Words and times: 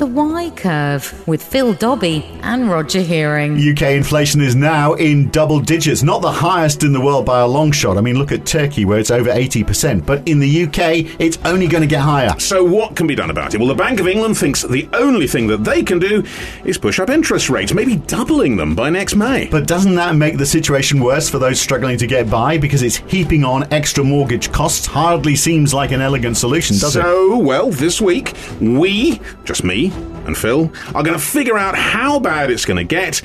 The 0.00 0.06
Why 0.06 0.48
Curve 0.56 1.28
with 1.28 1.42
Phil 1.42 1.74
Dobbie 1.74 2.24
and 2.42 2.70
Roger 2.70 3.02
Hearing. 3.02 3.56
UK 3.56 3.82
inflation 3.90 4.40
is 4.40 4.56
now 4.56 4.94
in 4.94 5.28
double 5.28 5.60
digits, 5.60 6.02
not 6.02 6.22
the 6.22 6.32
highest 6.32 6.84
in 6.84 6.94
the 6.94 7.00
world 7.02 7.26
by 7.26 7.40
a 7.40 7.46
long 7.46 7.70
shot. 7.70 7.98
I 7.98 8.00
mean, 8.00 8.16
look 8.16 8.32
at 8.32 8.46
Turkey 8.46 8.86
where 8.86 8.98
it's 8.98 9.10
over 9.10 9.28
80%, 9.28 10.06
but 10.06 10.26
in 10.26 10.38
the 10.38 10.64
UK, 10.64 11.20
it's 11.20 11.36
only 11.44 11.66
going 11.66 11.82
to 11.82 11.86
get 11.86 12.00
higher. 12.00 12.30
So, 12.40 12.64
what 12.64 12.96
can 12.96 13.08
be 13.08 13.14
done 13.14 13.28
about 13.28 13.52
it? 13.52 13.58
Well, 13.58 13.68
the 13.68 13.74
Bank 13.74 14.00
of 14.00 14.08
England 14.08 14.38
thinks 14.38 14.62
the 14.62 14.88
only 14.94 15.26
thing 15.26 15.48
that 15.48 15.64
they 15.64 15.82
can 15.82 15.98
do 15.98 16.24
is 16.64 16.78
push 16.78 16.98
up 16.98 17.10
interest 17.10 17.50
rates, 17.50 17.74
maybe 17.74 17.96
doubling 17.96 18.56
them 18.56 18.74
by 18.74 18.88
next 18.88 19.16
May. 19.16 19.48
But 19.50 19.66
doesn't 19.66 19.96
that 19.96 20.16
make 20.16 20.38
the 20.38 20.46
situation 20.46 21.00
worse 21.00 21.28
for 21.28 21.38
those 21.38 21.60
struggling 21.60 21.98
to 21.98 22.06
get 22.06 22.30
by 22.30 22.56
because 22.56 22.82
it's 22.82 22.96
heaping 22.96 23.44
on 23.44 23.70
extra 23.70 24.02
mortgage 24.02 24.50
costs? 24.50 24.86
Hardly 24.86 25.36
seems 25.36 25.74
like 25.74 25.92
an 25.92 26.00
elegant 26.00 26.38
solution, 26.38 26.78
does 26.78 26.94
so, 26.94 27.00
it? 27.00 27.02
So, 27.02 27.38
well, 27.38 27.70
this 27.70 28.00
week, 28.00 28.32
we, 28.62 29.20
just 29.44 29.62
me, 29.62 29.89
and 30.30 30.38
Phil 30.38 30.70
are 30.94 31.02
going 31.02 31.18
to 31.18 31.24
figure 31.24 31.58
out 31.58 31.74
how 31.74 32.20
bad 32.20 32.50
it's 32.50 32.64
going 32.64 32.76
to 32.76 32.84
get. 32.84 33.20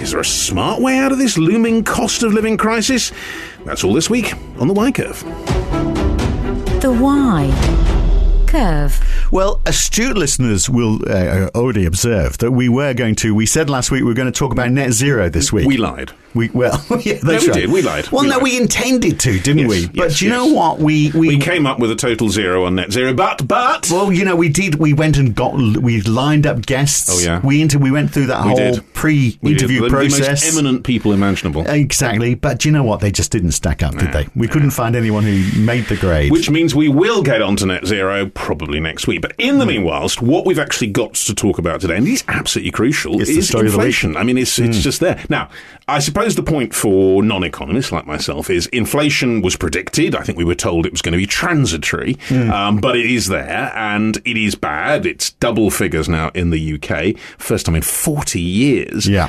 Is 0.00 0.12
there 0.12 0.20
a 0.20 0.24
smart 0.24 0.80
way 0.80 0.96
out 0.96 1.12
of 1.12 1.18
this 1.18 1.36
looming 1.36 1.84
cost 1.84 2.22
of 2.22 2.32
living 2.32 2.56
crisis? 2.56 3.12
That's 3.66 3.84
all 3.84 3.92
this 3.92 4.08
week 4.08 4.32
on 4.58 4.66
the 4.66 4.72
Why 4.72 4.90
Curve. 4.90 5.20
The 6.80 6.96
Why 6.98 7.52
Curve. 8.46 8.98
Well, 9.30 9.60
astute 9.66 10.16
listeners 10.16 10.70
will 10.70 11.00
uh, 11.10 11.50
already 11.54 11.84
observe 11.84 12.38
that 12.38 12.52
we 12.52 12.70
were 12.70 12.94
going 12.94 13.16
to. 13.16 13.34
We 13.34 13.44
said 13.44 13.68
last 13.68 13.90
week 13.90 14.00
we 14.00 14.06
were 14.06 14.14
going 14.14 14.32
to 14.32 14.38
talk 14.38 14.52
about 14.52 14.70
net 14.70 14.92
zero 14.92 15.28
this 15.28 15.52
week. 15.52 15.66
We 15.66 15.76
lied. 15.76 16.12
We 16.36 16.48
well, 16.50 16.84
yeah, 17.00 17.14
that's 17.14 17.22
no, 17.24 17.30
we 17.30 17.46
right. 17.48 17.52
did. 17.54 17.70
We 17.70 17.82
lied. 17.82 18.08
Well, 18.10 18.22
we 18.22 18.28
no, 18.28 18.34
lied. 18.36 18.42
we 18.44 18.56
intended 18.58 19.18
to, 19.20 19.38
didn't 19.40 19.68
Yes, 19.68 19.68
we? 19.68 19.86
But 19.88 20.12
do 20.16 20.24
you 20.26 20.30
yes. 20.30 20.38
know 20.38 20.46
what? 20.46 20.78
We, 20.78 21.10
we 21.12 21.28
We 21.28 21.38
came 21.38 21.66
up 21.66 21.78
with 21.78 21.90
a 21.90 21.96
total 21.96 22.28
zero 22.28 22.64
on 22.66 22.74
net 22.76 22.92
zero, 22.92 23.12
but 23.14 23.46
but 23.48 23.88
Well, 23.90 24.12
you 24.12 24.24
know, 24.24 24.36
we 24.36 24.48
did. 24.48 24.76
We 24.76 24.92
went 24.92 25.16
and 25.16 25.34
got. 25.34 25.54
We 25.56 26.02
lined 26.02 26.46
up 26.46 26.64
guests. 26.66 27.08
Oh, 27.10 27.18
yeah. 27.18 27.40
We 27.44 27.60
into. 27.62 27.78
We 27.78 27.90
went 27.90 28.12
through 28.12 28.26
that 28.26 28.44
We 28.44 28.50
whole 28.50 28.56
did. 28.74 28.92
pre-interview. 28.94 29.82
The- 29.82 29.88
process. 29.88 30.40
The 30.42 30.46
most 30.46 30.58
eminent 30.58 30.84
people 30.84 31.12
imaginable. 31.12 31.66
Exactly, 31.66 32.34
but 32.34 32.58
do 32.60 32.68
you 32.68 32.72
know 32.72 32.84
what? 32.84 33.00
They 33.00 33.10
just 33.10 33.32
didn't 33.32 33.52
stack 33.52 33.82
up, 33.82 33.96
did 33.96 34.12
they? 34.12 34.26
We 34.36 34.48
couldn't 34.48 34.70
find 34.70 34.94
anyone 34.96 35.24
who 35.24 35.60
made 35.60 35.86
the 35.86 35.96
grade. 35.96 36.30
Which 36.32 36.50
means 36.50 36.74
we 36.74 36.88
will 36.88 37.22
get 37.22 37.40
onto 37.42 37.66
net 37.66 37.86
zero 37.86 38.26
probably 38.26 38.80
next 38.80 39.06
week. 39.06 39.22
But 39.22 39.32
in 39.38 39.58
the 39.58 39.64
Hmm. 39.64 39.70
meanwhile, 39.70 40.08
what 40.20 40.44
we've 40.44 40.58
actually 40.58 40.88
got 40.88 41.14
to 41.14 41.34
talk 41.34 41.58
about 41.58 41.80
today, 41.80 41.96
and 41.96 42.06
it 42.06 42.12
is 42.12 42.24
absolutely 42.28 42.70
crucial, 42.72 43.20
It's 43.20 43.30
the 43.30 43.38
is 43.38 43.48
story 43.48 43.66
of 43.66 43.72
the 43.72 43.78
week. 43.78 43.86
Inflation. 43.86 44.16
I 44.16 44.22
mean, 44.24 44.36
it's, 44.38 44.58
it's 44.58 44.78
just 44.82 45.00
there. 45.00 45.22
Now, 45.28 45.48
I 45.88 46.00
suppose 46.00 46.25
the 46.34 46.42
point 46.42 46.74
for 46.74 47.22
non 47.22 47.44
economists 47.44 47.92
like 47.92 48.06
myself 48.06 48.50
is 48.50 48.66
inflation 48.68 49.42
was 49.42 49.56
predicted. 49.56 50.14
I 50.14 50.22
think 50.22 50.36
we 50.36 50.44
were 50.44 50.54
told 50.54 50.84
it 50.86 50.92
was 50.92 51.02
going 51.02 51.12
to 51.12 51.18
be 51.18 51.26
transitory, 51.26 52.14
Hmm. 52.28 52.50
um, 52.50 52.76
but 52.78 52.96
it 52.96 53.06
is 53.06 53.28
there 53.28 53.72
and 53.74 54.16
it 54.24 54.36
is 54.36 54.54
bad. 54.54 55.06
It's 55.06 55.30
double 55.32 55.70
figures 55.70 56.08
now 56.08 56.30
in 56.34 56.50
the 56.50 56.74
UK, 56.74 57.14
first 57.38 57.66
time 57.66 57.74
in 57.76 57.82
40 57.82 58.40
years. 58.40 59.06
Yeah. 59.08 59.28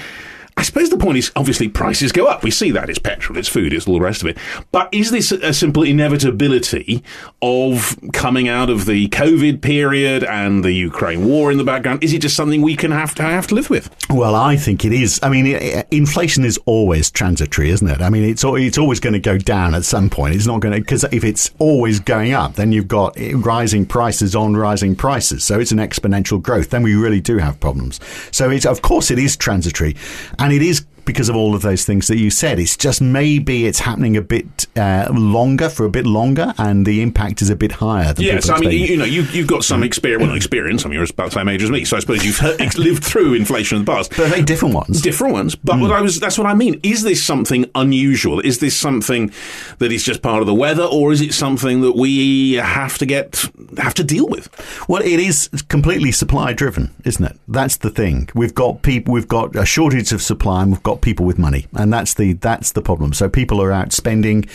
I 0.57 0.63
suppose 0.63 0.89
the 0.89 0.97
point 0.97 1.19
is 1.19 1.31
obviously 1.35 1.69
prices 1.69 2.11
go 2.11 2.25
up. 2.25 2.43
We 2.43 2.49
see 2.49 2.71
that 2.71 2.89
it's 2.89 2.97
petrol, 2.97 3.37
it's 3.37 3.47
food, 3.47 3.73
it's 3.73 3.87
all 3.87 3.93
the 3.93 4.01
rest 4.01 4.23
of 4.23 4.27
it. 4.27 4.37
But 4.71 4.91
is 4.91 5.11
this 5.11 5.31
a 5.31 5.53
simple 5.53 5.83
inevitability 5.83 7.03
of 7.43 7.95
coming 8.11 8.49
out 8.49 8.69
of 8.71 8.85
the 8.85 9.07
COVID 9.09 9.61
period 9.61 10.23
and 10.23 10.63
the 10.63 10.71
Ukraine 10.71 11.27
war 11.27 11.51
in 11.51 11.59
the 11.59 11.63
background? 11.63 12.03
Is 12.03 12.11
it 12.11 12.19
just 12.19 12.35
something 12.35 12.63
we 12.63 12.75
can 12.75 12.91
have 12.91 13.13
to 13.15 13.23
have 13.23 13.45
to 13.47 13.55
live 13.55 13.69
with? 13.69 13.89
Well, 14.09 14.33
I 14.33 14.55
think 14.55 14.83
it 14.83 14.93
is. 14.93 15.19
I 15.21 15.29
mean, 15.29 15.45
inflation 15.91 16.43
is 16.43 16.59
always 16.65 17.11
transitory, 17.11 17.69
isn't 17.69 17.87
it? 17.87 18.01
I 18.01 18.09
mean, 18.09 18.23
it's 18.23 18.43
it's 18.43 18.77
always 18.77 18.99
going 18.99 19.13
to 19.13 19.19
go 19.19 19.37
down 19.37 19.75
at 19.75 19.85
some 19.85 20.09
point. 20.09 20.33
It's 20.33 20.47
not 20.47 20.61
going 20.61 20.73
to 20.73 20.81
because 20.81 21.03
if 21.05 21.23
it's 21.23 21.51
always 21.59 21.99
going 21.99 22.33
up, 22.33 22.55
then 22.55 22.71
you've 22.71 22.87
got 22.87 23.15
rising 23.33 23.85
prices 23.85 24.35
on 24.35 24.57
rising 24.57 24.95
prices. 24.95 25.43
So 25.43 25.59
it's 25.59 25.71
an 25.71 25.77
exponential 25.77 26.41
growth. 26.41 26.71
Then 26.71 26.81
we 26.81 26.95
really 26.95 27.21
do 27.21 27.37
have 27.37 27.59
problems. 27.59 27.99
So 28.31 28.49
it's 28.49 28.65
of 28.65 28.81
course 28.81 29.11
it 29.11 29.19
is 29.19 29.37
transitory, 29.37 29.95
and 30.39 30.46
it 30.51 30.61
is. 30.61 30.85
Because 31.07 31.29
of 31.29 31.37
all 31.37 31.55
of 31.55 31.61
those 31.61 31.85
things 31.85 32.07
that 32.09 32.17
you 32.17 32.29
said, 32.29 32.59
it's 32.59 32.75
just 32.75 33.01
maybe 33.01 33.65
it's 33.65 33.79
happening 33.79 34.17
a 34.17 34.21
bit 34.21 34.67
uh, 34.75 35.07
longer 35.11 35.69
for 35.69 35.85
a 35.85 35.89
bit 35.89 36.05
longer, 36.05 36.53
and 36.57 36.85
the 36.85 37.01
impact 37.01 37.41
is 37.41 37.49
a 37.49 37.55
bit 37.55 37.71
higher. 37.71 38.11
Than 38.11 38.25
Yes, 38.25 38.49
I 38.49 38.59
mean, 38.59 38.71
you, 38.71 38.77
you 38.77 38.97
know, 38.97 39.05
you, 39.05 39.21
you've 39.23 39.47
got 39.47 39.63
some 39.63 39.83
experience, 39.83 40.21
well, 40.21 40.29
not 40.31 40.35
experience, 40.35 40.85
I 40.85 40.89
mean, 40.89 40.95
you're 40.95 41.07
about 41.09 41.31
the 41.31 41.39
same 41.39 41.47
age 41.47 41.63
as 41.63 41.71
me, 41.71 41.85
so 41.85 41.95
I 41.95 42.01
suppose 42.01 42.25
you've 42.25 42.37
heard, 42.39 42.77
lived 42.77 43.05
through 43.05 43.35
inflation 43.35 43.77
in 43.77 43.85
the 43.85 43.91
past. 43.91 44.11
But 44.17 44.27
very 44.27 44.41
different 44.41 44.75
ones. 44.75 45.01
Different 45.01 45.33
ones, 45.33 45.55
but 45.55 45.79
what 45.79 45.91
I 45.93 46.01
was, 46.01 46.19
that's 46.19 46.37
what 46.37 46.45
I 46.45 46.53
mean. 46.53 46.79
Is 46.83 47.03
this 47.03 47.23
something 47.23 47.65
unusual? 47.73 48.41
Is 48.41 48.59
this 48.59 48.75
something 48.75 49.31
that 49.77 49.93
is 49.93 50.03
just 50.03 50.21
part 50.21 50.41
of 50.41 50.47
the 50.47 50.53
weather, 50.53 50.83
or 50.83 51.13
is 51.13 51.21
it 51.21 51.33
something 51.33 51.79
that 51.81 51.95
we 51.95 52.55
have 52.55 52.97
to 52.97 53.05
get, 53.05 53.45
have 53.77 53.93
to 53.93 54.03
deal 54.03 54.27
with? 54.27 54.49
Well, 54.89 55.01
it 55.01 55.21
is 55.21 55.49
completely 55.69 56.11
supply 56.11 56.51
driven, 56.51 56.93
isn't 57.05 57.23
it? 57.23 57.39
That's 57.47 57.77
the 57.77 57.89
thing. 57.89 58.29
We've 58.35 58.53
got 58.53 58.81
people. 58.81 59.13
We've 59.13 59.27
got 59.27 59.55
a 59.55 59.65
shortage 59.65 60.11
of 60.11 60.21
supply, 60.21 60.63
and 60.63 60.71
we've 60.71 60.83
got 60.83 60.96
people 61.01 61.25
with 61.25 61.37
money, 61.37 61.67
and 61.73 61.91
that's 61.91 62.13
the 62.15 62.33
that's 62.33 62.71
the 62.73 62.81
problem. 62.81 63.13
So 63.13 63.29
people 63.29 63.61
are 63.61 63.71
out 63.71 63.93
spending, 63.93 64.45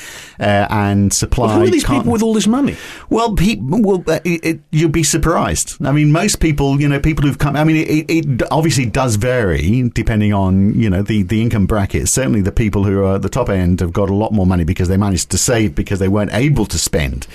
uh, 0.40 0.66
and 0.70 1.12
supply. 1.12 1.54
Who 1.54 1.62
are 1.62 1.70
these 1.70 1.84
people 1.84 2.12
with 2.12 2.22
all 2.22 2.34
this 2.34 2.46
money? 2.46 2.76
Well, 3.10 3.34
people. 3.34 3.82
Well, 3.82 4.04
uh, 4.06 4.20
it, 4.24 4.44
it, 4.44 4.60
you'll 4.70 4.90
be 4.90 5.02
surprised. 5.02 5.84
I 5.84 5.92
mean, 5.92 6.12
most 6.12 6.40
people. 6.40 6.80
You 6.80 6.88
know, 6.88 7.00
people 7.00 7.26
who've 7.26 7.38
come. 7.38 7.56
I 7.56 7.64
mean, 7.64 7.76
it, 7.76 8.10
it 8.10 8.42
obviously 8.50 8.86
does 8.86 9.16
vary 9.16 9.88
depending 9.88 10.32
on 10.32 10.74
you 10.78 10.90
know 10.90 11.02
the 11.02 11.22
the 11.22 11.42
income 11.42 11.66
bracket. 11.66 12.08
Certainly, 12.08 12.42
the 12.42 12.52
people 12.52 12.84
who 12.84 13.02
are 13.02 13.16
at 13.16 13.22
the 13.22 13.28
top 13.28 13.48
end 13.48 13.80
have 13.80 13.92
got 13.92 14.10
a 14.10 14.14
lot 14.14 14.32
more 14.32 14.46
money 14.46 14.64
because 14.64 14.88
they 14.88 14.96
managed 14.96 15.30
to 15.30 15.38
save 15.38 15.74
because 15.74 15.98
they 15.98 16.08
weren't 16.08 16.32
able 16.32 16.66
to 16.66 16.78
spend. 16.78 17.26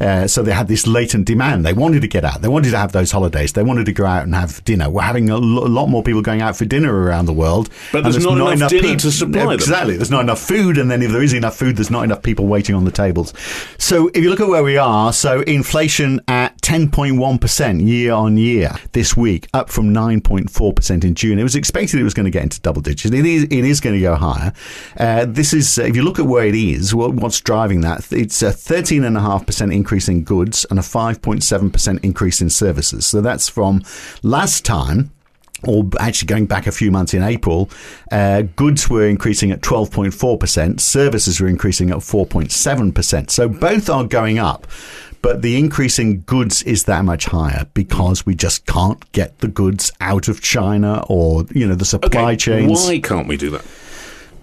Uh, 0.00 0.26
so 0.26 0.42
they 0.42 0.52
had 0.52 0.68
this 0.68 0.86
latent 0.86 1.26
demand. 1.26 1.64
They 1.64 1.72
wanted 1.72 2.02
to 2.02 2.08
get 2.08 2.24
out. 2.24 2.42
They 2.42 2.48
wanted 2.48 2.70
to 2.70 2.78
have 2.78 2.92
those 2.92 3.10
holidays. 3.10 3.52
They 3.52 3.62
wanted 3.62 3.86
to 3.86 3.92
go 3.92 4.06
out 4.06 4.24
and 4.24 4.34
have 4.34 4.62
dinner. 4.64 4.90
We're 4.90 5.02
having 5.02 5.30
a 5.30 5.38
lot 5.38 5.86
more 5.86 6.02
people 6.02 6.22
going 6.22 6.42
out 6.42 6.56
for 6.56 6.64
dinner 6.64 6.94
around 6.94 7.26
the 7.26 7.32
world. 7.32 7.68
But 7.92 8.04
and 8.04 8.14
there's 8.14 8.24
not 8.24 8.38
enough 8.54 8.70
dinner 8.70 8.88
peop- 8.88 8.98
to 9.00 9.12
supply 9.12 9.42
them. 9.42 9.50
Exactly. 9.52 9.96
There's 9.96 10.10
not 10.10 10.22
enough 10.22 10.40
food, 10.40 10.78
and 10.78 10.90
then 10.90 11.02
if 11.02 11.10
there 11.10 11.22
is 11.22 11.32
enough 11.32 11.56
food, 11.56 11.76
there's 11.76 11.90
not 11.90 12.04
enough 12.04 12.22
people 12.22 12.46
waiting 12.46 12.74
on 12.74 12.84
the 12.84 12.90
tables. 12.90 13.32
So 13.78 14.08
if 14.08 14.22
you 14.22 14.30
look 14.30 14.40
at 14.40 14.48
where 14.48 14.62
we 14.64 14.76
are, 14.76 15.12
so 15.12 15.40
inflation 15.42 16.20
at 16.28 16.60
10.1% 16.62 17.86
year 17.86 18.12
on 18.12 18.36
year 18.36 18.72
this 18.92 19.16
week, 19.16 19.48
up 19.54 19.68
from 19.68 19.92
9.4% 19.92 21.04
in 21.04 21.14
June. 21.14 21.38
It 21.38 21.42
was 21.42 21.56
expected 21.56 22.00
it 22.00 22.04
was 22.04 22.14
going 22.14 22.24
to 22.24 22.30
get 22.30 22.42
into 22.42 22.60
double 22.60 22.82
digits. 22.82 23.14
It 23.14 23.26
is, 23.26 23.44
it 23.44 23.52
is 23.52 23.80
going 23.80 23.96
to 23.96 24.00
go 24.00 24.14
higher. 24.14 24.52
Uh, 24.96 25.26
this 25.26 25.52
is, 25.52 25.78
if 25.78 25.96
you 25.96 26.02
look 26.02 26.18
at 26.18 26.26
where 26.26 26.46
it 26.46 26.54
is, 26.54 26.94
what, 26.94 27.14
what's 27.14 27.40
driving 27.40 27.80
that? 27.82 28.10
It's 28.12 28.42
a 28.42 28.50
13.5% 28.50 29.74
increase 29.74 30.08
in 30.08 30.24
goods 30.24 30.64
and 30.70 30.78
a 30.78 30.82
5.7% 30.82 32.04
increase 32.04 32.40
in 32.40 32.50
services. 32.50 33.06
So 33.06 33.20
that's 33.20 33.48
from 33.48 33.82
last 34.22 34.64
time 34.64 35.10
or 35.66 35.88
actually 36.00 36.26
going 36.26 36.46
back 36.46 36.66
a 36.66 36.72
few 36.72 36.90
months 36.90 37.14
in 37.14 37.22
April, 37.22 37.70
uh, 38.10 38.42
goods 38.56 38.88
were 38.88 39.06
increasing 39.06 39.50
at 39.50 39.60
12.4%, 39.60 40.80
services 40.80 41.40
were 41.40 41.48
increasing 41.48 41.90
at 41.90 41.98
4.7%. 41.98 43.30
So 43.30 43.48
both 43.48 43.88
are 43.88 44.04
going 44.04 44.38
up. 44.38 44.66
But 45.22 45.42
the 45.42 45.56
increase 45.56 46.00
in 46.00 46.18
goods 46.22 46.64
is 46.64 46.84
that 46.84 47.04
much 47.04 47.26
higher 47.26 47.66
because 47.74 48.26
we 48.26 48.34
just 48.34 48.66
can't 48.66 49.10
get 49.12 49.38
the 49.38 49.46
goods 49.46 49.92
out 50.00 50.26
of 50.26 50.40
China 50.42 51.04
or, 51.08 51.44
you 51.54 51.64
know, 51.64 51.76
the 51.76 51.84
supply 51.84 52.34
chains. 52.34 52.84
Why 52.84 52.98
can't 52.98 53.28
we 53.28 53.36
do 53.36 53.50
that? 53.50 53.64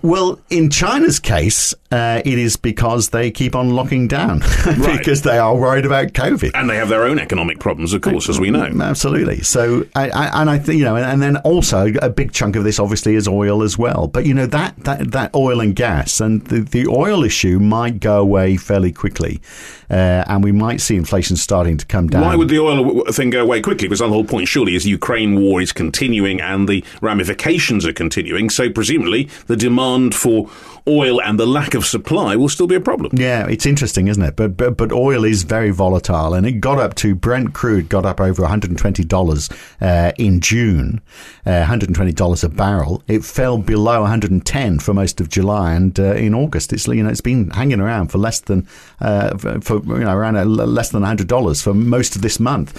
Well, 0.01 0.39
in 0.49 0.69
China's 0.69 1.19
case, 1.19 1.73
uh, 1.91 2.21
it 2.23 2.37
is 2.39 2.55
because 2.55 3.09
they 3.09 3.31
keep 3.31 3.55
on 3.55 3.71
locking 3.71 4.07
down 4.07 4.39
Right. 4.65 4.97
because 4.97 5.23
they 5.23 5.37
are 5.37 5.55
worried 5.55 5.85
about 5.85 6.13
COVID. 6.13 6.51
And 6.53 6.69
they 6.69 6.77
have 6.77 6.87
their 6.87 7.03
own 7.03 7.19
economic 7.19 7.59
problems, 7.59 7.93
of 7.93 8.01
course, 8.01 8.29
as 8.29 8.39
we 8.39 8.49
know. 8.49 8.65
Absolutely. 8.79 9.41
So, 9.41 9.85
I, 9.95 10.09
I, 10.09 10.41
and 10.41 10.49
I 10.49 10.57
think 10.59 10.79
you 10.79 10.85
know, 10.85 10.95
and 10.95 11.21
then 11.21 11.37
also 11.37 11.91
a 12.01 12.09
big 12.09 12.31
chunk 12.31 12.55
of 12.55 12.63
this 12.63 12.79
obviously 12.79 13.15
is 13.15 13.27
oil 13.27 13.61
as 13.61 13.77
well. 13.77 14.07
But 14.07 14.25
you 14.25 14.33
know 14.33 14.45
that 14.45 14.77
that, 14.85 15.11
that 15.11 15.35
oil 15.35 15.59
and 15.59 15.75
gas 15.75 16.21
and 16.21 16.45
the, 16.45 16.61
the 16.61 16.87
oil 16.87 17.23
issue 17.23 17.59
might 17.59 17.99
go 17.99 18.21
away 18.21 18.55
fairly 18.55 18.91
quickly, 18.93 19.41
uh, 19.89 20.23
and 20.27 20.43
we 20.43 20.51
might 20.51 20.79
see 20.79 20.95
inflation 20.95 21.35
starting 21.35 21.75
to 21.77 21.85
come 21.85 22.07
down. 22.07 22.21
Why 22.21 22.35
would 22.35 22.49
the 22.49 22.59
oil 22.59 23.03
thing 23.11 23.31
go 23.31 23.41
away 23.41 23.61
quickly? 23.61 23.87
Because 23.87 23.99
the 23.99 24.07
whole 24.07 24.23
point, 24.23 24.47
surely, 24.47 24.75
is 24.75 24.83
the 24.83 24.91
Ukraine 24.91 25.41
war 25.41 25.61
is 25.61 25.73
continuing 25.73 26.39
and 26.39 26.69
the 26.69 26.85
ramifications 27.01 27.85
are 27.85 27.93
continuing. 27.93 28.49
So 28.49 28.69
presumably, 28.69 29.29
the 29.47 29.57
demand 29.57 29.88
for 30.11 30.49
oil 30.89 31.21
and 31.21 31.39
the 31.39 31.45
lack 31.45 31.75
of 31.75 31.85
supply 31.85 32.35
will 32.35 32.49
still 32.49 32.67
be 32.67 32.75
a 32.75 32.81
problem. 32.81 33.11
Yeah, 33.13 33.47
it's 33.47 33.65
interesting, 33.65 34.07
isn't 34.07 34.23
it? 34.23 34.35
But, 34.35 34.57
but 34.57 34.75
but 34.77 34.91
oil 34.91 35.23
is 35.23 35.43
very 35.43 35.71
volatile, 35.71 36.33
and 36.33 36.47
it 36.47 36.53
got 36.53 36.79
up 36.79 36.95
to 36.95 37.13
Brent 37.13 37.53
crude 37.53 37.89
got 37.89 38.05
up 38.05 38.19
over 38.19 38.41
one 38.41 38.49
hundred 38.49 38.71
and 38.71 38.79
twenty 38.79 39.03
dollars 39.03 39.49
uh, 39.81 40.11
in 40.17 40.41
June, 40.41 41.01
uh, 41.45 41.51
one 41.51 41.63
hundred 41.63 41.89
and 41.89 41.95
twenty 41.95 42.13
dollars 42.13 42.43
a 42.43 42.49
barrel. 42.49 43.03
It 43.07 43.23
fell 43.23 43.57
below 43.57 44.01
one 44.01 44.09
hundred 44.09 44.31
and 44.31 44.45
ten 44.45 44.79
for 44.79 44.93
most 44.93 45.21
of 45.21 45.29
July, 45.29 45.73
and 45.73 45.99
uh, 45.99 46.15
in 46.15 46.33
August, 46.33 46.73
it's 46.73 46.87
you 46.87 47.03
know 47.03 47.09
it's 47.09 47.21
been 47.21 47.49
hanging 47.51 47.81
around 47.81 48.07
for 48.11 48.17
less 48.17 48.39
than 48.39 48.67
uh, 49.01 49.37
for, 49.37 49.83
you 49.83 50.05
know 50.05 50.15
around 50.15 50.35
less 50.55 50.89
than 50.89 51.03
hundred 51.03 51.27
dollars 51.27 51.61
for 51.61 51.73
most 51.73 52.15
of 52.15 52.21
this 52.21 52.39
month. 52.39 52.69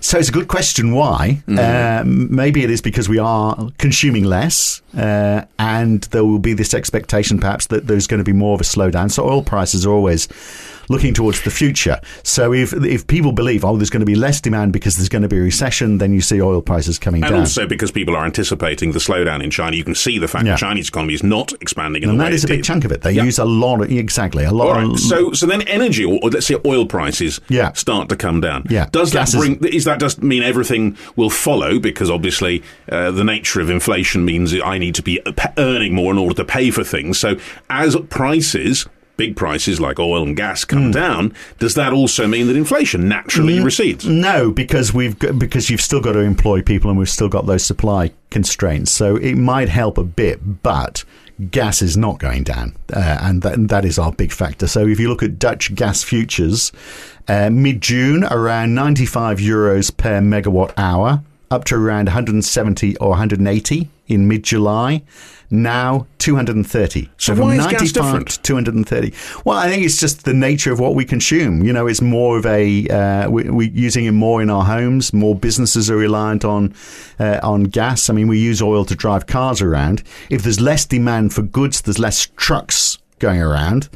So 0.00 0.18
it's 0.18 0.28
a 0.28 0.32
good 0.32 0.48
question 0.48 0.92
why. 0.92 1.42
Uh, 1.48 2.02
maybe 2.04 2.64
it 2.64 2.70
is 2.70 2.82
because 2.82 3.08
we 3.08 3.18
are 3.18 3.70
consuming 3.78 4.24
less, 4.24 4.82
uh, 4.96 5.42
and 5.58 6.02
there 6.10 6.24
will 6.24 6.40
be 6.40 6.52
this 6.52 6.74
expectation 6.74 7.38
perhaps 7.38 7.53
that 7.68 7.86
there's 7.86 8.06
going 8.06 8.18
to 8.18 8.24
be 8.24 8.32
more 8.32 8.54
of 8.54 8.60
a 8.60 8.64
slowdown. 8.64 9.10
So 9.10 9.24
oil 9.24 9.42
prices 9.42 9.86
are 9.86 9.92
always 9.92 10.28
looking 10.88 11.14
towards 11.14 11.42
the 11.42 11.50
future. 11.50 12.00
So 12.22 12.52
if 12.52 12.72
if 12.72 13.06
people 13.06 13.32
believe, 13.32 13.64
oh, 13.64 13.76
there's 13.76 13.90
going 13.90 14.00
to 14.00 14.06
be 14.06 14.14
less 14.14 14.40
demand 14.40 14.72
because 14.72 14.96
there's 14.96 15.08
going 15.08 15.22
to 15.22 15.28
be 15.28 15.36
a 15.38 15.40
recession, 15.40 15.98
then 15.98 16.12
you 16.12 16.20
see 16.20 16.40
oil 16.40 16.60
prices 16.62 16.98
coming 16.98 17.22
And 17.22 17.30
down. 17.32 17.40
also 17.40 17.66
because 17.66 17.90
people 17.90 18.16
are 18.16 18.24
anticipating 18.24 18.92
the 18.92 18.98
slowdown 18.98 19.42
in 19.42 19.50
China, 19.50 19.76
you 19.76 19.84
can 19.84 19.94
see 19.94 20.18
the 20.18 20.28
fact 20.28 20.46
Yeah. 20.46 20.52
the 20.52 20.58
Chinese 20.58 20.88
economy 20.88 21.14
is 21.14 21.22
not 21.22 21.52
expanding 21.60 22.02
in 22.02 22.08
and 22.10 22.18
the 22.18 22.24
that 22.24 22.30
way 22.30 22.34
is 22.34 22.44
a 22.44 22.48
big 22.48 22.58
did. 22.58 22.64
chunk 22.64 22.84
of 22.84 22.92
it. 22.92 23.02
They 23.02 23.12
Yeah. 23.12 23.24
use 23.24 23.38
a 23.38 23.44
lot 23.44 23.80
of 23.82 23.90
exactly 23.90 24.44
a 24.44 24.52
lot. 24.52 24.68
All 24.68 24.74
right. 24.74 24.84
of, 24.92 25.00
So, 25.00 25.32
so 25.32 25.46
then 25.46 25.62
energy, 25.62 26.04
or, 26.04 26.18
let's 26.30 26.46
say 26.46 26.56
oil 26.66 26.86
prices, 26.86 27.40
Yeah. 27.48 27.72
start 27.72 28.08
to 28.10 28.16
come 28.16 28.40
down. 28.40 28.64
Yeah. 28.68 28.86
Does 28.92 29.12
that 29.12 29.18
Gas 29.20 29.34
is- 29.34 29.40
bring? 29.40 29.64
Is 29.64 29.84
that 29.84 30.00
just 30.00 30.22
mean 30.22 30.42
everything 30.42 30.96
will 31.16 31.30
follow? 31.30 31.78
Because 31.78 32.10
obviously, 32.10 32.62
uh, 32.90 33.10
the 33.10 33.24
nature 33.24 33.60
of 33.60 33.70
inflation 33.70 34.24
means 34.24 34.54
I 34.64 34.78
need 34.78 34.94
to 34.96 35.02
be 35.02 35.20
earning 35.58 35.94
more 35.94 36.12
in 36.12 36.18
order 36.18 36.34
to 36.36 36.44
pay 36.44 36.70
for 36.70 36.84
things. 36.84 37.18
So, 37.18 37.36
as 37.70 37.96
prices. 38.10 38.86
Big 39.16 39.36
prices 39.36 39.80
like 39.80 40.00
oil 40.00 40.24
and 40.24 40.36
gas 40.36 40.64
come 40.64 40.90
down. 40.90 41.32
Does 41.60 41.74
that 41.74 41.92
also 41.92 42.26
mean 42.26 42.48
that 42.48 42.56
inflation 42.56 43.08
naturally 43.08 43.60
recedes? 43.60 44.04
No, 44.04 44.50
because 44.50 44.92
we've 44.92 45.16
got, 45.18 45.38
because 45.38 45.70
you've 45.70 45.80
still 45.80 46.00
got 46.00 46.14
to 46.14 46.18
employ 46.18 46.62
people, 46.62 46.90
and 46.90 46.98
we've 46.98 47.08
still 47.08 47.28
got 47.28 47.46
those 47.46 47.64
supply 47.64 48.10
constraints. 48.30 48.90
So 48.90 49.14
it 49.14 49.36
might 49.36 49.68
help 49.68 49.98
a 49.98 50.04
bit, 50.04 50.62
but 50.64 51.04
gas 51.50 51.80
is 51.80 51.96
not 51.96 52.18
going 52.18 52.42
down, 52.42 52.76
uh, 52.92 53.18
and 53.20 53.42
that, 53.42 53.54
and 53.54 53.68
that 53.68 53.84
is 53.84 54.00
our 54.00 54.10
big 54.10 54.32
factor. 54.32 54.66
So 54.66 54.86
if 54.86 54.98
you 54.98 55.08
look 55.08 55.22
at 55.22 55.38
Dutch 55.38 55.74
gas 55.76 56.02
futures, 56.02 56.72
uh, 57.28 57.50
mid 57.50 57.80
June 57.80 58.24
around 58.24 58.74
ninety 58.74 59.06
five 59.06 59.38
euros 59.38 59.96
per 59.96 60.20
megawatt 60.20 60.72
hour, 60.76 61.22
up 61.54 61.64
to 61.66 61.76
around 61.76 62.06
one 62.06 62.14
hundred 62.14 62.34
and 62.34 62.44
seventy 62.44 62.96
or 62.98 63.10
one 63.10 63.18
hundred 63.18 63.38
and 63.38 63.48
eighty 63.48 63.88
in 64.06 64.28
mid 64.28 64.42
July. 64.44 65.02
Now 65.50 66.06
230. 66.18 67.10
So 67.16 67.34
from 67.34 67.44
why 67.44 67.56
is 67.56 67.66
gas 67.66 67.94
95 67.94 67.94
different? 67.94 68.28
to 68.30 68.42
230. 68.42 69.14
Well, 69.44 69.56
I 69.56 69.68
think 69.68 69.84
it's 69.84 69.98
just 69.98 70.24
the 70.24 70.34
nature 70.34 70.72
of 70.72 70.80
what 70.80 70.94
we 70.94 71.04
consume. 71.04 71.62
You 71.62 71.72
know, 71.72 71.86
it's 71.86 72.00
more 72.00 72.38
of 72.38 72.46
a 72.46 72.88
uh, 72.88 73.30
we, 73.30 73.48
we're 73.50 73.70
using 73.70 74.06
it 74.06 74.12
more 74.12 74.42
in 74.42 74.50
our 74.50 74.64
homes. 74.64 75.12
More 75.12 75.36
businesses 75.36 75.90
are 75.90 75.96
reliant 75.96 76.44
on 76.44 76.74
uh, 77.20 77.38
on 77.42 77.64
gas. 77.64 78.10
I 78.10 78.14
mean, 78.14 78.26
we 78.26 78.38
use 78.38 78.60
oil 78.60 78.84
to 78.86 78.94
drive 78.94 79.26
cars 79.26 79.62
around. 79.62 80.02
If 80.28 80.42
there's 80.42 80.60
less 80.60 80.84
demand 80.84 81.32
for 81.34 81.42
goods, 81.42 81.82
there's 81.82 81.98
less 81.98 82.26
trucks 82.36 82.98
going 83.18 83.40
around. 83.40 83.88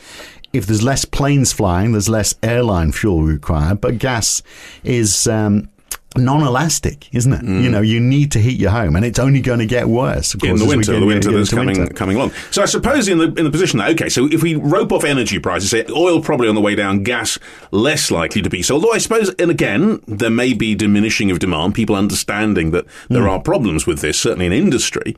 If 0.52 0.66
there's 0.66 0.82
less 0.82 1.04
planes 1.04 1.52
flying, 1.52 1.92
there's 1.92 2.08
less 2.08 2.34
airline 2.42 2.92
fuel 2.92 3.22
required. 3.22 3.80
But 3.80 3.98
gas 3.98 4.42
is. 4.84 5.26
Um, 5.26 5.70
non-elastic, 6.16 7.08
isn't 7.12 7.32
it? 7.32 7.42
You 7.44 7.70
know, 7.70 7.80
you 7.80 8.00
need 8.00 8.32
to 8.32 8.38
heat 8.40 8.58
your 8.58 8.70
home, 8.70 8.96
and 8.96 9.04
it's 9.04 9.18
only 9.18 9.40
going 9.40 9.58
to 9.60 9.66
get 9.66 9.88
worse. 9.88 10.34
Of 10.34 10.40
Mm. 10.40 10.48
in 10.50 10.56
the 10.56 10.64
winter, 10.64 10.92
get- 10.92 11.00
the 11.00 11.06
winter 11.06 11.32
that's 11.32 11.50
coming 11.50 11.78
winter. 11.78 11.94
coming 11.94 12.16
along. 12.16 12.32
So 12.50 12.62
I 12.62 12.66
suppose 12.66 13.08
in 13.08 13.18
the 13.18 13.26
in 13.34 13.44
the 13.44 13.50
position 13.50 13.78
that 13.78 13.90
okay, 13.90 14.08
so 14.08 14.26
if 14.26 14.42
we 14.42 14.54
rope 14.54 14.90
off 14.92 15.04
energy 15.04 15.38
prices, 15.38 15.70
say 15.70 15.84
oil 15.90 16.20
probably 16.20 16.48
on 16.48 16.54
the 16.54 16.60
way 16.60 16.74
down, 16.74 17.02
gas 17.02 17.38
less 17.70 18.10
likely 18.10 18.42
to 18.42 18.50
be 18.50 18.62
so. 18.62 18.74
Although 18.76 18.92
I 18.92 18.98
suppose, 18.98 19.28
and 19.38 19.50
again, 19.50 20.00
there 20.08 20.30
may 20.30 20.54
be 20.54 20.74
diminishing 20.74 21.30
of 21.30 21.38
demand, 21.38 21.74
people 21.74 21.94
understanding 21.94 22.70
that 22.72 22.86
there 23.08 23.22
Hmm. 23.22 23.28
are 23.28 23.40
problems 23.40 23.86
with 23.86 24.00
this, 24.00 24.18
certainly 24.18 24.46
in 24.46 24.52
industry. 24.52 25.16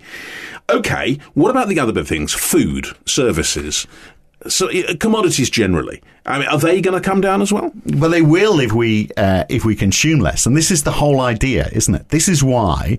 Okay, 0.68 1.18
what 1.34 1.50
about 1.50 1.68
the 1.68 1.80
other 1.80 1.92
big 1.92 2.06
things? 2.06 2.32
Food, 2.32 2.88
services. 3.06 3.86
So 4.48 4.70
commodities 4.98 5.50
generally, 5.50 6.02
I 6.24 6.38
mean, 6.38 6.48
are 6.48 6.58
they 6.58 6.80
going 6.80 7.00
to 7.00 7.06
come 7.06 7.20
down 7.20 7.42
as 7.42 7.52
well? 7.52 7.72
Well, 7.84 8.08
they 8.08 8.22
will 8.22 8.58
if 8.58 8.72
we 8.72 9.10
uh, 9.18 9.44
if 9.50 9.66
we 9.66 9.76
consume 9.76 10.20
less, 10.20 10.46
and 10.46 10.56
this 10.56 10.70
is 10.70 10.82
the 10.82 10.92
whole 10.92 11.20
idea, 11.20 11.68
isn't 11.72 11.94
it? 11.94 12.08
This 12.08 12.26
is 12.26 12.42
why 12.42 12.98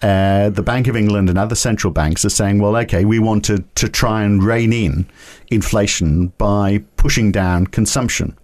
uh, 0.00 0.48
the 0.48 0.62
Bank 0.62 0.86
of 0.86 0.96
England 0.96 1.28
and 1.28 1.38
other 1.38 1.54
central 1.54 1.92
banks 1.92 2.24
are 2.24 2.30
saying, 2.30 2.58
"Well, 2.60 2.74
okay, 2.76 3.04
we 3.04 3.18
want 3.18 3.44
to 3.46 3.64
to 3.74 3.88
try 3.88 4.22
and 4.22 4.42
rein 4.42 4.72
in 4.72 5.06
inflation 5.50 6.28
by 6.38 6.82
pushing 6.96 7.32
down 7.32 7.66
consumption." 7.66 8.36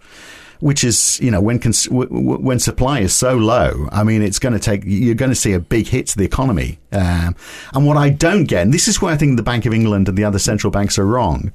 Which 0.61 0.82
is, 0.82 1.20
you 1.20 1.31
know, 1.31 1.43
when 1.43 1.58
cons- 1.58 1.88
when 1.91 2.58
supply 2.58 3.00
is 3.00 3.12
so 3.12 3.37
low, 3.37 3.87
I 3.93 4.02
mean, 4.02 4.23
it's 4.23 4.38
going 4.38 4.55
to 4.55 4.58
take 4.58 4.82
you're 4.87 5.14
going 5.14 5.31
to 5.31 5.37
see 5.37 5.52
a 5.52 5.61
big 5.61 5.88
hit 5.88 6.06
to 6.08 6.17
the 6.17 6.25
economy. 6.25 6.79
Um, 6.91 7.37
and 7.75 7.87
what 7.87 7.99
I 7.99 8.08
don't 8.08 8.44
get, 8.44 8.62
and 8.62 8.73
this 8.73 8.88
is 8.88 9.02
where 9.02 9.12
I 9.12 9.17
think 9.17 9.37
the 9.37 9.43
Bank 9.43 9.67
of 9.67 9.75
England 9.75 10.08
and 10.08 10.17
the 10.17 10.25
other 10.25 10.38
central 10.38 10.70
banks 10.70 10.99
are 10.99 11.05
wrong, 11.05 11.52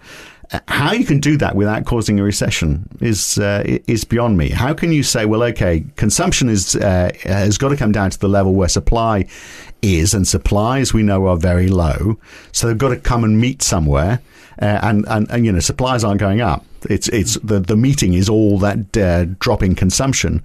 how 0.68 0.94
you 0.94 1.06
can 1.06 1.20
do 1.20 1.38
that 1.38 1.56
without 1.56 1.86
causing 1.86 2.20
a 2.20 2.24
recession 2.24 2.88
is 3.02 3.38
uh, 3.38 3.64
is 3.88 4.04
beyond 4.04 4.38
me. 4.38 4.50
How 4.50 4.74
can 4.74 4.92
you 4.92 5.04
say, 5.04 5.26
well, 5.26 5.44
okay, 5.44 5.84
consumption 5.96 6.50
is 6.50 6.76
uh, 6.76 7.12
has 7.24 7.58
got 7.58 7.70
to 7.70 7.78
come 7.78 7.92
down 7.92 8.10
to 8.10 8.20
the 8.20 8.28
level 8.28 8.54
where 8.54 8.70
supply 8.70 9.28
is, 9.82 10.14
and 10.14 10.28
supplies 10.28 10.92
we 10.94 11.04
know 11.04 11.28
are 11.28 11.38
very 11.38 11.68
low, 11.68 12.18
so 12.52 12.68
they've 12.68 12.78
got 12.78 12.90
to 12.90 12.98
come 12.98 13.24
and 13.24 13.40
meet 13.40 13.62
somewhere, 13.62 14.22
uh, 14.60 14.80
and, 14.82 15.06
and 15.08 15.30
and 15.30 15.46
you 15.46 15.52
know 15.52 15.60
supplies 15.60 16.04
aren't 16.04 16.20
going 16.20 16.42
up. 16.42 16.66
It's 16.90 17.08
it's 17.10 17.36
the 17.44 17.60
the 17.60 17.78
meeting 17.78 18.14
is 18.14 18.28
all 18.28 18.58
that 18.60 18.98
uh, 18.98 19.26
drop 19.40 19.60
consumption. 19.60 20.42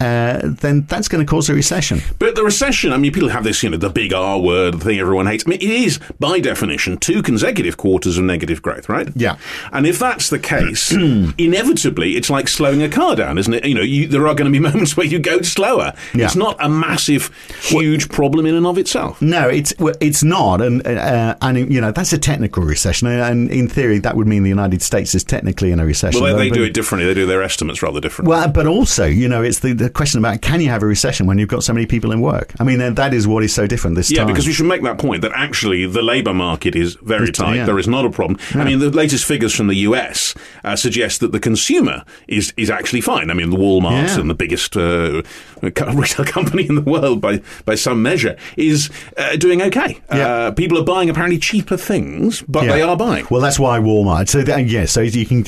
Uh, 0.00 0.40
then 0.44 0.82
that's 0.82 1.08
going 1.08 1.24
to 1.24 1.28
cause 1.28 1.48
a 1.48 1.54
recession. 1.54 2.00
But 2.18 2.34
the 2.34 2.44
recession, 2.44 2.92
I 2.92 2.98
mean, 2.98 3.12
people 3.12 3.30
have 3.30 3.44
this, 3.44 3.62
you 3.62 3.70
know, 3.70 3.76
the 3.76 3.90
big 3.90 4.12
R 4.12 4.38
word, 4.38 4.74
the 4.74 4.84
thing 4.84 4.98
everyone 4.98 5.26
hates. 5.26 5.44
I 5.46 5.50
mean, 5.50 5.60
it 5.60 5.70
is, 5.70 5.98
by 6.20 6.40
definition, 6.40 6.98
two 6.98 7.22
consecutive 7.22 7.76
quarters 7.76 8.16
of 8.18 8.24
negative 8.24 8.62
growth, 8.62 8.88
right? 8.88 9.08
Yeah. 9.16 9.38
And 9.72 9.86
if 9.86 9.98
that's 9.98 10.30
the 10.30 10.38
case, 10.38 10.92
inevitably, 11.38 12.16
it's 12.16 12.30
like 12.30 12.48
slowing 12.48 12.82
a 12.82 12.88
car 12.88 13.16
down, 13.16 13.38
isn't 13.38 13.52
it? 13.52 13.64
You 13.64 13.74
know, 13.74 13.82
you, 13.82 14.06
there 14.06 14.26
are 14.28 14.34
going 14.34 14.52
to 14.52 14.56
be 14.56 14.62
moments 14.68 14.96
where 14.96 15.06
you 15.06 15.18
go 15.18 15.42
slower. 15.42 15.92
Yeah. 16.14 16.26
It's 16.26 16.36
not 16.36 16.56
a 16.60 16.68
massive, 16.68 17.30
huge 17.62 18.08
problem 18.08 18.46
in 18.46 18.54
and 18.54 18.66
of 18.66 18.78
itself. 18.78 19.20
No, 19.20 19.48
it's 19.48 19.74
well, 19.78 19.94
it's 20.00 20.22
not, 20.22 20.60
and 20.60 20.86
uh, 20.86 21.36
and 21.42 21.72
you 21.72 21.80
know 21.80 21.92
that's 21.92 22.12
a 22.12 22.18
technical 22.18 22.62
recession, 22.62 23.08
and 23.08 23.50
in 23.50 23.68
theory 23.68 23.98
that 23.98 24.16
would 24.16 24.26
mean 24.26 24.42
the 24.42 24.48
United 24.48 24.82
States 24.82 25.14
is 25.14 25.24
technically 25.24 25.72
in 25.72 25.80
a 25.80 25.84
recession. 25.86 26.20
Well, 26.22 26.36
they, 26.36 26.48
they 26.48 26.54
do 26.54 26.62
it 26.62 26.74
differently. 26.74 27.06
They 27.06 27.14
do 27.14 27.26
their 27.26 27.42
estimates 27.42 27.82
rather 27.82 28.00
differently. 28.00 28.30
Well, 28.30 28.48
but 28.48 28.66
also, 28.66 29.06
you 29.06 29.28
know, 29.28 29.42
it's 29.42 29.60
the, 29.60 29.72
the 29.72 29.87
question 29.88 30.18
about 30.18 30.40
can 30.42 30.60
you 30.60 30.68
have 30.68 30.82
a 30.82 30.86
recession 30.86 31.26
when 31.26 31.38
you've 31.38 31.48
got 31.48 31.62
so 31.64 31.72
many 31.72 31.86
people 31.86 32.12
in 32.12 32.20
work? 32.20 32.52
I 32.60 32.64
mean, 32.64 32.94
that 32.94 33.14
is 33.14 33.26
what 33.26 33.42
is 33.44 33.54
so 33.54 33.66
different 33.66 33.96
this 33.96 34.10
Yeah, 34.10 34.18
time. 34.18 34.28
Yeah, 34.28 34.32
because 34.34 34.46
we 34.46 34.52
should 34.52 34.66
make 34.66 34.82
that 34.82 34.98
point 34.98 35.22
that 35.22 35.32
actually 35.34 35.86
the 35.86 36.02
labour 36.02 36.34
market 36.34 36.74
is 36.76 36.96
very 37.02 37.24
It's- 37.28 37.38
tight. 37.38 37.56
yeah. 37.56 37.64
There 37.66 37.78
is 37.78 37.88
not 37.88 38.04
a 38.04 38.10
problem. 38.10 38.38
I 38.54 38.64
mean, 38.64 38.78
the 38.78 38.90
latest 38.90 39.24
figures 39.24 39.54
from 39.54 39.66
the 39.68 39.76
US 39.88 40.34
uh, 40.64 40.76
suggest 40.76 41.20
that 41.20 41.32
the 41.32 41.40
consumer 41.40 42.04
is 42.26 42.52
is 42.56 42.70
actually 42.70 43.00
fine. 43.00 43.30
I 43.30 43.34
mean, 43.34 43.50
the 43.50 43.56
Walmarts 43.56 44.14
Yeah. 44.14 44.20
and 44.20 44.30
the 44.30 44.34
biggest 44.34 44.76
uh, 44.76 45.22
retail 45.62 46.24
company 46.24 46.66
in 46.68 46.74
the 46.74 46.82
world 46.82 47.20
by 47.20 47.40
by 47.64 47.74
some 47.74 48.02
measure 48.02 48.36
is 48.56 48.90
uh, 49.16 49.36
doing 49.36 49.60
okay. 49.62 49.98
Yeah. 50.12 50.28
Uh, 50.28 50.50
people 50.52 50.78
are 50.78 50.84
buying 50.84 51.10
apparently 51.10 51.38
cheaper 51.38 51.76
things, 51.76 52.42
but 52.48 52.64
Yeah. 52.64 52.72
they 52.72 52.82
are 52.82 52.96
buying. 52.96 53.26
Well, 53.30 53.40
that's 53.40 53.58
why 53.58 53.78
Walmart. 53.78 54.28
So 54.28 54.42
that, 54.42 54.66
yeah, 54.68 54.86
so 54.86 55.00
you 55.00 55.26
can 55.26 55.42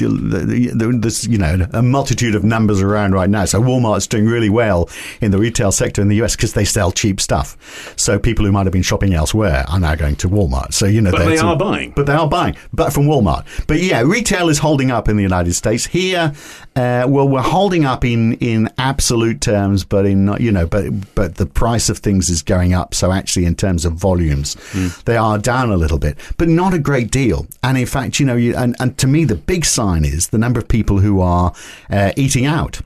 there's 1.01 1.27
you 1.27 1.39
know 1.39 1.67
a 1.73 1.83
multitude 1.83 2.35
of 2.35 2.45
numbers 2.45 2.81
around 2.83 3.13
right 3.13 3.31
now. 3.31 3.45
So 3.45 3.61
Walmart's 3.61 4.07
doing 4.07 4.27
really 4.31 4.51
well 4.51 4.89
in 5.21 5.31
the 5.31 5.39
retail 5.39 5.73
sector 5.73 6.01
in 6.01 6.09
the 6.09 6.23
US 6.23 6.37
because 6.37 6.55
they 6.55 6.65
sell 6.65 6.93
cheap 6.93 7.21
stuff. 7.21 7.57
So 7.97 8.19
people 8.19 8.45
who 8.45 8.53
might 8.53 8.67
have 8.67 8.73
been 8.73 8.83
shopping 8.83 9.15
elsewhere 9.15 9.65
are 9.69 9.81
now 9.81 9.95
going 9.95 10.17
to 10.17 10.29
Walmart. 10.29 10.73
So 10.73 10.87
you 10.87 11.01
know, 11.01 11.11
But 11.11 11.27
they 11.27 11.39
buying. 11.57 11.91
But 11.91 12.07
they 12.07 12.15
are 12.15 12.29
buying, 12.29 12.57
but 12.73 12.93
from 12.93 13.05
Walmart. 13.05 13.45
But 13.67 13.81
yeah, 13.81 14.01
retail 14.03 14.49
is 14.49 14.59
holding 14.59 14.91
up 14.91 15.09
in 15.09 15.17
the 15.17 15.23
United 15.23 15.55
States. 15.55 15.87
Here, 15.87 16.33
uh, 16.77 17.05
well, 17.09 17.29
we're 17.29 17.43
holding 17.43 17.85
up 17.85 18.05
in 18.05 18.35
in 18.35 18.69
absolute 18.79 19.41
terms, 19.41 19.85
but 19.85 20.07
in 20.07 20.35
you 20.39 20.53
know, 20.53 20.67
but 20.67 20.85
but 21.15 21.37
the 21.37 21.47
price 21.47 21.89
of 21.89 21.99
things 21.99 22.31
is 22.31 22.43
going 22.43 22.73
up. 22.73 22.95
So 22.95 23.13
actually, 23.13 23.47
in 23.47 23.55
terms 23.55 23.85
of 23.85 23.95
volumes, 23.95 24.57
they 25.05 25.17
are 25.17 25.39
down 25.39 25.71
a 25.71 25.77
little 25.77 25.99
bit, 25.99 26.17
but 26.37 26.49
not 26.49 26.75
a 26.75 26.79
great 26.79 27.11
deal. 27.11 27.47
And 27.63 27.77
in 27.77 27.87
fact, 27.87 28.21
you 28.21 28.27
know, 28.27 28.37
you, 28.37 28.55
and 28.57 28.77
and 28.81 28.97
to 28.99 29.07
me, 29.07 29.25
the 29.25 29.35
big 29.37 29.65
sign 29.65 30.05
is 30.05 30.29
the 30.29 30.39
number 30.39 30.61
of 30.61 30.69
people 30.69 30.99
who 31.01 31.21
are 31.21 31.53
uh, 31.91 32.13
eating 32.17 32.47
out. 32.47 32.81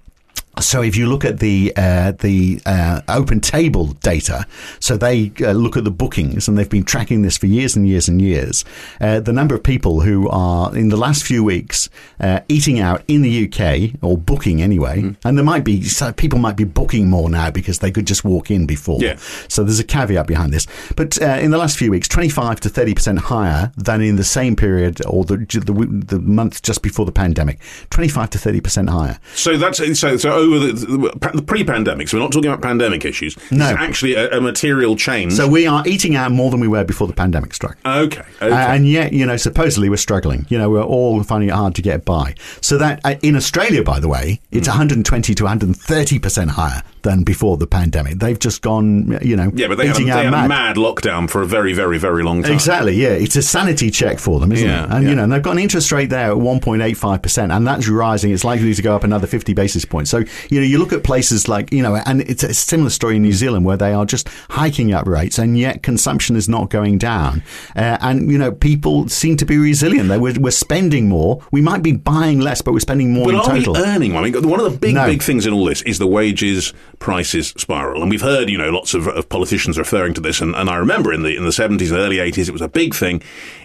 So 0.61 0.83
if 0.83 0.97
you 0.97 1.07
look 1.07 1.25
at 1.25 1.41
the 1.41 1.73
uh, 1.77 2.13
the 2.13 2.61
uh, 2.67 3.01
OpenTable 3.09 3.99
data, 4.01 4.47
so 4.81 4.97
they 4.97 5.33
uh, 5.41 5.53
look 5.53 5.77
at 5.77 5.85
the 5.85 5.91
bookings, 5.91 6.49
and 6.49 6.57
they've 6.57 6.69
been 6.69 6.85
tracking 6.85 7.23
this 7.23 7.37
for 7.39 7.47
years 7.47 7.77
and 7.77 7.87
years 7.89 8.09
and 8.09 8.21
years. 8.21 8.65
Uh, 9.01 9.21
the 9.21 9.33
number 9.33 9.55
of 9.55 9.63
people 9.63 10.01
who 10.01 10.29
are 10.31 10.77
in 10.77 10.89
the 10.91 10.97
last 10.97 11.25
few 11.25 11.43
weeks 11.43 11.89
uh, 12.21 12.41
eating 12.49 12.79
out 12.81 13.03
in 13.09 13.23
the 13.23 13.45
UK 13.49 13.93
or 14.03 14.17
booking 14.17 14.63
anyway, 14.63 14.85
Mm-hmm. 14.95 15.27
and 15.27 15.37
there 15.39 15.45
might 15.45 15.65
be 15.65 15.83
so 15.83 16.13
people 16.13 16.39
might 16.39 16.57
be 16.57 16.65
booking 16.65 17.09
more 17.11 17.29
now 17.31 17.51
because 17.51 17.79
they 17.81 17.91
could 17.91 18.07
just 18.07 18.25
walk 18.25 18.51
in 18.51 18.67
before. 18.67 19.01
Yeah. 19.01 19.17
So 19.49 19.65
there's 19.65 19.81
a 19.81 19.85
caveat 19.85 20.27
behind 20.27 20.53
this. 20.53 20.67
But 20.95 21.21
uh, 21.21 21.39
in 21.41 21.51
the 21.51 21.59
last 21.59 21.77
few 21.79 21.91
weeks, 21.91 22.07
25 22.09 22.61
to 22.61 22.69
30 22.69 22.95
percent 22.95 23.19
higher 23.19 23.73
than 23.77 24.01
in 24.03 24.17
the 24.17 24.25
same 24.25 24.55
period 24.57 25.05
or 25.07 25.25
the 25.25 25.39
the, 25.39 25.73
the 26.07 26.21
month 26.21 26.63
just 26.63 26.83
before 26.83 27.07
the 27.07 27.13
pandemic. 27.13 27.59
25 27.91 28.31
to 28.31 28.39
30 28.39 28.61
percent 28.61 28.91
higher. 28.91 29.19
So 29.35 29.57
that's 29.57 29.79
so 29.99 30.17
so 30.17 30.31
over 30.45 30.59
the, 30.59 31.33
the, 31.35 31.43
pre-pandemic. 31.43 32.09
So 32.09 32.19
we're 32.19 32.23
not 32.23 32.33
talking 32.33 32.51
about 32.51 32.63
pandemic 32.63 33.05
issues. 33.05 33.37
No. 33.51 33.71
It's 33.71 33.81
actually 33.81 34.15
a, 34.15 34.39
a 34.39 34.41
material 34.41 34.97
change. 34.97 35.33
So 35.35 35.49
we 35.49 35.67
are 35.67 35.87
eating 35.87 36.17
out 36.17 36.33
more 36.33 36.51
than 36.51 36.61
we 36.61 36.69
were 36.69 36.85
before 36.85 37.07
the 37.07 37.15
pandemic 37.15 37.55
struck. 37.55 37.77
okay, 37.85 38.21
okay. 38.43 38.51
Uh, 38.51 38.75
and 38.75 38.89
yet, 38.89 39.13
you 39.13 39.25
know, 39.27 39.37
supposedly 39.37 39.89
we're 39.89 39.97
struggling. 39.97 40.47
You 40.49 40.59
know, 40.59 40.71
we're 40.71 40.83
all 40.83 41.23
finding 41.23 41.49
it 41.49 41.53
hard 41.53 41.75
to 41.77 41.83
get 41.83 42.05
by. 42.05 42.35
So 42.61 42.79
that 42.79 43.01
uh, 43.05 43.15
in 43.23 43.37
Australia, 43.37 43.83
by 43.83 44.01
the 44.01 44.09
way, 44.09 44.41
it's 44.51 44.69
120 44.69 45.35
to 45.35 45.43
130 45.45 46.19
percent 46.19 46.51
higher 46.51 46.83
than 47.05 47.23
before 47.23 47.57
the 47.57 47.67
pandemic. 47.67 48.19
They've 48.19 48.39
just 48.39 48.63
gone, 48.63 49.19
you 49.23 49.37
know, 49.37 49.53
yeah, 49.55 49.69
but 49.69 49.79
they 49.79 49.87
had, 49.87 49.97
they 49.97 50.05
had 50.07 50.31
mad. 50.31 50.47
a 50.47 50.49
mad 50.49 50.77
lockdown 50.77 51.31
for 51.31 51.43
a 51.43 51.47
very, 51.47 51.73
very, 51.73 51.99
very 51.99 52.25
long 52.25 52.43
time. 52.43 52.53
Exactly, 52.53 52.95
yeah. 52.95 53.11
It's 53.11 53.37
a 53.37 53.43
sanity 53.43 53.91
check 53.91 54.19
for 54.19 54.41
them, 54.41 54.53
isn't 54.53 54.67
Yeah, 54.67 54.85
it? 54.85 54.91
And, 54.91 55.05
yeah. 55.05 55.11
you 55.11 55.17
know, 55.17 55.25
and 55.25 55.33
they've 55.33 55.43
got 55.43 55.53
an 55.53 55.59
interest 55.59 55.93
rate 55.93 56.11
there 56.11 56.31
at 56.33 56.39
1.85%, 56.39 57.55
and 57.55 57.67
that's 57.67 57.89
rising. 57.89 58.33
It's 58.33 58.43
likely 58.45 58.73
to 58.75 58.83
go 58.83 58.97
up 58.97 59.05
another 59.05 59.27
50 59.27 59.53
basis 59.53 59.85
points. 59.85 60.11
So, 60.11 60.25
you 60.51 60.61
know, 60.61 60.67
you 60.67 60.79
look 60.79 60.93
at 60.93 61.05
places 61.05 61.49
like, 61.49 61.73
you 61.73 61.83
know, 61.83 61.97
and 62.07 62.21
it's 62.23 62.43
a 62.43 62.55
similar 62.55 62.91
story 62.91 63.17
in 63.17 63.23
New 63.23 63.33
Zealand 63.33 63.65
where 63.65 63.77
they 63.77 63.93
are 63.93 64.05
just 64.07 64.29
hiking 64.51 64.93
up 64.93 65.07
rates, 65.07 65.39
and 65.39 65.59
yet 65.59 65.83
consumption 65.83 66.37
is 66.37 66.49
not 66.49 66.71
going 66.71 66.99
down. 66.99 67.43
Uh, 67.77 67.99
and, 68.01 68.31
you 68.31 68.39
know, 68.39 68.53
people 68.53 69.09
seem 69.09 69.37
to 69.37 69.45
be 69.45 69.57
resilient. 69.59 70.09
They, 70.09 70.19
we're, 70.19 70.39
we're 70.39 70.51
spending 70.51 71.09
more. 71.09 71.43
We 71.51 71.61
might 71.61 71.83
be 71.83 71.93
buying 71.93 72.41
less, 72.41 72.63
but 72.63 72.73
we're 72.73 72.81
spending 72.81 73.13
more 73.13 73.27
But 73.27 73.35
in 73.35 73.41
total. 73.65 73.77
earning 73.77 74.13
more? 74.13 74.23
I 74.23 74.31
mean, 74.31 74.49
one 74.49 74.61
of 74.61 74.71
the 74.73 74.79
big, 74.79 74.95
No. 74.95 75.07
big 75.07 75.23
things 75.23 75.47
in 75.47 75.53
all 75.53 75.65
this 75.65 75.83
is 75.83 75.99
the 75.99 76.07
wages 76.07 76.73
prices 76.99 77.49
spiral. 77.57 78.01
And 78.03 78.11
we've 78.11 78.21
heard, 78.23 78.49
you 78.49 78.59
know, 78.59 78.71
lots 78.71 78.95
of, 78.95 79.07
of 79.09 79.29
politicians 79.29 79.79
referring 79.79 80.15
to 80.15 80.21
this. 80.21 80.41
And, 80.41 80.55
and 80.55 80.69
I 80.71 80.77
remember 80.77 81.13
in 81.13 81.23
the, 81.23 81.37
in 81.37 81.45
the 81.45 81.51
70s 81.51 81.91
and 81.91 81.99
early 81.99 82.17
80s, 82.17 82.49
it 82.49 82.53
was 82.53 82.63
a 82.63 82.69
big 82.69 82.95
thing. 82.95 83.23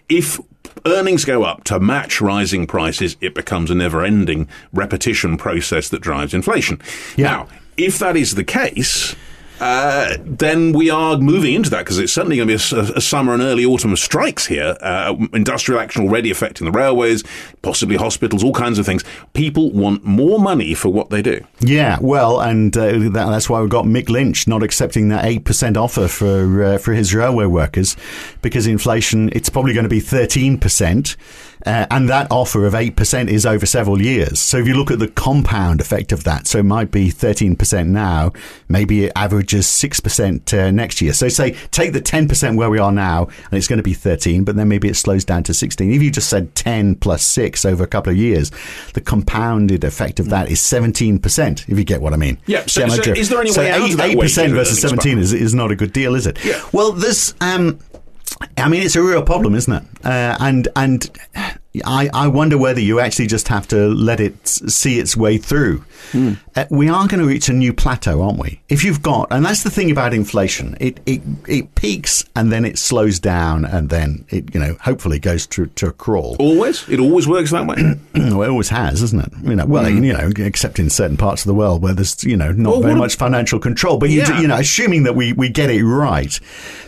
If 0.08 0.40
earnings 0.86 1.26
go 1.26 1.44
up 1.44 1.64
to 1.66 1.80
match 1.80 2.22
rising 2.22 2.68
prices, 2.68 3.18
it 3.22 3.34
becomes 3.36 3.70
a 3.72 3.76
never 3.76 4.04
ending 4.04 4.48
repetition 4.74 5.38
process 5.38 5.90
that 5.90 6.02
drives 6.02 6.34
inflation. 6.34 6.82
Yeah. 7.16 7.32
Now, 7.32 7.48
if 7.78 8.00
that 8.00 8.16
is 8.18 8.36
the 8.36 8.44
case, 8.44 9.16
uh, 9.60 10.18
then 10.24 10.74
we 10.74 10.90
are 10.90 11.18
moving 11.18 11.54
into 11.54 11.70
that 11.70 11.80
because 11.80 12.00
it's 12.00 12.14
certainly 12.14 12.38
going 12.38 12.48
to 12.48 12.54
be 12.54 12.98
a 12.98 13.02
summer 13.02 13.34
and 13.34 13.42
early 13.42 13.66
autumn 13.66 13.92
of 13.92 14.00
strikes 14.00 14.46
here. 14.46 14.78
Uh, 14.82 15.16
industrial 15.34 15.80
action 15.80 16.04
already 16.04 16.32
affecting 16.32 16.66
the 16.66 16.72
railways, 16.72 17.24
possibly 17.62 17.96
hospitals, 17.96 18.44
all 18.44 18.54
kinds 18.54 18.80
of 18.80 18.86
things. 18.86 19.04
People 19.34 19.72
want 19.72 20.04
more 20.04 20.40
money 20.40 20.74
for 20.74 20.90
what 20.90 21.10
they 21.10 21.22
do. 21.22 21.42
Yeah, 21.60 21.98
well, 22.02 22.40
and 22.40 22.76
uh, 22.78 22.92
that, 22.92 23.12
that's 23.14 23.50
why 23.50 23.62
we've 23.62 23.70
got 23.70 23.86
Mick 23.86 24.10
Lynch 24.10 24.48
not 24.48 24.64
accepting 24.64 25.10
that 25.10 25.26
eight 25.26 25.46
percent 25.46 25.78
offer 25.78 26.08
for 26.08 26.64
uh, 26.64 26.78
for 26.78 26.94
his 26.94 27.14
railway 27.14 27.46
workers, 27.46 27.96
because 28.42 28.68
inflation 28.68 29.30
it's 29.34 29.50
probably 29.50 29.74
going 29.74 29.84
to 29.84 29.90
be 29.90 30.00
thirteen 30.00 30.58
percent, 30.58 31.18
uh, 31.66 31.86
and 31.92 32.08
that 32.10 32.28
offer 32.32 32.66
of 32.66 32.74
eight 32.76 32.96
percent 32.96 33.30
is 33.30 33.46
over 33.46 33.66
several 33.66 34.02
years. 34.02 34.40
So 34.40 34.58
if 34.58 34.68
you 34.68 34.76
look 34.76 34.92
at 34.92 35.00
the 35.00 35.08
compound 35.08 35.82
effect 35.82 36.12
of 36.12 36.24
that, 36.24 36.48
so 36.48 36.60
it 36.60 36.64
might 36.64 36.92
be 36.92 37.10
thirteen 37.10 37.56
percent 37.56 37.90
now, 37.90 38.32
maybe 38.68 39.06
it 39.06 39.12
averages 39.16 39.68
six 39.68 40.00
percent 40.00 40.54
uh, 40.54 40.72
next 40.72 41.02
year. 41.02 41.14
So 41.14 41.28
say 41.30 41.52
take 41.72 41.94
the 41.94 42.02
ten 42.02 42.28
percent 42.28 42.58
where 42.58 42.70
we 42.70 42.80
are 42.80 42.92
now, 42.92 43.26
and 43.52 43.54
it's 43.58 43.68
going 43.68 43.78
to 43.78 43.84
be 43.84 43.94
thirteen, 43.94 44.44
but 44.44 44.56
then 44.56 44.68
maybe 44.68 44.88
it 44.88 44.96
slows 44.96 45.26
down 45.26 45.44
to 45.44 45.54
sixteen. 45.54 45.92
If 45.92 46.02
you 46.02 46.12
just 46.12 46.30
said 46.30 46.56
ten 46.56 46.96
plus 46.96 47.24
six 47.24 47.66
over 47.66 47.84
a 47.84 47.88
couple 47.88 48.12
of 48.12 48.18
years, 48.18 48.52
the 48.94 49.02
compounded 49.02 49.84
effect 49.84 50.20
of 50.20 50.30
that 50.30 50.50
is 50.50 50.62
seventeen 50.62 51.20
percent. 51.20 51.66
If 51.68 51.78
you 51.78 51.84
get 51.84 52.02
what 52.02 52.14
I 52.14 52.18
mean. 52.18 52.38
Yeah, 52.46 52.66
so- 52.68 52.88
so 52.88 53.12
is 53.12 53.30
there 53.30 53.40
any 53.42 53.52
so 53.52 53.62
way 53.62 53.72
out 53.72 53.82
of 53.90 53.98
that 53.98 54.10
Eight 54.10 54.20
percent 54.20 54.54
versus 54.54 54.82
seventeen 54.82 55.20
is, 55.20 55.34
is 55.34 55.54
not 55.54 55.72
a 55.72 55.76
good 55.76 55.94
deal, 55.94 56.16
is 56.16 56.26
it? 56.26 56.44
Yeah. 56.44 56.62
Well, 56.72 56.92
this. 56.92 57.34
Um, 57.42 57.80
I 58.58 58.70
mean, 58.70 58.82
it's 58.84 58.96
a 58.96 59.02
real 59.02 59.24
problem, 59.24 59.56
isn't 59.56 59.74
it? 59.74 59.84
Uh, 60.06 60.38
and 60.40 60.68
and 60.76 61.10
I, 61.86 62.10
I 62.14 62.28
wonder 62.28 62.58
whether 62.58 62.80
you 62.80 63.00
actually 63.00 63.28
just 63.28 63.48
have 63.50 63.68
to 63.68 63.88
let 63.90 64.20
it 64.20 64.48
see 64.48 64.98
its 65.00 65.16
way 65.16 65.38
through. 65.38 65.86
Hmm. 66.12 66.34
Uh, 66.56 66.66
we 66.72 66.90
are 66.90 67.08
going 67.08 67.20
to 67.22 67.28
reach 67.28 67.48
a 67.48 67.54
new 67.54 67.74
plateau, 67.74 68.24
aren't 68.24 68.40
we? 68.40 68.60
If 68.70 68.84
you've 68.84 69.04
got, 69.04 69.28
and 69.32 69.46
that's 69.46 69.62
the 69.64 69.70
thing 69.70 69.92
about 69.92 70.12
inflation, 70.14 70.76
it 70.80 71.00
it, 71.06 71.22
it 71.48 71.76
peaks 71.76 72.26
and 72.36 72.52
then 72.52 72.66
it 72.66 72.80
slows 72.80 73.20
down 73.20 73.66
and 73.66 73.90
then 73.90 74.26
it 74.30 74.52
you 74.54 74.60
know 74.60 74.78
hopefully 74.82 75.20
goes 75.20 75.46
to 75.48 75.68
to 75.68 75.88
a 75.88 75.92
crawl. 75.92 76.36
Always? 76.40 76.90
It 76.90 77.00
always 77.00 77.28
works 77.28 77.52
that 77.52 77.68
way? 77.68 77.76
well, 78.16 78.42
it 78.42 78.50
always 78.50 78.70
has, 78.70 79.04
isn't 79.04 79.22
it? 79.22 79.32
You 79.44 79.56
know, 79.56 79.66
well, 79.68 79.88
you 79.88 80.12
know, 80.14 80.32
except 80.38 80.80
in 80.80 80.90
certain 80.90 81.18
parts 81.18 81.44
of 81.44 81.48
the 81.48 81.54
world 81.54 81.84
where 81.84 81.94
there's 81.94 82.24
you 82.24 82.36
know 82.36 82.52
not. 82.52 82.72
Well, 82.72 82.82
very 82.82 82.96
much 82.96 83.16
financial 83.16 83.60
control. 83.60 84.00
But 84.00 84.10
you, 84.10 84.20
Yeah. 84.22 84.36
do- 84.38 84.42
you 84.42 84.48
know, 84.48 84.58
assuming 84.58 85.04
that 85.04 85.16
we, 85.16 85.34
we 85.34 85.50
get 85.50 85.70
it 85.70 85.84
right, 85.84 86.38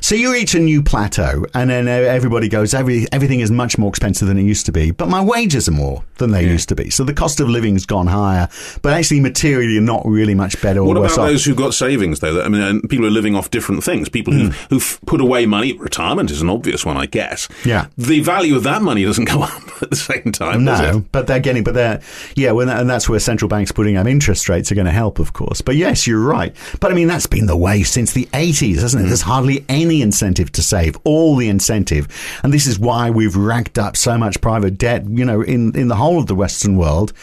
so 0.01 0.15
you 0.15 0.31
reach 0.33 0.55
a 0.55 0.59
new 0.59 0.81
plateau, 0.81 1.45
and 1.53 1.69
then 1.69 1.87
everybody 1.87 2.49
goes, 2.49 2.73
every 2.73 3.05
everything 3.11 3.41
is 3.41 3.51
much 3.51 3.77
more 3.77 3.89
expensive 3.89 4.27
than 4.27 4.39
it 4.39 4.43
used 4.43 4.65
to 4.65 4.70
be. 4.71 4.91
But 4.91 5.09
my 5.09 5.21
wages 5.23 5.67
are 5.67 5.71
more 5.73 6.03
than 6.17 6.31
they 6.31 6.43
used 6.45 6.69
to 6.69 6.75
be, 6.75 6.89
so 6.89 7.03
the 7.03 7.13
cost 7.13 7.39
of 7.39 7.49
living's 7.49 7.85
gone 7.85 8.07
higher. 8.07 8.47
But 8.81 8.93
actually, 8.93 9.19
materially, 9.21 9.79
not 9.79 10.05
really 10.05 10.35
much 10.35 10.61
better 10.61 10.81
or 10.81 10.85
What 10.85 10.97
about 10.97 11.11
off. 11.11 11.15
those 11.17 11.45
who've 11.45 11.57
got 11.57 11.73
savings, 11.73 12.19
though? 12.19 12.33
That- 12.33 12.45
I 12.45 12.49
mean, 12.49 12.81
people 12.83 13.05
are 13.05 13.11
living 13.11 13.35
off 13.35 13.49
different 13.51 13.83
things. 13.83 14.09
People 14.09 14.33
who've, 14.33 14.55
hmm. 14.55 14.65
who've 14.75 14.99
put 15.07 15.19
away 15.21 15.45
money. 15.45 15.73
Retirement 15.73 16.29
is 16.31 16.41
an 16.41 16.49
obvious 16.49 16.85
one, 16.85 16.97
I 16.97 17.05
guess. 17.07 17.47
Yeah. 17.65 17.87
The 17.97 18.19
value 18.21 18.55
of 18.55 18.63
that 18.63 18.81
money 18.81 19.03
doesn't 19.03 19.25
go 19.29 19.41
up 19.41 19.81
at 19.81 19.89
the 19.89 19.95
same 19.95 20.31
time, 20.31 20.65
does 20.65 20.81
No, 20.81 20.97
it? 20.97 21.11
but 21.11 21.27
they're 21.27 21.39
getting, 21.39 21.63
but 21.63 21.73
they're, 21.73 22.01
yeah, 22.35 22.51
well, 22.51 22.69
and 22.69 22.89
that's 22.89 23.09
where 23.09 23.19
central 23.19 23.49
banks 23.49 23.71
putting 23.71 23.97
up 23.97 24.05
interest 24.05 24.47
rates 24.49 24.71
are 24.71 24.75
going 24.75 24.85
to 24.85 24.91
help, 24.91 25.17
of 25.19 25.33
course. 25.33 25.61
But 25.61 25.75
yes, 25.75 26.05
you're 26.05 26.19
right. 26.19 26.55
But 26.79 26.91
I 26.91 26.93
mean, 26.93 27.07
that's 27.07 27.25
been 27.25 27.47
the 27.47 27.57
way 27.57 27.81
since 27.83 28.13
the 28.13 28.25
80s, 28.27 28.75
hasn't 28.79 29.01
it? 29.01 29.05
Hmm. 29.05 29.09
There's 29.09 29.21
hardly 29.21 29.65
any 29.69 30.01
incentive 30.01 30.51
to 30.53 30.61
save, 30.61 30.95
all 31.03 31.35
the 31.35 31.49
incentive. 31.49 32.07
And 32.43 32.53
this 32.53 32.67
is 32.67 32.77
why 32.77 33.09
we've 33.09 33.35
racked 33.35 33.79
up 33.79 33.97
so 33.97 34.17
much 34.17 34.39
private 34.41 34.60
debt, 34.69 35.09
you 35.09 35.25
know, 35.25 35.41
in, 35.41 35.75
in 35.75 35.87
the 35.87 35.95
whole 35.95 36.19
of 36.19 36.27
the 36.27 36.35
Western 36.35 36.77
world, 36.77 37.13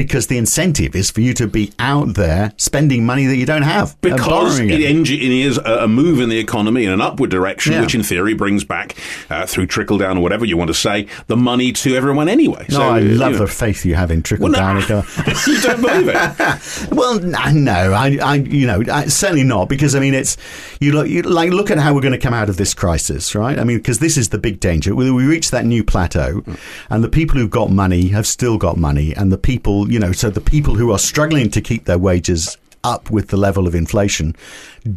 because 0.00 0.28
the 0.28 0.38
incentive 0.38 0.96
is 0.96 1.10
for 1.10 1.20
you 1.20 1.34
to 1.34 1.46
be 1.46 1.74
out 1.78 2.14
there 2.14 2.54
spending 2.56 3.04
money 3.04 3.26
that 3.26 3.36
you 3.36 3.44
don't 3.44 3.60
have. 3.60 4.00
Because 4.00 4.26
borrowing 4.26 4.70
it 4.70 4.80
engineers 4.80 5.58
a, 5.58 5.86
move 5.86 6.20
in 6.20 6.30
the 6.30 6.38
economy 6.38 6.84
in 6.86 6.90
an 6.90 7.02
upward 7.02 7.28
direction, 7.28 7.74
Yeah. 7.74 7.82
which 7.82 7.94
in 7.94 8.02
theory 8.02 8.32
brings 8.32 8.64
back, 8.64 8.96
uh, 9.28 9.44
through 9.44 9.66
trickle 9.66 9.98
down 9.98 10.16
or 10.16 10.22
whatever 10.22 10.46
you 10.46 10.56
want 10.56 10.68
to 10.68 10.74
say, 10.74 11.06
the 11.26 11.36
money 11.36 11.70
to 11.72 11.94
everyone 11.94 12.30
anyway. 12.30 12.64
No, 12.70 12.76
So, 12.76 12.82
I 12.82 12.98
you 13.00 13.08
love 13.10 13.32
know. 13.32 13.38
the 13.40 13.46
faith 13.46 13.84
you 13.84 13.94
have 13.94 14.10
in 14.10 14.22
trickle 14.22 14.44
Well, 14.48 14.52
down. 14.54 14.76
no. 14.88 15.04
you 15.46 15.60
don't 15.60 15.82
believe 15.82 16.08
it. 16.08 16.90
Well, 16.92 17.20
no, 17.20 17.92
I, 17.92 18.18
I, 18.22 18.34
you 18.36 18.66
know, 18.66 18.82
I, 18.90 19.04
certainly 19.06 19.44
not 19.44 19.68
because 19.68 19.94
I 19.94 20.00
mean, 20.00 20.14
it's 20.14 20.38
you 20.80 20.92
look, 20.92 21.08
you 21.08 21.20
like 21.22 21.50
look 21.52 21.70
at 21.70 21.76
how 21.78 21.92
we're 21.94 22.00
going 22.00 22.12
to 22.12 22.18
come 22.18 22.32
out 22.34 22.48
of 22.48 22.56
this 22.56 22.72
crisis, 22.74 23.34
right? 23.34 23.58
I 23.58 23.64
mean, 23.64 23.76
because 23.76 23.98
this 23.98 24.16
is 24.16 24.30
the 24.30 24.38
big 24.38 24.60
danger. 24.60 24.94
We, 24.94 25.10
we 25.10 25.24
reach 25.26 25.50
that 25.50 25.66
new 25.66 25.84
plateau, 25.84 26.42
and 26.88 27.04
the 27.04 27.08
people 27.08 27.38
who've 27.38 27.50
got 27.50 27.70
money 27.70 28.08
have 28.08 28.26
still 28.26 28.56
got 28.58 28.76
money, 28.78 29.14
and 29.14 29.30
the 29.30 29.38
people, 29.38 29.89
you 29.90 29.98
know, 29.98 30.12
so 30.12 30.30
the 30.30 30.40
people 30.40 30.74
who 30.74 30.92
are 30.92 30.98
struggling 30.98 31.50
to 31.50 31.60
keep 31.60 31.84
their 31.84 31.98
wages 31.98 32.56
up 32.82 33.10
with 33.10 33.28
the 33.28 33.36
level 33.36 33.66
of 33.66 33.74
inflation 33.74 34.34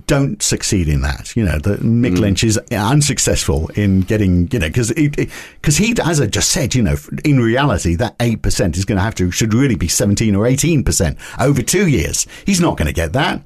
don't 0.07 0.41
succeed 0.41 0.87
in 0.87 1.01
that. 1.01 1.35
You 1.35 1.43
know, 1.43 1.59
the 1.59 1.75
Mick 1.77 2.15
mm. 2.15 2.19
Lynch 2.19 2.43
is 2.43 2.57
unsuccessful 2.71 3.67
in 3.75 4.01
getting, 4.01 4.47
you 4.51 4.59
know, 4.59 4.67
because 4.67 4.91
because 4.93 5.77
he, 5.77 5.93
as 6.03 6.21
I 6.21 6.27
just 6.27 6.51
said, 6.51 6.75
you 6.75 6.81
know, 6.81 6.95
in 7.25 7.39
reality, 7.39 7.95
that 7.95 8.15
eight 8.19 8.41
percent 8.41 8.77
is 8.77 8.85
going 8.85 8.97
to 8.97 9.03
have 9.03 9.15
to 9.15 9.31
should 9.31 9.53
really 9.53 9.75
be 9.75 9.87
seventeen 9.87 10.35
or 10.35 10.47
eighteen 10.47 10.83
percent 10.83 11.17
over 11.39 11.61
two 11.61 11.87
years. 11.87 12.25
He's 12.45 12.61
not 12.61 12.77
going 12.77 12.87
to 12.87 12.93
get 12.93 13.13
that. 13.13 13.41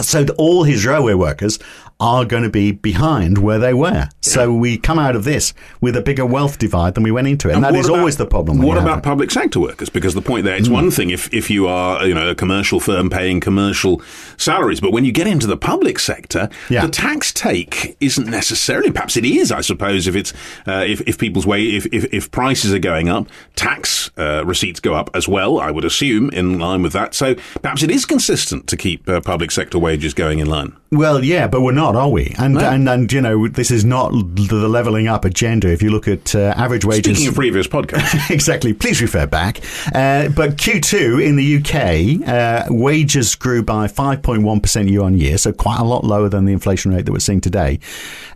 So 0.00 0.26
all 0.36 0.64
his 0.64 0.84
railway 0.84 1.14
workers 1.14 1.58
are 2.00 2.24
going 2.24 2.42
to 2.42 2.50
be 2.50 2.72
behind 2.72 3.38
where 3.38 3.58
they 3.58 3.72
were. 3.72 4.08
So 4.20 4.52
we 4.52 4.76
come 4.78 4.98
out 4.98 5.14
of 5.16 5.24
this 5.24 5.54
with 5.80 5.96
a 5.96 6.02
bigger 6.02 6.26
wealth 6.26 6.58
divide 6.58 6.94
than 6.94 7.04
we 7.04 7.10
went 7.12 7.28
into 7.28 7.48
it, 7.48 7.54
and, 7.54 7.62
that 7.64 7.72
what 7.72 7.80
is 7.80 7.86
about- 7.88 7.98
always 8.00 8.16
the 8.16 8.26
problem. 8.26 8.60
What 8.62 8.78
about 8.78 9.02
public 9.02 9.30
sector 9.30 9.60
workers? 9.60 9.88
Because 9.90 10.14
the 10.14 10.22
point 10.22 10.44
there, 10.44 10.56
it's 10.56 10.66
Hmm. 10.68 10.74
one 10.74 10.90
thing 10.90 11.10
if, 11.10 11.32
if 11.32 11.50
you 11.50 11.66
are, 11.68 12.04
you 12.06 12.14
know, 12.14 12.28
a 12.28 12.34
commercial 12.34 12.80
firm 12.80 13.10
paying 13.10 13.38
commercial 13.40 14.02
salaries, 14.36 14.80
but 14.80 14.92
when 14.92 15.04
you 15.04 15.12
get 15.12 15.26
into 15.26 15.46
the 15.46 15.56
public 15.56 15.98
sector, 15.98 16.48
Yeah. 16.68 16.82
the 16.86 16.90
tax 16.92 17.32
take 17.32 17.96
isn't 18.00 18.26
necessarily. 18.28 18.90
Perhaps 18.90 19.16
it 19.16 19.24
is, 19.24 19.52
I 19.52 19.60
suppose, 19.60 20.06
if 20.06 20.16
it's 20.16 20.32
uh, 20.66 20.84
if 20.86 21.00
if 21.02 21.16
people's 21.18 21.46
way 21.46 21.62
if, 21.62 21.86
if 21.92 22.12
if 22.12 22.30
prices 22.30 22.72
are 22.72 22.78
going 22.78 23.08
up, 23.08 23.28
tax 23.56 24.10
uh, 24.18 24.42
receipts 24.44 24.80
go 24.80 24.94
up 24.94 25.10
as 25.14 25.28
well. 25.28 25.60
I 25.60 25.70
would 25.70 25.84
assume 25.84 26.30
in 26.30 26.58
line 26.58 26.82
with 26.82 26.92
that. 26.94 27.14
So 27.14 27.34
perhaps 27.62 27.82
it 27.82 27.90
is 27.90 28.04
consistent 28.04 28.66
to 28.68 28.76
keep 28.76 29.08
uh, 29.08 29.20
public 29.20 29.50
sector 29.50 29.78
wages 29.78 30.14
going 30.14 30.38
in 30.40 30.48
line. 30.48 30.72
Well, 30.90 31.24
yeah, 31.24 31.48
but 31.48 31.60
we're 31.62 31.72
not, 31.72 31.83
are 31.96 32.08
we? 32.08 32.34
And 32.38 32.54
No. 32.54 32.60
and 32.60 32.88
and 32.88 33.12
you 33.12 33.20
know, 33.20 33.48
this 33.48 33.70
is 33.70 33.84
not 33.84 34.10
the 34.12 34.68
leveling 34.68 35.08
up 35.08 35.24
agenda. 35.24 35.68
If 35.70 35.82
you 35.82 35.90
look 35.90 36.08
at 36.08 36.34
uh, 36.34 36.54
average 36.56 36.84
wages, 36.84 37.16
Speaking 37.16 37.28
of 37.28 37.34
previous 37.34 37.66
podcasts. 37.66 38.30
exactly. 38.38 38.72
Please 38.72 39.00
refer 39.02 39.26
back. 39.26 39.58
Uh, 39.94 40.28
but 40.28 40.56
Q2 40.56 41.24
in 41.24 41.36
the 41.36 41.56
UK, 41.58 42.28
uh, 42.28 42.72
wages 42.72 43.34
grew 43.34 43.62
by 43.62 43.86
5.1% 43.86 44.90
year 44.90 45.02
on 45.02 45.16
year, 45.18 45.38
so 45.38 45.52
quite 45.52 45.78
a 45.78 45.84
lot 45.84 46.04
lower 46.04 46.28
than 46.28 46.44
the 46.44 46.52
inflation 46.52 46.92
rate 46.94 47.04
that 47.06 47.12
we're 47.12 47.18
seeing 47.18 47.40
today. 47.40 47.78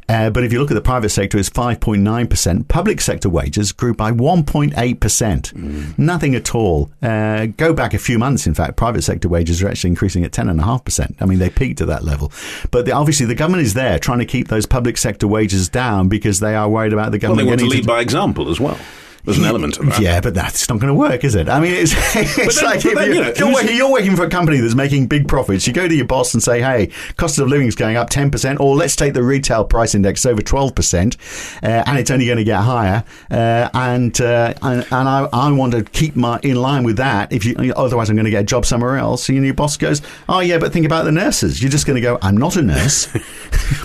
Uh, 0.09 0.31
but 0.31 0.43
if 0.43 0.53
you 0.53 0.59
look 0.59 0.71
at 0.71 0.75
the 0.75 0.81
private 0.81 1.11
sector, 1.11 1.37
it's 1.39 1.51
5.9%. 1.51 2.69
Public 2.69 3.01
sector 3.01 3.29
wages 3.29 3.73
grew 3.73 3.93
by 3.95 4.11
1.8%. 4.11 5.99
Nothing 5.99 6.35
at 6.35 6.55
all. 6.55 6.91
Uh, 7.03 7.47
go 7.47 7.73
back 7.75 7.93
a 7.95 7.99
few 7.99 8.19
months, 8.19 8.47
in 8.47 8.55
fact, 8.55 8.77
private 8.77 9.03
sector 9.03 9.29
wages 9.29 9.63
are 9.63 9.69
actually 9.69 9.91
increasing 9.91 10.25
at 10.25 10.33
10.5%. 10.33 11.15
I 11.21 11.25
mean, 11.27 11.39
they 11.39 11.51
peaked 11.51 11.81
at 11.81 11.89
that 11.89 12.05
level. 12.05 12.33
But 12.71 12.87
the, 12.87 12.93
obviously, 12.93 13.27
the 13.27 13.35
government 13.35 13.65
is 13.65 13.75
there 13.75 13.99
trying 13.99 14.21
to 14.21 14.25
keep 14.27 14.49
those 14.49 14.67
public 14.67 14.97
sector 14.97 15.29
wages 15.29 15.69
down 15.69 16.09
because 16.09 16.41
they 16.41 16.55
are 16.55 16.69
worried 16.69 16.93
about 16.93 17.13
the 17.13 17.19
government. 17.19 17.47
well, 17.49 17.57
they 17.57 17.63
want 17.65 17.73
to 17.73 17.77
lead 17.77 17.87
by 17.87 18.01
example 18.01 18.49
as 18.51 18.59
well. 18.59 18.79
There's 19.29 19.39
an 19.39 19.45
element 19.45 19.79
of 19.79 19.87
that. 19.87 20.01
Yeah, 20.01 20.21
but 20.23 20.33
that's 20.35 20.69
not 20.71 20.79
going 20.79 20.89
to 20.89 20.95
work, 20.95 21.23
is 21.23 21.35
it? 21.35 21.49
I 21.51 21.61
mean, 21.61 21.75
it's, 21.75 21.93
it's 22.17 22.57
then- 22.57 22.65
like 22.65 22.81
then, 22.81 23.09
you, 23.09 23.15
you 23.15 23.21
know, 23.21 23.33
you're, 23.37 23.53
working, 23.53 23.77
you're 23.77 23.91
working 23.93 24.17
for 24.17 24.25
a 24.25 24.31
company 24.31 24.59
that's 24.59 24.75
making 24.75 25.07
big 25.07 25.29
profits. 25.29 25.67
You 25.67 25.75
go 25.75 25.87
to 25.87 25.95
your 25.95 26.07
boss 26.07 26.33
and 26.33 26.43
say, 26.43 26.63
"Hey, 26.63 26.91
cost 27.19 27.39
of 27.39 27.47
living 27.49 27.67
is 27.67 27.75
going 27.75 27.97
up 27.97 28.09
ten 28.09 28.31
percent, 28.31 28.59
or 28.59 28.75
let's 28.75 28.97
take 28.97 29.13
the 29.13 29.23
retail 29.23 29.65
price 29.65 29.95
index 29.95 30.25
over 30.25 30.41
twelve 30.41 30.75
percent, 30.75 31.17
uh, 31.63 31.83
and 31.87 31.99
it's 31.99 32.11
only 32.11 32.25
going 32.27 32.39
to 32.39 32.45
get 32.45 32.61
higher." 32.63 33.05
Uh, 33.31 33.69
and 33.75 34.19
uh, 34.21 34.55
and, 34.63 34.83
and 34.91 35.09
I, 35.09 35.29
I 35.33 35.53
want 35.53 35.73
to 35.75 35.85
keep 35.85 36.17
my 36.17 36.41
in 36.43 36.57
line 36.57 36.85
with 36.85 36.97
that. 36.97 37.31
If 37.31 37.45
you 37.45 37.55
otherwise, 37.77 38.09
I'm 38.09 38.17
going 38.17 38.25
to 38.25 38.31
get 38.31 38.41
a 38.41 38.47
job 38.47 38.65
somewhere 38.65 38.97
else. 38.97 39.29
And 39.29 39.45
your 39.45 39.53
boss 39.55 39.77
goes, 39.77 40.01
"Oh 40.29 40.41
yeah, 40.41 40.57
but 40.59 40.73
think 40.73 40.87
about 40.87 41.05
the 41.05 41.13
nurses." 41.13 41.61
You're 41.63 41.71
just 41.71 41.87
going 41.87 41.97
to 41.97 42.01
go, 42.01 42.19
"I'm 42.23 42.37
not 42.39 42.57
a 42.57 42.63
nurse." 42.63 43.09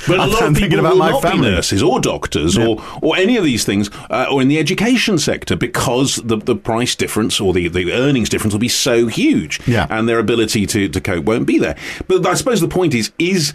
But 0.08 0.20
a 0.20 0.22
I'm 0.24 0.30
lot 0.32 0.44
of 0.44 0.56
thinking 0.58 0.80
about 0.80 0.94
will 0.94 1.00
my 1.00 1.10
not 1.12 1.22
family. 1.22 1.50
be 1.50 1.56
nurses 1.56 1.82
or 1.84 2.00
doctors 2.00 2.58
or, 2.58 2.82
or 3.02 3.16
any 3.18 3.38
of 3.38 3.44
these 3.44 3.64
things, 3.66 3.90
uh, 4.10 4.28
or 4.32 4.42
in 4.42 4.48
the 4.50 4.60
education 4.60 5.18
sector, 5.18 5.33
because 5.40 6.18
the, 6.18 6.38
the 6.38 6.56
price 6.56 6.96
difference 6.96 7.40
or 7.40 7.54
the, 7.54 7.68
the 7.68 7.92
earnings 7.94 8.30
difference 8.30 8.54
will 8.54 8.60
be 8.60 8.68
so 8.70 9.08
huge, 9.08 9.60
Yeah. 9.68 9.88
and 9.90 10.08
their 10.08 10.20
ability 10.20 10.66
to, 10.68 10.90
to 10.90 11.02
cope 11.02 11.26
won't 11.26 11.48
be 11.48 11.58
there. 11.60 11.76
But 12.08 12.26
I 12.26 12.34
suppose 12.36 12.62
the 12.62 12.68
point 12.68 12.94
is, 12.94 13.12
is 13.20 13.54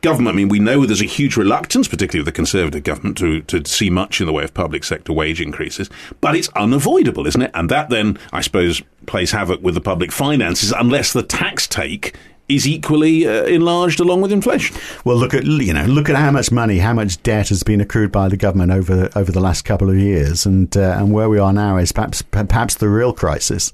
government, 0.00 0.34
I 0.34 0.36
mean, 0.36 0.48
we 0.48 0.58
know 0.58 0.84
there's 0.84 1.00
a 1.00 1.04
huge 1.04 1.36
reluctance, 1.36 1.86
particularly 1.88 2.20
with 2.20 2.26
the 2.34 2.36
Conservative 2.36 2.82
government, 2.82 3.16
to, 3.18 3.40
to 3.42 3.64
see 3.68 3.88
much 3.88 4.20
in 4.20 4.26
the 4.26 4.32
way 4.32 4.42
of 4.44 4.52
public 4.52 4.82
sector 4.84 5.12
wage 5.12 5.40
increases, 5.40 5.88
but 6.20 6.34
it's 6.34 6.48
unavoidable, 6.56 7.26
isn't 7.26 7.42
it? 7.42 7.50
And 7.54 7.70
that 7.70 7.88
then, 7.88 8.18
I 8.32 8.40
suppose, 8.40 8.82
plays 9.06 9.30
havoc 9.30 9.62
with 9.62 9.74
the 9.74 9.80
public 9.80 10.10
finances 10.12 10.72
unless 10.76 11.12
the 11.12 11.22
tax 11.22 11.66
take 11.68 12.16
is 12.54 12.66
equally 12.66 13.26
uh, 13.26 13.44
enlarged 13.44 14.00
along 14.00 14.20
with 14.20 14.32
inflation. 14.32 14.76
Well, 15.04 15.16
look 15.16 15.34
at 15.34 15.44
you 15.44 15.72
know 15.72 15.84
look 15.84 16.08
at 16.08 16.16
how 16.16 16.30
much 16.30 16.50
money, 16.50 16.78
how 16.78 16.92
much 16.92 17.22
debt 17.22 17.48
has 17.48 17.62
been 17.62 17.80
accrued 17.80 18.12
by 18.12 18.28
the 18.28 18.36
government 18.36 18.72
over 18.72 19.10
over 19.16 19.32
the 19.32 19.40
last 19.40 19.62
couple 19.62 19.90
of 19.90 19.96
years, 19.96 20.46
and 20.46 20.76
uh, 20.76 20.96
and 20.98 21.12
where 21.12 21.28
we 21.28 21.38
are 21.38 21.52
now 21.52 21.76
is 21.76 21.92
perhaps 21.92 22.22
perhaps 22.22 22.74
the 22.76 22.88
real 22.88 23.12
crisis. 23.12 23.72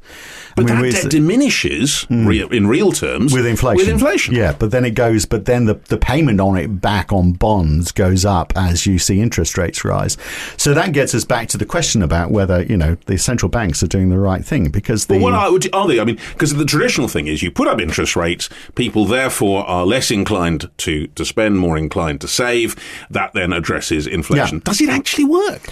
But 0.56 0.66
that 0.66 0.92
debt 0.92 1.10
diminishes 1.10 2.06
real, 2.10 2.48
in 2.48 2.66
real 2.66 2.92
terms 2.92 3.32
with 3.32 3.46
inflation. 3.46 3.76
With 3.76 3.88
inflation, 3.88 4.34
yeah. 4.34 4.52
But 4.58 4.70
then 4.70 4.84
it 4.84 4.92
goes. 4.92 5.24
But 5.24 5.44
then 5.44 5.66
the 5.66 5.74
the 5.74 5.98
payment 5.98 6.40
on 6.40 6.56
it 6.56 6.80
back 6.80 7.12
on 7.12 7.32
bonds 7.32 7.92
goes 7.92 8.24
up 8.24 8.52
as 8.56 8.86
you 8.86 8.98
see 8.98 9.20
interest 9.20 9.56
rates 9.56 9.84
rise. 9.84 10.16
So 10.56 10.74
that 10.74 10.92
gets 10.92 11.14
us 11.14 11.24
back 11.24 11.48
to 11.48 11.58
the 11.58 11.66
question 11.66 12.02
about 12.02 12.30
whether 12.30 12.62
you 12.62 12.76
know 12.76 12.96
the 13.06 13.18
central 13.18 13.48
banks 13.48 13.82
are 13.82 13.86
doing 13.86 14.08
the 14.08 14.18
right 14.18 14.44
thing 14.44 14.70
because 14.70 15.06
the 15.06 15.14
But 15.14 15.22
what 15.22 15.34
are, 15.34 15.80
are 15.80 15.88
they? 15.88 16.00
I 16.00 16.04
mean, 16.04 16.18
because 16.32 16.54
the 16.54 16.64
traditional 16.64 17.08
thing 17.08 17.26
is 17.26 17.42
you 17.42 17.50
put 17.50 17.68
up 17.68 17.80
interest 17.80 18.16
rates, 18.16 18.48
people 18.74 19.04
therefore 19.04 19.64
are 19.66 19.86
less 19.86 20.10
inclined 20.10 20.70
to, 20.78 21.06
to 21.08 21.24
spend, 21.24 21.58
more 21.58 21.76
inclined 21.76 22.20
to 22.22 22.28
save. 22.28 22.76
That 23.10 23.32
then 23.32 23.52
addresses 23.52 24.06
inflation. 24.06 24.58
Yeah. 24.58 24.64
Does 24.64 24.80
it 24.80 24.88
actually 24.88 25.24
work? 25.24 25.68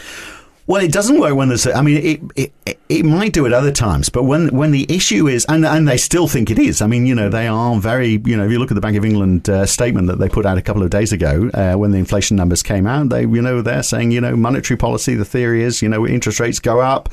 Well, 0.69 0.83
it 0.83 0.91
doesn't 0.93 1.21
work 1.21 1.37
when 1.37 1.49
there's. 1.49 1.67
I 1.67 1.81
mean, 1.81 1.97
it, 1.97 2.21
it 2.67 2.79
it- 2.89 3.05
might 3.05 3.33
do 3.33 3.47
at 3.47 3.53
other 3.53 3.71
times, 3.71 4.09
but 4.09 4.25
when 4.25 4.49
when 4.49 4.73
the 4.73 4.85
issue 4.89 5.29
is, 5.29 5.47
and 5.49 5.65
and 5.65 5.87
they 5.87 5.97
still 5.97 6.27
think 6.27 6.51
it 6.51 6.59
is. 6.59 6.83
I 6.83 6.89
mean, 6.89 7.07
you 7.07 7.15
know, 7.15 7.29
they 7.29 7.47
are 7.47 7.79
very. 7.79 8.21
You 8.25 8.37
know, 8.37 8.45
if 8.47 8.51
you 8.51 8.59
look 8.59 8.73
at 8.73 8.75
the 8.75 8.81
Bank 8.81 8.97
of 8.97 9.05
England 9.05 9.49
uh, 9.49 9.65
statement 9.65 10.09
that 10.09 10.19
they 10.19 10.29
put 10.29 10.45
out 10.45 10.59
a 10.59 10.63
couple 10.63 10.83
of 10.83 10.91
days 10.91 11.13
ago, 11.13 11.49
uh, 11.55 11.75
when 11.75 11.93
the 11.93 11.99
inflation 11.99 12.37
numbers 12.37 12.65
came 12.65 12.85
out, 12.87 13.11
they 13.11 13.21
you 13.23 13.41
know 13.43 13.63
they're 13.63 13.85
saying 13.85 14.11
you 14.11 14.21
know 14.21 14.35
monetary 14.35 14.77
policy. 14.77 15.15
The 15.15 15.25
theory 15.25 15.63
is 15.63 15.83
you 15.83 15.89
know 15.89 16.05
interest 16.05 16.41
rates 16.41 16.59
go 16.59 16.81
up, 16.81 17.11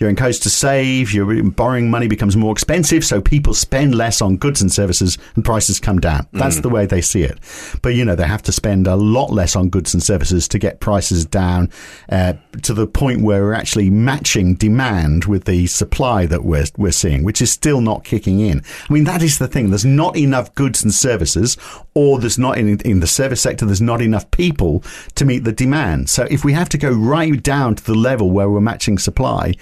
you're 0.00 0.10
encouraged 0.10 0.42
to 0.42 0.50
save, 0.50 1.12
your 1.14 1.44
borrowing 1.44 1.88
money 1.90 2.08
becomes 2.08 2.36
more 2.36 2.50
expensive, 2.50 3.04
so 3.04 3.20
people 3.20 3.54
spend 3.54 3.94
less 3.94 4.20
on 4.20 4.36
goods 4.36 4.60
and 4.60 4.72
services, 4.72 5.16
and 5.36 5.44
prices 5.44 5.78
come 5.78 6.00
down. 6.00 6.26
That's 6.32 6.60
the 6.60 6.68
way 6.70 6.86
they 6.86 7.02
see 7.02 7.22
it. 7.22 7.38
But 7.82 7.90
you 7.94 8.04
know, 8.04 8.16
they 8.16 8.26
have 8.26 8.42
to 8.42 8.52
spend 8.52 8.88
a 8.88 8.96
lot 8.96 9.30
less 9.32 9.54
on 9.54 9.68
goods 9.68 9.94
and 9.94 10.02
services 10.02 10.48
to 10.48 10.58
get 10.58 10.80
prices 10.80 11.24
down 11.24 11.70
uh, 12.08 12.32
to 12.62 12.74
the 12.74 12.88
point 12.96 13.20
where 13.20 13.42
we're 13.42 13.52
actually 13.52 13.90
matching 13.90 14.54
demand 14.54 15.26
with 15.26 15.44
the 15.44 15.66
supply 15.66 16.24
that 16.24 16.44
we're 16.44 16.64
we're 16.78 16.90
seeing, 16.90 17.24
which 17.24 17.42
is 17.42 17.50
still 17.50 17.82
not 17.82 18.04
kicking 18.04 18.40
in. 18.40 18.62
I 18.88 18.92
mean, 18.92 19.04
that 19.04 19.22
is 19.22 19.38
the 19.38 19.46
thing. 19.46 19.68
There's 19.68 19.84
not 19.84 20.16
enough 20.16 20.54
goods 20.54 20.82
and 20.82 20.94
services, 20.94 21.58
or 21.92 22.18
there's 22.18 22.38
not 22.38 22.56
in 22.56 22.80
in 22.80 23.00
the 23.00 23.06
service 23.06 23.42
sector. 23.42 23.66
There's 23.66 23.82
not 23.82 24.00
enough 24.00 24.30
people 24.30 24.82
to 25.16 25.26
meet 25.26 25.44
the 25.44 25.52
demand. 25.52 26.08
So 26.08 26.26
if 26.30 26.42
we 26.42 26.54
have 26.54 26.70
to 26.70 26.78
go 26.78 26.90
right 26.90 27.42
down 27.42 27.74
to 27.74 27.84
the 27.84 27.94
level 27.94 28.30
where 28.30 28.48
we're 28.48 28.62
matching 28.62 28.96
supply, 28.96 29.52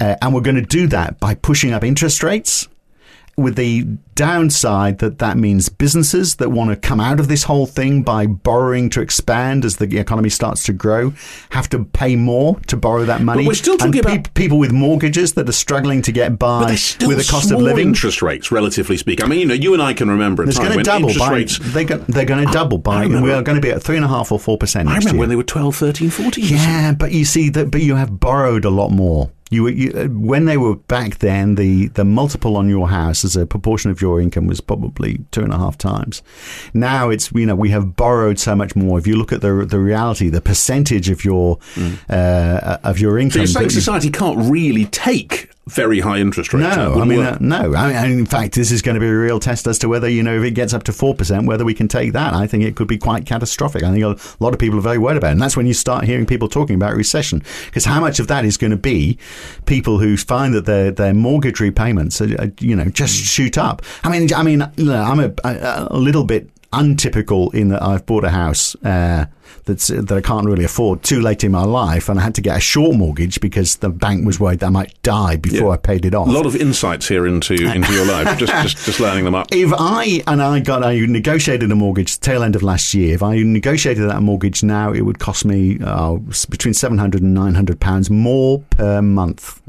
uh, 0.00 0.16
and 0.22 0.34
we're 0.34 0.40
going 0.40 0.56
to 0.56 0.62
do 0.62 0.86
that 0.86 1.20
by 1.20 1.34
pushing 1.34 1.74
up 1.74 1.84
interest 1.84 2.22
rates 2.22 2.66
with 3.40 3.56
the 3.56 3.86
downside 4.14 4.98
that 4.98 5.18
that 5.18 5.38
means 5.38 5.70
businesses 5.70 6.36
that 6.36 6.50
want 6.50 6.68
to 6.70 6.76
come 6.76 7.00
out 7.00 7.18
of 7.18 7.26
this 7.28 7.44
whole 7.44 7.64
thing 7.66 8.02
by 8.02 8.26
borrowing 8.26 8.90
to 8.90 9.00
expand 9.00 9.64
as 9.64 9.76
the 9.76 9.98
economy 9.98 10.28
starts 10.28 10.62
to 10.64 10.72
grow 10.74 11.12
have 11.50 11.68
to 11.70 11.84
pay 11.84 12.16
more 12.16 12.60
to 12.66 12.76
borrow 12.76 13.04
that 13.06 13.22
money. 13.22 13.44
But 13.44 13.48
we're 13.48 13.54
still 13.54 13.72
and 13.74 13.80
talking 13.94 14.02
pe- 14.02 14.12
about- 14.16 14.34
people 14.34 14.58
with 14.58 14.72
mortgages 14.72 15.32
that 15.34 15.48
are 15.48 15.52
struggling 15.52 16.02
to 16.02 16.12
get 16.12 16.38
by 16.38 16.72
with 17.06 17.16
the 17.18 17.26
cost 17.30 17.50
of 17.50 17.60
living. 17.60 17.88
interest 17.88 18.20
rates, 18.20 18.52
relatively 18.52 18.98
speaking. 18.98 19.24
I 19.24 19.28
mean, 19.28 19.38
you 19.40 19.46
know, 19.46 19.54
you 19.54 19.72
and 19.72 19.82
I 19.82 19.94
can 19.94 20.10
remember 20.10 20.42
a 20.42 20.52
time 20.52 20.54
going 20.64 20.70
to 20.70 20.76
when 20.76 20.84
double 20.84 21.08
interest 21.08 21.18
by 21.18 21.32
rates. 21.34 21.58
they 21.72 21.84
go, 21.84 21.96
they're 21.96 22.24
going 22.26 22.46
to 22.46 22.52
double 22.52 22.78
by 22.78 23.06
we 23.06 23.32
are 23.32 23.42
going 23.42 23.56
to 23.56 23.62
be 23.62 23.70
at 23.70 23.82
three 23.82 23.96
and 23.96 24.04
a 24.04 24.08
half 24.08 24.30
or 24.32 24.38
four 24.38 24.58
percent 24.58 24.88
I 24.88 24.96
remember 24.98 25.10
year. 25.12 25.18
when 25.20 25.28
they 25.30 25.36
were 25.36 25.42
12, 25.42 25.74
13, 25.76 26.10
14. 26.10 26.44
Yeah, 26.46 26.92
but 26.92 27.12
you 27.12 27.24
see 27.24 27.48
that, 27.50 27.70
but 27.70 27.80
you 27.80 27.96
have 27.96 28.20
borrowed 28.20 28.64
a 28.64 28.70
lot 28.70 28.90
more. 28.90 29.30
You, 29.52 29.66
you 29.68 29.90
uh, 29.92 30.06
when 30.06 30.44
they 30.44 30.56
were 30.56 30.76
back 30.76 31.18
then, 31.18 31.56
the 31.56 31.88
the 31.88 32.04
multiple 32.04 32.56
on 32.56 32.68
your 32.68 32.88
house 32.88 33.24
as 33.24 33.34
a 33.36 33.44
proportion 33.46 33.90
of 33.90 34.00
your 34.00 34.20
income 34.20 34.46
was 34.46 34.60
probably 34.60 35.18
two 35.32 35.42
and 35.42 35.52
a 35.52 35.58
half 35.58 35.76
times. 35.76 36.22
Now 36.72 37.10
it's 37.10 37.32
you 37.32 37.46
know 37.46 37.56
we 37.56 37.70
have 37.70 37.96
borrowed 37.96 38.38
so 38.38 38.54
much 38.54 38.76
more. 38.76 38.98
If 38.98 39.06
you 39.08 39.16
look 39.16 39.32
at 39.32 39.40
the 39.40 39.66
the 39.68 39.80
reality, 39.80 40.28
the 40.30 40.40
percentage 40.40 41.10
of 41.10 41.24
your 41.24 41.58
uh, 42.08 42.78
of 42.84 42.98
your 43.00 43.14
So 43.18 43.22
income. 43.22 43.40
you're 43.40 43.46
saying 43.48 43.70
society 43.70 44.10
can't 44.10 44.38
really 44.50 44.84
take 44.86 45.50
very 45.70 46.00
high 46.00 46.18
interest 46.18 46.52
rates? 46.52 46.76
No, 46.76 47.00
I 47.00 47.04
mean, 47.04 47.20
uh, 47.20 47.38
no. 47.40 47.74
I 47.74 47.86
mean, 47.88 47.96
and 47.96 48.12
in 48.12 48.26
fact, 48.26 48.54
this 48.54 48.70
is 48.70 48.82
going 48.82 48.94
to 48.94 49.00
be 49.00 49.06
a 49.06 49.14
real 49.14 49.40
test 49.40 49.66
as 49.66 49.78
to 49.80 49.88
whether, 49.88 50.08
you 50.08 50.22
know, 50.22 50.38
if 50.38 50.44
it 50.44 50.52
gets 50.52 50.74
up 50.74 50.82
to 50.84 50.92
4%, 50.92 51.46
whether 51.46 51.64
we 51.64 51.74
can 51.74 51.88
take 51.88 52.12
that. 52.12 52.34
I 52.34 52.46
think 52.46 52.64
it 52.64 52.76
could 52.76 52.88
be 52.88 52.98
quite 52.98 53.26
catastrophic. 53.26 53.82
I 53.82 53.92
think 53.92 54.04
a 54.04 54.16
lot 54.42 54.52
of 54.52 54.58
people 54.58 54.78
are 54.78 54.82
very 54.82 54.98
worried 54.98 55.16
about 55.16 55.28
it. 55.28 55.32
And 55.32 55.42
that's 55.42 55.56
when 55.56 55.66
you 55.66 55.74
start 55.74 56.04
hearing 56.04 56.26
people 56.26 56.48
talking 56.48 56.76
about 56.76 56.94
recession. 56.94 57.42
Because 57.66 57.84
how 57.84 58.00
much 58.00 58.18
of 58.18 58.28
that 58.28 58.44
is 58.44 58.56
going 58.56 58.72
to 58.72 58.76
be 58.76 59.18
people 59.66 59.98
who 59.98 60.16
find 60.16 60.54
that 60.54 60.66
their, 60.66 60.90
their 60.90 61.14
mortgage 61.14 61.60
repayments, 61.60 62.20
are, 62.20 62.34
are, 62.40 62.52
you 62.60 62.74
know, 62.74 62.86
just 62.86 63.14
shoot 63.14 63.56
up? 63.56 63.82
I 64.02 64.10
mean, 64.10 64.32
I 64.34 64.42
mean, 64.42 64.62
I'm 64.62 65.20
a, 65.20 65.32
a 65.44 65.98
little 65.98 66.24
bit 66.24 66.50
untypical 66.72 67.50
in 67.50 67.68
that 67.68 67.82
I've 67.82 68.06
bought 68.06 68.24
a 68.24 68.30
house 68.30 68.74
uh, 68.84 69.26
that's 69.64 69.88
that 69.88 70.10
I 70.12 70.20
can't 70.20 70.46
really 70.46 70.64
afford 70.64 71.02
too 71.02 71.20
late 71.20 71.42
in 71.44 71.52
my 71.52 71.64
life, 71.64 72.08
and 72.08 72.18
I 72.18 72.22
had 72.22 72.34
to 72.36 72.40
get 72.40 72.56
a 72.56 72.60
short 72.60 72.96
mortgage 72.96 73.40
because 73.40 73.76
the 73.76 73.90
bank 73.90 74.24
was 74.24 74.38
worried 74.40 74.60
that 74.60 74.66
I 74.66 74.70
might 74.70 75.00
die 75.02 75.36
before 75.36 75.68
Yeah. 75.68 75.74
I 75.74 75.76
paid 75.76 76.04
it 76.04 76.14
off. 76.14 76.28
A 76.28 76.30
lot 76.30 76.46
of 76.46 76.54
insights 76.56 77.08
here 77.08 77.26
into 77.26 77.54
into 77.74 77.92
your 77.92 78.06
life. 78.06 78.38
Just 78.38 78.52
just 78.62 78.84
just 78.86 79.00
learning 79.00 79.24
them 79.24 79.34
up. 79.34 79.48
if 79.50 79.72
I 79.76 80.22
and 80.26 80.40
I 80.42 80.60
got 80.60 80.84
I 80.84 80.98
negotiated 81.00 81.70
a 81.70 81.74
mortgage 81.74 82.20
tail 82.20 82.42
end 82.42 82.54
of 82.56 82.62
last 82.62 82.94
year. 82.94 83.14
If 83.14 83.22
I 83.22 83.36
negotiated 83.42 84.08
that 84.08 84.22
mortgage 84.22 84.62
now, 84.62 84.92
it 84.92 85.02
would 85.02 85.18
cost 85.18 85.44
me 85.44 85.78
uh, 85.84 86.14
between 86.48 86.74
seven 86.74 86.98
hundred 86.98 87.22
and 87.22 87.34
nine 87.34 87.54
hundred 87.54 87.80
pounds 87.80 88.08
more 88.10 88.60
per 88.70 89.02
month. 89.02 89.60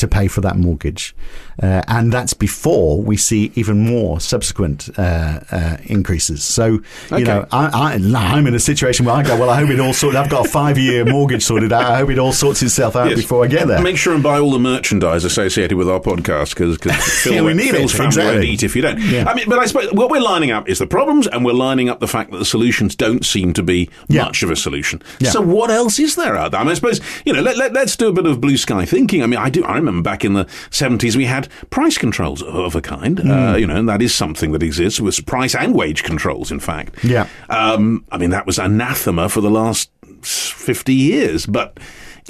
To 0.00 0.08
pay 0.08 0.28
for 0.28 0.40
that 0.40 0.56
mortgage, 0.56 1.14
uh, 1.62 1.82
and 1.86 2.10
that's 2.12 2.32
before 2.34 3.00
we 3.02 3.16
see 3.18 3.52
even 3.54 3.84
more 3.84 4.18
subsequent 4.18 4.88
uh, 4.98 5.40
uh, 5.52 5.76
increases. 5.84 6.42
So, 6.42 6.66
you 6.66 6.80
Okay. 7.12 7.24
know, 7.24 7.46
I, 7.52 7.94
I, 7.94 8.34
I'm 8.36 8.46
in 8.46 8.54
a 8.54 8.58
situation 8.60 9.04
where 9.04 9.14
I 9.14 9.22
go, 9.22 9.36
well, 9.38 9.50
I 9.50 9.60
hope 9.60 9.68
it 9.70 9.78
all 9.78 9.92
sorted. 9.92 10.16
I've 10.18 10.30
got 10.30 10.46
a 10.46 10.48
five-year 10.48 11.04
mortgage 11.04 11.42
sorted 11.42 11.72
out. 11.72 11.84
I 11.84 11.98
hope 11.98 12.08
it 12.10 12.18
all 12.18 12.32
sorts 12.32 12.62
itself 12.62 12.96
out 12.96 13.10
Yes. 13.10 13.18
before 13.20 13.44
I 13.44 13.48
get 13.48 13.68
there. 13.68 13.82
Make 13.82 13.98
sure 13.98 14.14
and 14.14 14.22
buy 14.22 14.38
all 14.38 14.50
the 14.50 14.58
merchandise 14.58 15.24
associated 15.24 15.76
with 15.76 15.88
our 15.88 16.00
podcast 16.00 16.50
because 16.50 16.78
Phil, 17.22 17.34
Yeah, 17.34 17.42
we 17.42 17.52
need 17.52 17.70
Phil's 17.72 17.92
it, 17.92 17.96
family 17.98 18.06
exactly. 18.08 18.34
won't 18.36 18.44
eat 18.46 18.62
if 18.62 18.74
you 18.74 18.80
don't. 18.82 18.98
Yeah. 19.00 19.28
I 19.28 19.34
mean, 19.34 19.44
but 19.48 19.58
I 19.58 19.66
suppose 19.66 19.92
what 19.92 20.10
we're 20.10 20.20
lining 20.22 20.50
up 20.50 20.66
is 20.68 20.78
the 20.78 20.86
problems, 20.86 21.26
and 21.26 21.44
we're 21.44 21.52
lining 21.52 21.88
up 21.90 22.00
the 22.00 22.08
fact 22.08 22.30
that 22.30 22.38
the 22.38 22.44
solutions 22.46 22.96
don't 22.96 23.24
seem 23.24 23.52
to 23.52 23.62
be 23.62 23.90
Yeah. 24.08 24.24
much 24.24 24.42
of 24.42 24.50
a 24.50 24.56
solution. 24.56 25.02
So 25.30 25.40
what 25.42 25.70
else 25.70 25.98
is 25.98 26.16
there 26.16 26.36
out 26.36 26.52
there? 26.52 26.60
I 26.60 26.64
mean, 26.64 26.70
I 26.70 26.74
suppose 26.74 27.00
you 27.26 27.32
know. 27.34 27.40
Let, 27.42 27.56
let, 27.58 27.72
let's 27.72 27.96
do 27.96 28.08
a 28.08 28.12
bit 28.12 28.26
of 28.26 28.40
blue 28.40 28.56
sky 28.56 28.84
thinking. 28.84 29.22
I 29.22 29.26
mean, 29.26 29.40
I 29.40 29.50
do. 29.50 29.64
I 29.64 29.74
remember 29.74 29.89
back 30.02 30.24
in 30.24 30.32
the 30.34 30.46
seventies 30.70 31.16
we 31.16 31.26
had 31.26 31.48
price 31.70 31.98
controls 31.98 32.42
of, 32.42 32.74
a 32.74 32.80
kind. 32.80 33.18
Hmm. 33.18 33.30
Uh, 33.30 33.56
you 33.56 33.66
know, 33.66 33.76
and 33.76 33.88
that 33.88 34.00
is 34.02 34.14
something 34.14 34.52
that 34.52 34.62
exists 34.62 35.00
with 35.00 35.24
price 35.26 35.54
and 35.54 35.74
wage 35.74 36.02
controls. 36.04 36.50
In 36.52 36.60
fact, 36.60 37.02
Yeah. 37.04 37.26
Um, 37.48 38.04
I 38.12 38.18
mean, 38.18 38.30
that 38.30 38.46
was 38.46 38.58
anathema 38.58 39.28
for 39.28 39.40
the 39.40 39.50
last 39.50 39.90
fifty 40.22 40.94
years, 40.94 41.46
but. 41.46 41.78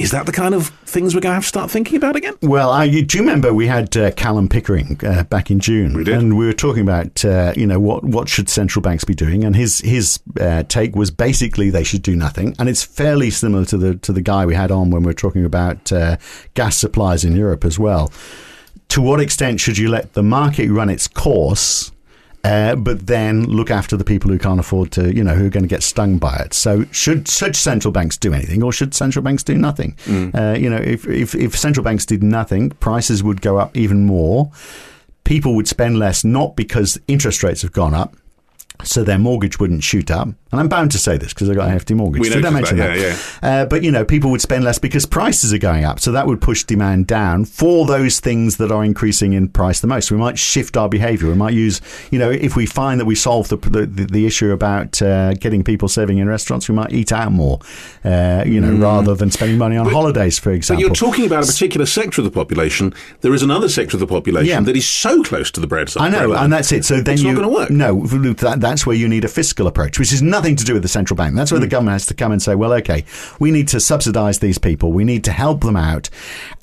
Is 0.00 0.12
that 0.12 0.24
the 0.24 0.32
kind 0.32 0.54
of 0.54 0.68
things 0.86 1.14
we're 1.14 1.20
going 1.20 1.32
to 1.32 1.34
have 1.34 1.42
to 1.42 1.48
start 1.48 1.70
thinking 1.70 1.96
about 1.96 2.16
again? 2.16 2.34
Well, 2.40 2.70
I, 2.70 2.88
do 2.88 3.18
you 3.18 3.22
remember 3.22 3.52
we 3.52 3.66
had 3.66 3.94
uh, 3.98 4.10
Callum 4.12 4.48
Pickering 4.48 4.98
uh, 5.04 5.24
back 5.24 5.50
in 5.50 5.60
June? 5.60 5.92
We 5.92 6.04
did. 6.04 6.14
and 6.16 6.38
we 6.38 6.46
were 6.46 6.54
talking 6.54 6.82
about 6.82 7.22
uh, 7.22 7.52
you 7.54 7.66
know 7.66 7.78
what 7.78 8.02
what 8.02 8.26
should 8.26 8.48
central 8.48 8.82
banks 8.82 9.04
be 9.04 9.14
doing, 9.14 9.44
and 9.44 9.54
his 9.54 9.80
his 9.80 10.18
uh, 10.40 10.62
take 10.62 10.96
was 10.96 11.10
basically 11.10 11.68
they 11.68 11.84
should 11.84 12.00
do 12.00 12.16
nothing, 12.16 12.56
and 12.58 12.66
it's 12.66 12.82
fairly 12.82 13.28
similar 13.28 13.66
to 13.66 13.76
the 13.76 13.94
to 13.96 14.12
the 14.12 14.22
guy 14.22 14.46
we 14.46 14.54
had 14.54 14.70
on 14.70 14.90
when 14.90 15.02
we 15.02 15.06
were 15.08 15.12
talking 15.12 15.44
about 15.44 15.92
uh, 15.92 16.16
gas 16.54 16.78
supplies 16.78 17.22
in 17.22 17.36
Europe 17.36 17.66
as 17.66 17.78
well. 17.78 18.10
To 18.88 19.02
what 19.02 19.20
extent 19.20 19.60
should 19.60 19.76
you 19.76 19.90
let 19.90 20.14
the 20.14 20.22
market 20.22 20.70
run 20.70 20.88
its 20.88 21.08
course? 21.08 21.92
Uh, 22.42 22.74
but 22.74 23.06
then 23.06 23.44
look 23.44 23.70
after 23.70 23.96
the 23.96 24.04
people 24.04 24.30
who 24.30 24.38
can't 24.38 24.60
afford 24.60 24.90
to, 24.92 25.14
you 25.14 25.22
know, 25.22 25.34
who 25.34 25.46
are 25.46 25.50
going 25.50 25.62
to 25.62 25.68
get 25.68 25.82
stung 25.82 26.18
by 26.18 26.36
it. 26.36 26.54
So 26.54 26.84
should 26.90 27.28
should 27.28 27.54
central 27.54 27.92
banks 27.92 28.16
do 28.16 28.32
anything, 28.32 28.62
or 28.62 28.72
should 28.72 28.94
central 28.94 29.22
banks 29.22 29.42
do 29.42 29.54
nothing? 29.54 29.96
Uh, 30.34 30.56
you 30.58 30.70
know, 30.70 30.78
if, 30.78 31.06
if 31.06 31.34
if 31.34 31.56
central 31.56 31.84
banks 31.84 32.06
did 32.06 32.22
nothing, 32.22 32.70
prices 32.70 33.22
would 33.22 33.42
go 33.42 33.58
up 33.58 33.76
even 33.76 34.06
more. 34.06 34.50
People 35.24 35.54
would 35.54 35.68
spend 35.68 35.98
less, 35.98 36.24
not 36.24 36.56
because 36.56 36.98
interest 37.06 37.42
rates 37.42 37.62
have 37.62 37.72
gone 37.72 37.94
up, 37.94 38.16
so 38.82 39.04
their 39.04 39.18
mortgage 39.18 39.60
wouldn't 39.60 39.84
shoot 39.84 40.10
up. 40.10 40.28
And 40.52 40.60
I'm 40.60 40.68
bound 40.68 40.90
to 40.92 40.98
say 40.98 41.16
this 41.16 41.32
because 41.32 41.48
I 41.48 41.54
got 41.54 41.68
a 41.68 41.70
hefty 41.70 41.94
mortgage. 41.94 42.20
We 42.22 42.28
Did 42.28 42.44
I 42.44 42.50
noticed 42.50 42.72
mention 42.72 42.76
that, 42.78 42.96
that? 42.98 43.40
yeah, 43.42 43.48
Uh, 43.62 43.66
but 43.66 43.84
you 43.84 43.90
know, 43.92 44.04
people 44.04 44.30
would 44.32 44.40
spend 44.40 44.64
less 44.64 44.78
because 44.80 45.06
prices 45.06 45.52
are 45.52 45.58
going 45.58 45.84
up, 45.84 46.00
so 46.00 46.10
that 46.12 46.26
would 46.26 46.40
push 46.40 46.64
demand 46.64 47.06
down 47.06 47.44
for 47.44 47.86
those 47.86 48.18
things 48.20 48.56
that 48.56 48.72
are 48.72 48.84
increasing 48.84 49.32
in 49.32 49.48
price 49.48 49.78
the 49.80 49.86
most. 49.86 50.10
We 50.10 50.16
might 50.16 50.38
shift 50.38 50.76
our 50.76 50.88
behaviour. 50.88 51.28
We 51.28 51.34
might 51.34 51.54
use, 51.54 51.80
you 52.10 52.18
know, 52.18 52.30
if 52.30 52.56
we 52.56 52.66
find 52.66 52.98
that 53.00 53.04
we 53.06 53.14
solve 53.14 53.48
the 53.48 53.56
the, 53.56 53.86
the 53.86 54.26
issue 54.26 54.50
about 54.50 55.00
uh, 55.00 55.34
getting 55.34 55.62
people 55.62 55.86
serving 55.88 56.18
in 56.18 56.28
restaurants, 56.28 56.68
we 56.68 56.74
might 56.74 56.92
eat 56.92 57.12
out 57.12 57.30
more, 57.32 57.60
uh, 58.04 58.42
you 58.46 58.60
know, 58.60 58.72
rather 58.74 59.14
than 59.14 59.30
spending 59.30 59.58
money 59.58 59.76
on 59.76 59.88
holidays, 59.90 60.38
for 60.38 60.50
Mm. 60.50 60.52
But 60.52 60.56
example. 60.56 60.80
you're 60.86 60.94
talking 60.94 61.26
about 61.26 61.44
a 61.44 61.46
particular 61.46 61.86
sector 61.86 62.20
of 62.22 62.24
the 62.24 62.30
population. 62.30 62.92
There 63.20 63.32
is 63.34 63.42
another 63.42 63.68
sector 63.68 63.96
of 63.96 64.00
the 64.00 64.06
population 64.06 64.48
Yeah. 64.48 64.60
that 64.60 64.76
is 64.76 64.88
so 64.88 65.22
close 65.22 65.50
to 65.52 65.60
the 65.60 65.66
bread. 65.68 65.92
I 65.96 66.08
know, 66.08 66.30
breadline. 66.30 66.42
and 66.44 66.52
that's 66.52 66.72
it. 66.72 66.84
So 66.84 67.00
then 67.00 67.14
It's 67.14 67.22
you 67.22 67.28
not 67.32 67.36
gonna 67.42 67.48
work. 67.54 67.70
No, 67.70 68.04
that, 68.06 68.60
that's 68.60 68.84
where 68.84 68.96
you 68.96 69.06
need 69.08 69.24
a 69.24 69.28
fiscal 69.28 69.66
approach, 69.68 69.98
which 69.98 70.12
is 70.12 70.22
nothing 70.40 70.56
to 70.56 70.64
do 70.64 70.72
with 70.72 70.82
the 70.82 70.88
central 70.88 71.16
bank. 71.16 71.34
That's 71.36 71.52
where 71.52 71.60
the 71.60 71.66
government 71.66 71.92
has 71.92 72.06
to 72.06 72.14
come 72.14 72.32
and 72.32 72.40
say, 72.40 72.54
well, 72.54 72.72
okay, 72.72 73.04
we 73.38 73.50
need 73.50 73.68
to 73.68 73.80
subsidise 73.80 74.38
these 74.38 74.56
people, 74.56 74.90
we 74.90 75.04
need 75.04 75.22
to 75.24 75.32
help 75.32 75.60
them 75.60 75.76
out, 75.76 76.08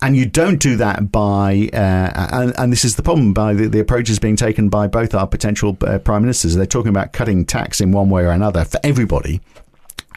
and 0.01 0.17
you 0.17 0.25
don't 0.25 0.59
do 0.59 0.77
that 0.77 1.11
by, 1.11 1.69
uh, 1.73 2.27
and, 2.31 2.53
and 2.57 2.71
this 2.71 2.83
is 2.83 2.95
the 2.95 3.03
problem 3.03 3.33
by 3.33 3.53
the, 3.53 3.67
the 3.67 3.79
approaches 3.79 4.17
being 4.17 4.35
taken 4.35 4.67
by 4.67 4.87
both 4.87 5.13
our 5.13 5.27
potential 5.27 5.77
uh, 5.81 5.99
prime 5.99 6.23
ministers. 6.23 6.55
They're 6.55 6.65
talking 6.65 6.89
about 6.89 7.13
cutting 7.13 7.45
tax 7.45 7.79
in 7.79 7.91
one 7.91 8.09
way 8.09 8.23
or 8.23 8.31
another 8.31 8.65
for 8.65 8.79
everybody. 8.83 9.41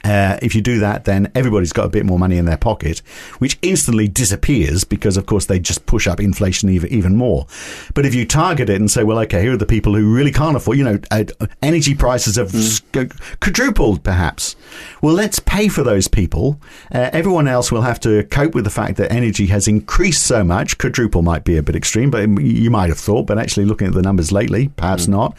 Uh, 0.03 0.39
if 0.41 0.55
you 0.55 0.63
do 0.63 0.79
that, 0.81 1.05
then 1.05 1.31
everybody's 1.35 1.73
got 1.73 1.85
a 1.85 1.89
bit 1.91 2.07
more 2.07 2.19
money 2.19 2.39
in 2.39 2.47
their 2.47 2.57
pocket, 2.57 3.01
which 3.39 3.59
instantly 3.63 4.09
disappears 4.09 4.83
because, 4.85 5.17
of 5.17 5.27
course, 5.27 5.47
they 5.47 5.59
just 5.59 5.85
push 5.87 6.07
up 6.07 6.21
inflation 6.21 6.69
even, 6.69 6.91
even 6.91 7.17
more. 7.17 7.47
But 7.95 8.07
if 8.07 8.15
you 8.15 8.25
target 8.25 8.71
it 8.71 8.81
and 8.81 8.91
say, 8.91 9.05
well, 9.05 9.19
okay, 9.21 9.43
here 9.43 9.53
are 9.53 9.59
the 9.59 9.67
people 9.67 9.95
who 9.95 10.15
really 10.15 10.33
can't 10.33 10.57
afford, 10.57 10.79
you 10.79 10.85
know, 10.85 10.99
uh, 11.11 11.25
energy 11.63 11.95
prices 11.95 12.37
have 12.37 12.51
sc- 12.51 13.13
quadrupled 13.41 14.03
perhaps. 14.03 14.57
Well, 15.03 15.15
let's 15.15 15.39
pay 15.39 15.69
for 15.69 15.83
those 15.83 16.09
people. 16.09 16.61
Uh, 16.93 17.11
everyone 17.13 17.47
else 17.47 17.71
will 17.71 17.83
have 17.83 18.01
to 18.01 18.25
cope 18.25 18.55
with 18.55 18.65
the 18.65 18.71
fact 18.71 18.97
that 18.97 19.13
energy 19.13 19.47
has 19.47 19.69
increased 19.69 20.27
so 20.27 20.43
much. 20.43 20.79
Quadruple 20.79 21.23
might 21.23 21.45
be 21.45 21.57
a 21.57 21.63
bit 21.63 21.77
extreme, 21.77 22.11
but 22.11 22.29
you 22.41 22.71
might 22.71 22.89
have 22.89 22.99
thought, 22.99 23.27
but 23.27 23.39
actually 23.39 23.67
looking 23.67 23.87
at 23.87 23.95
the 23.95 24.03
numbers 24.03 24.33
lately, 24.33 24.69
perhaps 24.77 25.09
not. 25.09 25.37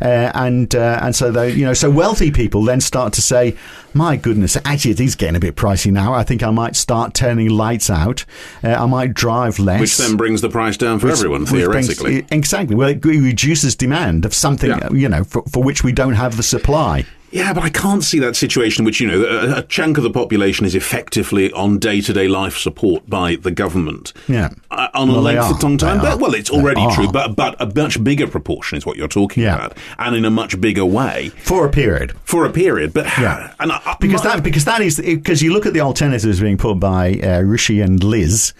Uh, 0.00 0.30
and, 0.34 0.74
uh, 0.74 1.00
and 1.02 1.16
so 1.16 1.30
they, 1.30 1.50
you 1.52 1.64
know, 1.64 1.74
so 1.74 1.90
wealthy 1.90 2.30
people 2.30 2.62
then 2.64 2.80
start 2.80 3.12
to 3.14 3.22
say, 3.22 3.56
my 3.94 4.16
goodness, 4.16 4.56
actually, 4.64 4.92
it 4.92 5.00
is 5.00 5.14
getting 5.14 5.36
a 5.36 5.40
bit 5.40 5.54
pricey 5.56 5.90
now. 5.92 6.14
I 6.14 6.22
think 6.24 6.42
I 6.42 6.50
might 6.50 6.76
start 6.76 7.14
turning 7.14 7.48
lights 7.50 7.90
out. 7.90 8.24
Uh, 8.64 8.68
I 8.70 8.86
might 8.86 9.14
drive 9.14 9.58
less. 9.58 9.80
which 9.80 9.96
then 9.96 10.16
brings 10.16 10.40
the 10.40 10.48
price 10.48 10.76
down 10.76 10.98
for 10.98 11.06
Which- 11.08 11.16
everyone 11.16 11.42
which 11.42 11.50
brings- 11.50 11.86
theoretically. 11.86 12.26
exactly. 12.30 12.74
Well, 12.76 12.88
it 12.88 13.04
reduces 13.04 13.74
demand 13.74 14.24
of 14.24 14.34
something, 14.34 14.70
Yeah. 14.70 14.90
you 14.92 15.08
know, 15.08 15.24
for, 15.24 15.42
for 15.50 15.62
which 15.62 15.82
we 15.84 15.92
don't 15.92 16.14
have 16.14 16.36
the 16.36 16.42
supply. 16.42 17.04
Yeah, 17.32 17.52
but 17.54 17.62
I 17.64 17.70
can't 17.70 18.04
see 18.04 18.18
that 18.20 18.36
situation 18.36 18.82
in 18.82 18.84
which, 18.84 19.00
you 19.00 19.08
know, 19.08 19.24
a, 19.24 19.58
a 19.58 19.62
chunk 19.62 19.96
of 19.96 20.04
the 20.04 20.10
population 20.10 20.66
is 20.66 20.74
effectively 20.74 21.50
on 21.52 21.78
day 21.78 22.00
to 22.02 22.12
day 22.12 22.28
life 22.28 22.56
support 22.58 23.08
by 23.08 23.36
the 23.36 23.50
government. 23.50 24.12
Yeah. 24.28 24.50
Uh, 24.70 24.88
on 24.94 25.08
a 25.08 25.12
Well, 25.12 25.22
they 25.22 25.34
length 25.38 25.56
of 25.56 25.62
long 25.62 25.78
time. 25.78 26.00
But, 26.00 26.18
well, 26.18 26.34
it's 26.34 26.50
They 26.50 26.56
already 26.56 26.82
are. 26.82 26.94
true, 26.94 27.08
but, 27.08 27.34
but 27.34 27.56
a 27.60 27.66
much 27.74 28.02
bigger 28.04 28.26
proportion 28.26 28.76
is 28.78 28.84
what 28.84 28.96
you're 28.98 29.08
talking 29.08 29.42
Yeah. 29.44 29.54
about. 29.56 29.78
And 29.98 30.14
in 30.14 30.24
a 30.26 30.30
much 30.30 30.60
bigger 30.60 30.84
way 30.84 31.30
For 31.42 31.64
a 31.66 31.70
period. 31.70 32.12
for 32.24 32.44
a 32.44 32.50
period. 32.50 32.92
But, 32.92 33.06
Yeah. 33.18 33.54
and 33.60 33.72
I, 33.72 33.96
Because 34.00 34.22
my- 34.24 34.34
that 34.36 34.42
because 34.42 34.64
that 34.66 34.80
is 34.82 34.96
because 34.98 35.42
you 35.42 35.52
look 35.52 35.64
at 35.66 35.72
the 35.72 35.80
alternatives 35.80 36.38
being 36.40 36.58
put 36.58 36.78
by 36.80 37.14
uh, 37.22 37.40
Rishi 37.40 37.80
and 37.80 38.02
Liz, 38.04 38.52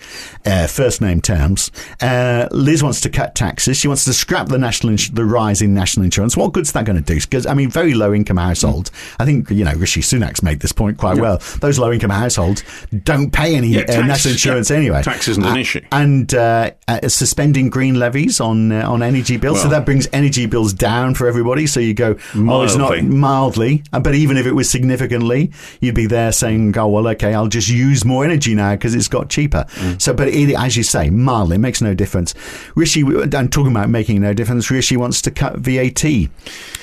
uh, 0.47 0.67
first 0.67 1.01
name 1.03 1.21
terms. 1.21 1.71
Uh, 2.01 2.49
Liz 2.51 2.83
wants 2.83 3.01
to 3.03 3.11
cut 3.11 3.35
taxes. 3.35 3.77
She 3.77 3.87
wants 3.89 4.05
to 4.07 4.15
scrap 4.15 4.49
the 4.49 4.59
national 4.59 4.93
ins- 4.93 5.11
the 5.11 5.25
rise 5.25 5.61
in 5.61 5.75
national 5.75 6.05
insurance. 6.05 6.37
What 6.37 6.53
good's 6.53 6.73
that 6.73 6.85
going 6.87 6.97
to 6.97 7.03
do? 7.15 7.21
Because 7.21 7.45
I 7.47 7.53
mean, 7.55 7.69
very 7.71 7.93
low 7.95 8.15
income 8.15 8.39
households. 8.63 8.91
I 9.19 9.25
think 9.25 9.51
you 9.51 9.65
know 9.65 9.73
Rishi 9.75 10.01
Sunak's 10.01 10.43
made 10.43 10.61
this 10.61 10.73
point 10.73 10.99
quite 10.99 11.19
well. 11.19 11.39
Those 11.61 11.79
low 11.79 11.93
income 11.93 12.11
households 12.11 12.63
don't 13.05 13.31
pay 13.31 13.57
any 13.57 13.69
Yeah, 13.69 13.81
uh, 13.81 13.85
tax- 13.87 14.07
national 14.09 14.33
insurance 14.33 14.71
yeah, 14.71 14.77
anyway. 14.77 15.03
tax 15.03 15.29
isn't 15.29 15.43
an 15.45 15.53
Uh, 15.57 15.57
issue. 15.57 15.81
And 15.93 16.35
uh, 16.35 16.71
uh, 16.89 17.09
suspending 17.09 17.71
green 17.71 17.99
levies 17.99 18.41
on 18.41 18.73
uh, 18.73 18.89
on 18.91 19.03
energy 19.03 19.37
bills, 19.37 19.63
so 19.63 19.69
that 19.69 19.85
brings 19.85 20.09
energy 20.13 20.47
bills 20.47 20.73
down 20.73 21.15
for 21.15 21.27
everybody. 21.27 21.67
So 21.67 21.81
you 21.81 21.95
go, 21.95 22.17
oh, 22.37 22.63
it's 22.63 22.77
not 22.77 22.91
Mildly. 22.91 23.03
mildly, 23.03 23.83
uh, 23.93 24.01
but 24.01 24.15
even 24.15 24.37
if 24.37 24.47
it 24.47 24.53
was 24.53 24.69
significantly, 24.71 25.51
you'd 25.81 25.95
be 25.95 26.07
there 26.07 26.33
saying, 26.33 26.77
"Oh 26.79 26.89
well, 26.89 27.09
okay, 27.09 27.35
I'll 27.35 27.49
just 27.49 27.69
use 27.69 28.05
more 28.05 28.25
energy 28.25 28.55
now 28.55 28.73
because 28.75 28.95
it's 28.95 29.09
got 29.09 29.29
cheaper." 29.29 29.65
So, 29.99 30.13
but 30.13 30.29
it, 30.29 30.55
as 30.57 30.77
you 30.77 30.83
say, 30.83 31.11
mildly 31.11 31.59
makes 31.59 31.81
no 31.81 31.95
difference. 31.95 32.35
Rishi, 32.75 33.03
I'm 33.03 33.49
talking 33.49 33.71
about 33.73 33.89
making 33.91 34.21
no 34.21 34.33
difference, 34.35 34.71
Rishi 34.71 34.97
wants 34.97 35.23
to 35.23 35.31
cut 35.31 35.57
VAT 35.59 36.05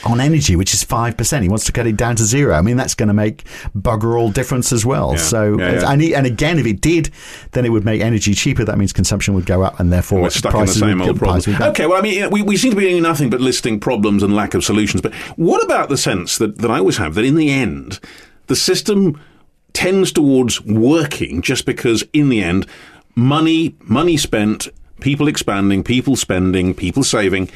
on 0.06 0.20
energy, 0.20 0.56
which 0.56 0.74
is 0.74 0.84
five 0.84 1.18
percent. 1.18 1.44
He 1.44 1.50
wants 1.50 1.65
to 1.65 1.68
cut 1.71 1.88
it 1.88 1.97
down 1.97 2.15
to 2.17 2.23
zero. 2.23 2.55
I 2.55 2.62
mean, 2.62 2.77
that's 2.77 2.95
going 2.95 3.08
to 3.08 3.13
make 3.13 3.43
bugger 3.77 4.19
all 4.19 4.32
difference 4.32 4.71
as 4.71 4.86
well. 4.86 5.12
Yeah. 5.12 5.17
So, 5.17 5.60
Yeah, 5.60 5.71
yeah. 5.73 5.91
And, 5.91 6.01
and 6.01 6.25
again, 6.25 6.60
if 6.60 6.65
it 6.65 6.82
did, 6.82 7.10
then 7.51 7.65
it 7.65 7.69
would 7.69 7.86
make 7.86 8.01
energy 8.01 8.34
cheaper. 8.34 8.63
That 8.63 8.77
means 8.77 8.93
consumption 8.93 9.34
would 9.34 9.45
go 9.45 9.63
up, 9.63 9.79
and 9.79 9.91
therefore 9.91 10.21
We're 10.21 10.29
stuck 10.29 10.53
in 10.55 10.62
the 10.62 10.67
same 10.67 10.99
would, 10.99 11.08
old 11.08 11.17
problem. 11.17 11.41
prices 11.41 11.60
would 11.60 11.67
Okay, 11.69 11.86
well, 11.88 11.97
I 11.97 12.01
mean, 12.01 12.13
you 12.15 12.21
know, 12.21 12.29
we, 12.29 12.41
we 12.41 12.58
seem 12.58 12.71
to 12.71 12.77
be 12.77 12.84
doing 12.84 13.01
nothing 13.01 13.29
but 13.29 13.41
listing 13.41 13.79
problems 13.79 14.23
and 14.23 14.36
lack 14.36 14.53
of 14.53 14.63
solutions. 14.63 15.01
But 15.01 15.13
what 15.38 15.63
about 15.63 15.89
the 15.89 15.97
sense 15.97 16.38
that, 16.38 16.58
that 16.60 16.71
I 16.71 16.79
always 16.79 16.97
have 16.97 17.15
that 17.15 17.25
in 17.25 17.36
the 17.36 17.49
end, 17.49 17.99
the 18.47 18.55
system 18.55 19.21
tends 19.73 20.12
towards 20.12 20.62
working 20.62 21.41
just 21.41 21.65
because 21.65 22.03
in 22.13 22.29
the 22.29 22.43
end, 22.43 22.65
money, 23.15 23.75
money 23.82 24.17
spent, 24.17 24.67
people 25.01 25.27
expanding, 25.27 25.84
people 25.84 26.15
spending, 26.15 26.73
people 26.73 27.03
saving 27.03 27.49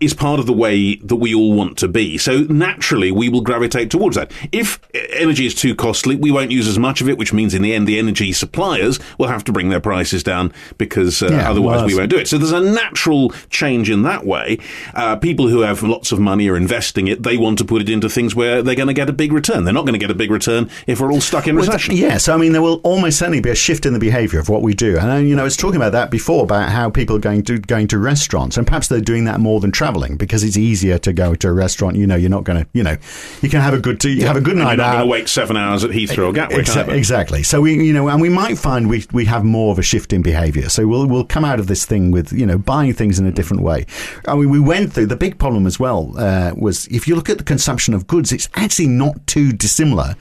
is 0.00 0.14
part 0.14 0.38
of 0.40 0.46
the 0.46 0.52
way 0.52 0.96
that 0.96 1.16
we 1.16 1.34
all 1.34 1.52
want 1.52 1.76
to 1.78 1.88
be. 1.88 2.18
So 2.18 2.40
naturally, 2.42 3.10
we 3.10 3.28
will 3.28 3.40
gravitate 3.40 3.90
towards 3.90 4.16
that. 4.16 4.30
If 4.52 4.78
energy 5.10 5.46
is 5.46 5.54
too 5.54 5.74
costly, 5.74 6.14
we 6.16 6.30
won't 6.30 6.50
use 6.50 6.68
as 6.68 6.78
much 6.78 7.00
of 7.00 7.08
it, 7.08 7.18
which 7.18 7.32
means 7.32 7.54
in 7.54 7.62
the 7.62 7.74
end, 7.74 7.86
the 7.86 7.98
energy 7.98 8.32
suppliers 8.32 8.98
will 9.18 9.28
have 9.28 9.44
to 9.44 9.52
bring 9.52 9.68
their 9.68 9.80
prices 9.80 10.22
down 10.22 10.52
because 10.76 11.22
uh, 11.22 11.28
Yeah, 11.30 11.50
otherwise 11.50 11.84
we 11.84 11.94
won't 11.96 12.10
do 12.10 12.16
it. 12.18 12.28
So 12.28 12.38
there's 12.38 12.52
a 12.52 12.60
natural 12.60 13.30
change 13.50 13.90
in 13.90 14.02
that 14.02 14.24
way. 14.24 14.58
Uh, 14.94 15.16
people 15.16 15.48
who 15.48 15.60
have 15.60 15.82
lots 15.82 16.12
of 16.12 16.20
money 16.20 16.48
are 16.48 16.56
investing 16.56 17.08
it. 17.08 17.22
They 17.22 17.36
want 17.36 17.58
to 17.58 17.64
put 17.64 17.82
it 17.82 17.88
into 17.88 18.08
things 18.08 18.34
where 18.34 18.62
they're 18.62 18.74
going 18.74 18.88
to 18.88 18.94
get 18.94 19.08
a 19.08 19.12
big 19.12 19.32
return. 19.32 19.64
They're 19.64 19.74
not 19.74 19.84
going 19.86 19.94
to 19.94 19.98
get 19.98 20.10
a 20.10 20.14
big 20.14 20.30
return 20.30 20.70
if 20.86 21.00
we're 21.00 21.12
all 21.12 21.20
stuck 21.20 21.46
in 21.46 21.56
Well, 21.56 21.64
recession. 21.66 21.96
Yeah, 21.96 22.18
so 22.18 22.34
I 22.34 22.36
mean, 22.36 22.52
there 22.52 22.62
will 22.62 22.80
almost 22.84 23.18
certainly 23.18 23.40
be 23.40 23.50
a 23.50 23.54
shift 23.54 23.86
in 23.86 23.92
the 23.92 23.98
behaviour 23.98 24.38
of 24.38 24.48
what 24.48 24.62
we 24.62 24.74
do, 24.74 24.98
and 24.98 25.28
you 25.28 25.34
know, 25.34 25.42
I 25.42 25.44
was 25.44 25.56
talking 25.56 25.76
about 25.76 25.92
that 25.92 26.10
before 26.10 26.44
about 26.44 26.68
how 26.70 26.90
people 26.90 27.16
are 27.16 27.20
going 27.20 27.42
to 27.44 27.58
going 27.58 27.88
to 27.88 27.98
restaurants, 27.98 28.56
and 28.56 28.66
perhaps 28.66 28.88
they're 28.88 29.00
doing 29.00 29.24
that 29.24 29.40
more 29.40 29.60
than 29.60 29.72
travelling 29.88 30.16
because 30.16 30.44
it's 30.44 30.56
easier 30.58 30.98
to 30.98 31.12
go 31.12 31.34
to 31.34 31.48
a 31.48 31.52
restaurant. 31.52 31.96
You 31.96 32.06
know, 32.06 32.14
you're 32.16 32.28
not 32.30 32.44
going 32.44 32.62
to, 32.62 32.68
you 32.74 32.82
know, 32.82 32.96
you 33.40 33.48
can 33.48 33.60
have 33.60 33.72
a 33.72 33.78
good 33.80 34.04
you 34.04 34.26
have 34.26 34.36
a 34.36 34.40
good 34.40 34.56
And 34.56 34.64
night 34.64 34.80
out. 34.80 35.08
wait 35.08 35.28
seven 35.28 35.56
hours 35.56 35.82
at 35.82 35.90
Heathrow 35.90 36.28
or 36.28 36.32
Gatwick. 36.32 36.66
Exa- 36.66 36.88
exactly. 36.88 37.42
So 37.42 37.62
we, 37.62 37.82
you 37.82 37.92
know, 37.94 38.08
and 38.08 38.20
we 38.20 38.28
might 38.28 38.58
find 38.58 38.88
we 38.90 39.06
we 39.12 39.24
have 39.24 39.44
more 39.44 39.72
of 39.72 39.78
a 39.78 39.82
shift 39.82 40.12
in 40.12 40.20
behaviour. 40.22 40.68
So 40.68 40.86
we'll 40.86 41.06
we'll 41.06 41.24
come 41.24 41.44
out 41.44 41.58
of 41.58 41.66
this 41.68 41.86
thing 41.86 42.10
with 42.10 42.32
you 42.32 42.44
know 42.44 42.58
buying 42.58 42.92
things 42.92 43.18
in 43.18 43.26
a 43.26 43.32
different 43.32 43.62
way. 43.62 43.86
I 44.26 44.34
mean, 44.34 44.50
we 44.50 44.60
went 44.60 44.92
through 44.92 45.06
the 45.06 45.16
big 45.16 45.38
problem 45.38 45.66
as 45.66 45.80
well 45.80 46.12
uh, 46.18 46.52
was 46.54 46.86
if 46.88 47.08
you 47.08 47.14
look 47.16 47.30
at 47.30 47.38
the 47.38 47.44
consumption 47.44 47.94
of 47.94 48.06
goods, 48.06 48.30
it's 48.32 48.48
actually 48.54 48.88
not 48.88 49.26
too 49.26 49.52
dissimilar 49.52 50.16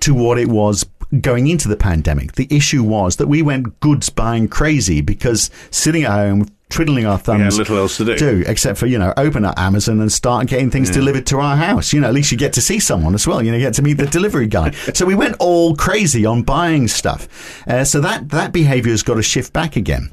to 0.00 0.14
what 0.14 0.38
it 0.38 0.48
was 0.48 0.86
going 1.20 1.48
into 1.48 1.68
the 1.68 1.76
pandemic. 1.76 2.32
The 2.32 2.46
issue 2.50 2.82
was 2.82 3.16
that 3.16 3.26
we 3.26 3.42
went 3.42 3.80
goods 3.80 4.08
buying 4.08 4.48
crazy 4.48 5.02
because 5.02 5.50
sitting 5.70 6.04
at 6.04 6.10
home. 6.12 6.46
Twiddling 6.70 7.04
our 7.04 7.18
thumbs, 7.18 7.58
little 7.58 7.76
else 7.76 7.96
to 7.98 8.04
do. 8.04 8.16
do 8.16 8.44
except 8.46 8.78
for 8.78 8.86
you 8.86 8.98
know 8.98 9.12
open 9.16 9.44
up 9.44 9.58
Amazon 9.58 10.00
and 10.00 10.10
start 10.10 10.46
getting 10.46 10.70
things 10.70 10.90
delivered 10.90 11.26
to 11.26 11.38
our 11.38 11.56
house. 11.56 11.92
You 11.92 12.00
know, 12.00 12.08
at 12.08 12.14
least 12.14 12.32
you 12.32 12.38
get 12.38 12.52
to 12.54 12.60
see 12.60 12.80
someone 12.80 13.14
as 13.14 13.26
well. 13.26 13.42
You 13.42 13.50
know, 13.50 13.58
you 13.58 13.64
get 13.64 13.74
to 13.74 13.82
meet 13.82 13.94
the 13.94 14.06
delivery 14.06 14.46
guy. 14.46 14.70
so 14.94 15.04
we 15.04 15.14
went 15.14 15.36
all 15.38 15.74
crazy 15.76 16.24
on 16.24 16.42
buying 16.42 16.88
stuff. 16.88 17.28
Uh, 17.66 17.84
so 17.84 18.00
that 18.00 18.30
that 18.30 18.52
behaviour 18.52 18.92
has 18.92 19.02
got 19.02 19.14
to 19.14 19.22
shift 19.22 19.52
back 19.52 19.76
again. 19.76 20.12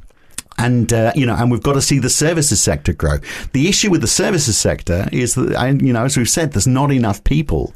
And 0.60 0.92
uh, 0.92 1.12
you 1.16 1.26
know, 1.26 1.36
and 1.36 1.52
we've 1.52 1.62
got 1.62 1.74
to 1.74 1.82
see 1.82 2.00
the 2.00 2.10
services 2.10 2.60
sector 2.60 2.92
grow. 2.94 3.18
The 3.54 3.68
issue 3.70 3.92
with 3.92 4.02
the 4.02 4.08
services 4.08 4.58
sector 4.58 5.08
is 5.12 5.36
that, 5.36 5.54
and, 5.56 5.82
you 5.82 5.94
know, 5.94 6.04
as 6.06 6.18
we've 6.18 6.28
said, 6.28 6.54
there's 6.54 6.66
not 6.66 6.92
enough 6.92 7.24
people, 7.24 7.74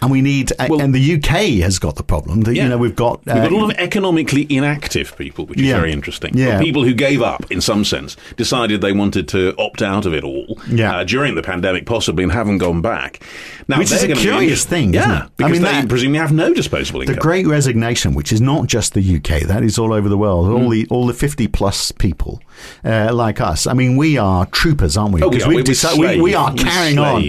and 0.00 0.10
we 0.10 0.22
need. 0.22 0.50
Well- 0.68 0.80
and 0.80 0.94
the 0.94 1.14
UK 1.16 1.60
has 1.62 1.78
got 1.78 1.96
the 1.96 2.02
problem 2.02 2.40
that 2.42 2.54
Yeah. 2.54 2.62
you 2.64 2.68
know 2.70 2.78
we've 2.78 2.96
got. 2.96 3.18
We've 3.26 3.34
got 3.34 3.52
a 3.52 3.54
uh, 3.54 3.58
lot 3.60 3.70
of 3.72 3.78
economically 3.78 4.46
inactive 4.48 5.14
people, 5.18 5.44
which 5.46 5.60
is 5.60 5.66
Yeah. 5.66 5.76
very 5.76 5.92
interesting. 5.92 6.32
Yeah. 6.36 6.58
People 6.58 6.84
who 6.84 6.94
gave 6.94 7.20
up, 7.20 7.44
in 7.50 7.60
some 7.60 7.84
sense, 7.84 8.16
decided 8.36 8.80
they 8.80 8.92
wanted 8.92 9.28
to 9.28 9.54
opt 9.58 9.82
out 9.82 10.06
of 10.06 10.14
it 10.14 10.24
all 10.24 10.58
Yeah. 10.70 10.96
uh, 10.96 11.04
during 11.04 11.34
the 11.34 11.42
pandemic, 11.42 11.84
possibly, 11.84 12.22
and 12.24 12.32
haven't 12.32 12.58
gone 12.58 12.80
back. 12.80 13.20
Now, 13.68 13.78
Which 13.78 13.92
is 13.92 14.02
a 14.04 14.14
curious 14.14 14.64
thing, 14.64 14.94
yeah, 14.94 15.00
isn't 15.02 15.16
it? 15.38 15.44
I 15.44 15.48
mean, 15.48 15.62
they 15.62 15.68
that- 15.72 15.88
presumably 15.88 16.18
have 16.20 16.32
no 16.32 16.54
disposable 16.54 17.02
income. 17.02 17.16
The. 17.16 17.20
Great 17.20 17.46
Resignation, 17.46 18.14
which 18.14 18.32
is 18.32 18.40
not 18.40 18.66
just 18.68 18.94
the 18.94 19.02
UK, 19.02 19.44
that 19.46 19.62
is 19.62 19.78
all 19.78 19.92
over 19.92 20.08
the 20.08 20.18
world. 20.18 20.46
Mm. 20.48 20.62
All 20.62 20.68
the 20.70 20.86
all 20.88 21.06
the 21.06 21.14
fifty 21.14 21.46
plus 21.46 21.92
people 21.92 22.21
people 22.22 22.40
uh, 22.84 23.12
like 23.14 23.40
us. 23.40 23.66
I 23.66 23.72
mean, 23.74 23.96
we 23.96 24.18
are 24.18 24.46
troopers, 24.46 24.96
aren't 24.96 25.12
we? 25.14 25.22
Oh, 25.22 25.28
we 25.28 25.36
Because 25.38 25.84
are. 25.84 25.96
we've 25.96 26.08
We- 26.08 26.08
we 26.08 26.16
we, 26.16 26.22
we 26.22 26.34
are 26.34 26.54
carrying 26.54 26.98
on 26.98 27.22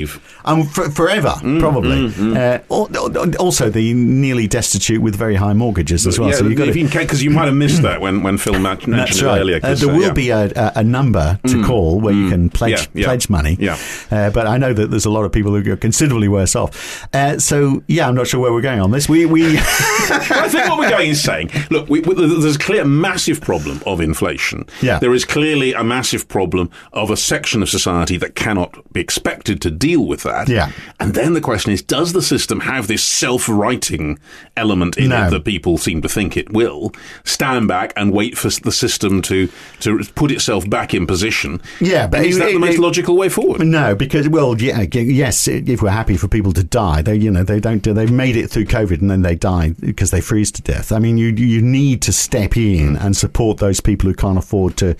um, 0.46 0.64
for, 0.66 0.90
forever, 0.92 1.30
Mm, 1.42 1.60
probably. 1.60 2.08
Uh, 2.38 2.60
al- 2.70 2.90
al- 3.18 3.36
also, 3.38 3.70
the 3.70 3.94
nearly 3.94 4.46
destitute 4.48 5.02
with 5.02 5.16
very 5.16 5.36
high 5.36 5.54
mortgages 5.54 6.06
as 6.06 6.20
well. 6.20 6.30
yeah, 6.30 6.36
so 6.36 6.46
you've 6.48 6.58
got 6.58 6.76
you 6.76 6.88
because 6.88 7.24
you 7.24 7.30
might 7.30 7.46
have 7.46 7.56
missed 7.56 7.82
that 7.82 8.02
when, 8.02 8.24
when 8.24 8.38
Phil 8.38 8.60
mentioned 8.70 8.94
That's 8.94 9.22
right. 9.22 9.40
earlier. 9.40 9.60
Uh, 9.64 9.74
there 9.76 9.90
uh, 9.90 9.94
will 9.94 10.02
yeah. 10.02 10.10
Mm. 10.10 10.16
be 10.16 10.30
a, 10.30 10.52
a, 10.56 10.72
a 10.78 10.84
number 10.84 11.40
to 11.48 11.64
call 11.64 12.00
where 12.02 12.14
you 12.14 12.30
can 12.30 12.50
pledge 12.50 12.90
Yeah, 12.94 13.06
pledge 13.06 13.30
money. 13.30 13.56
Yeah. 13.60 13.78
Uh, 14.12 14.30
but 14.32 14.46
I 14.48 14.58
know 14.58 14.74
that 14.74 14.88
there's 14.92 15.06
a 15.06 15.10
lot 15.10 15.24
of 15.24 15.32
people 15.32 15.54
who 15.56 15.72
are 15.72 15.78
considerably 15.78 16.28
worse 16.28 16.56
off. 16.56 17.08
Uh, 17.14 17.40
so 17.40 17.84
yeah, 17.88 18.08
I'm 18.08 18.16
not 18.16 18.28
sure 18.28 18.40
where 18.42 18.52
we're 18.54 18.62
going 18.62 18.82
on 18.82 18.92
this. 18.92 19.08
We 19.08 19.26
we 19.26 19.58
I 19.58 20.48
think 20.50 20.68
what 20.70 20.78
we're 20.80 20.90
going 20.90 21.10
is 21.12 21.22
saying, 21.24 21.52
look, 21.70 21.88
there's 21.88 22.56
a 22.56 22.60
clear 22.60 22.84
massive 22.86 23.40
problem 23.42 23.82
of 23.86 24.02
inflation. 24.02 24.66
Yeah. 24.84 25.00
There 25.00 25.14
is 25.14 25.26
clearly 25.26 25.74
a 25.74 25.84
massive 25.84 26.28
problem 26.28 26.70
of 26.92 27.10
a 27.10 27.18
section 27.18 27.62
of 27.64 27.70
society 27.70 28.18
that 28.18 28.36
cannot 28.36 28.92
be 28.94 29.00
expected 29.02 29.62
to 29.62 29.72
deal 29.72 30.06
with 30.06 30.24
that. 30.24 30.50
Yeah. 30.50 30.72
And 31.00 31.14
then 31.14 31.34
the 31.34 31.42
question 31.42 31.72
is, 31.72 31.82
does 31.82 32.14
the 32.14 32.22
system 32.22 32.60
have 32.62 32.88
this 32.88 33.04
self-writing 33.04 34.20
element 34.58 34.98
in 34.98 35.10
No. 35.10 35.28
it 35.28 35.32
that 35.32 35.46
people 35.46 35.78
seem 35.78 36.02
to 36.02 36.10
think 36.10 36.38
it 36.38 36.52
will? 36.54 36.92
Stand 37.24 37.68
back 37.68 37.94
and 37.96 38.12
wait 38.12 38.38
for 38.38 38.50
the 38.50 38.72
system 38.72 39.22
to, 39.24 39.50
to 39.82 40.00
put 40.16 40.32
itself 40.32 40.70
back 40.70 40.94
in 40.94 41.06
position. 41.08 41.62
Yeah, 41.80 42.08
but 42.08 42.26
is 42.26 42.36
it- 42.38 42.40
that 42.40 42.46
the 42.50 42.56
it- 42.56 42.60
most 42.60 42.74
it- 42.76 42.80
logical 42.80 43.18
way 43.18 43.30
forward? 43.30 43.66
No, 43.66 43.96
because 43.96 44.28
well, 44.30 44.60
yeah, 44.62 44.82
yes. 44.94 45.48
If 45.48 45.82
we're 45.82 45.90
happy 45.90 46.18
for 46.18 46.28
people 46.28 46.54
to 46.54 46.64
die, 46.64 47.02
they, 47.02 47.16
you 47.16 47.32
know, 47.32 47.44
they 47.44 47.60
don't. 47.60 47.82
do 47.82 47.94
They've 47.94 48.12
made 48.12 48.36
it 48.36 48.50
through 48.50 48.66
COVID 48.66 49.02
and 49.02 49.10
then 49.12 49.22
they 49.22 49.36
die 49.36 49.74
because 49.80 50.12
they 50.12 50.22
freeze 50.22 50.52
to 50.54 50.62
death. 50.62 50.92
I 50.92 51.00
mean, 51.00 51.18
you 51.18 51.28
you 51.28 51.62
need 51.62 52.02
to 52.04 52.12
step 52.14 52.56
in 52.58 52.96
and 52.98 53.16
support 53.16 53.58
those 53.58 53.80
people 53.80 54.10
who 54.10 54.16
can't 54.16 54.38
afford 54.38 54.73
to 54.78 54.96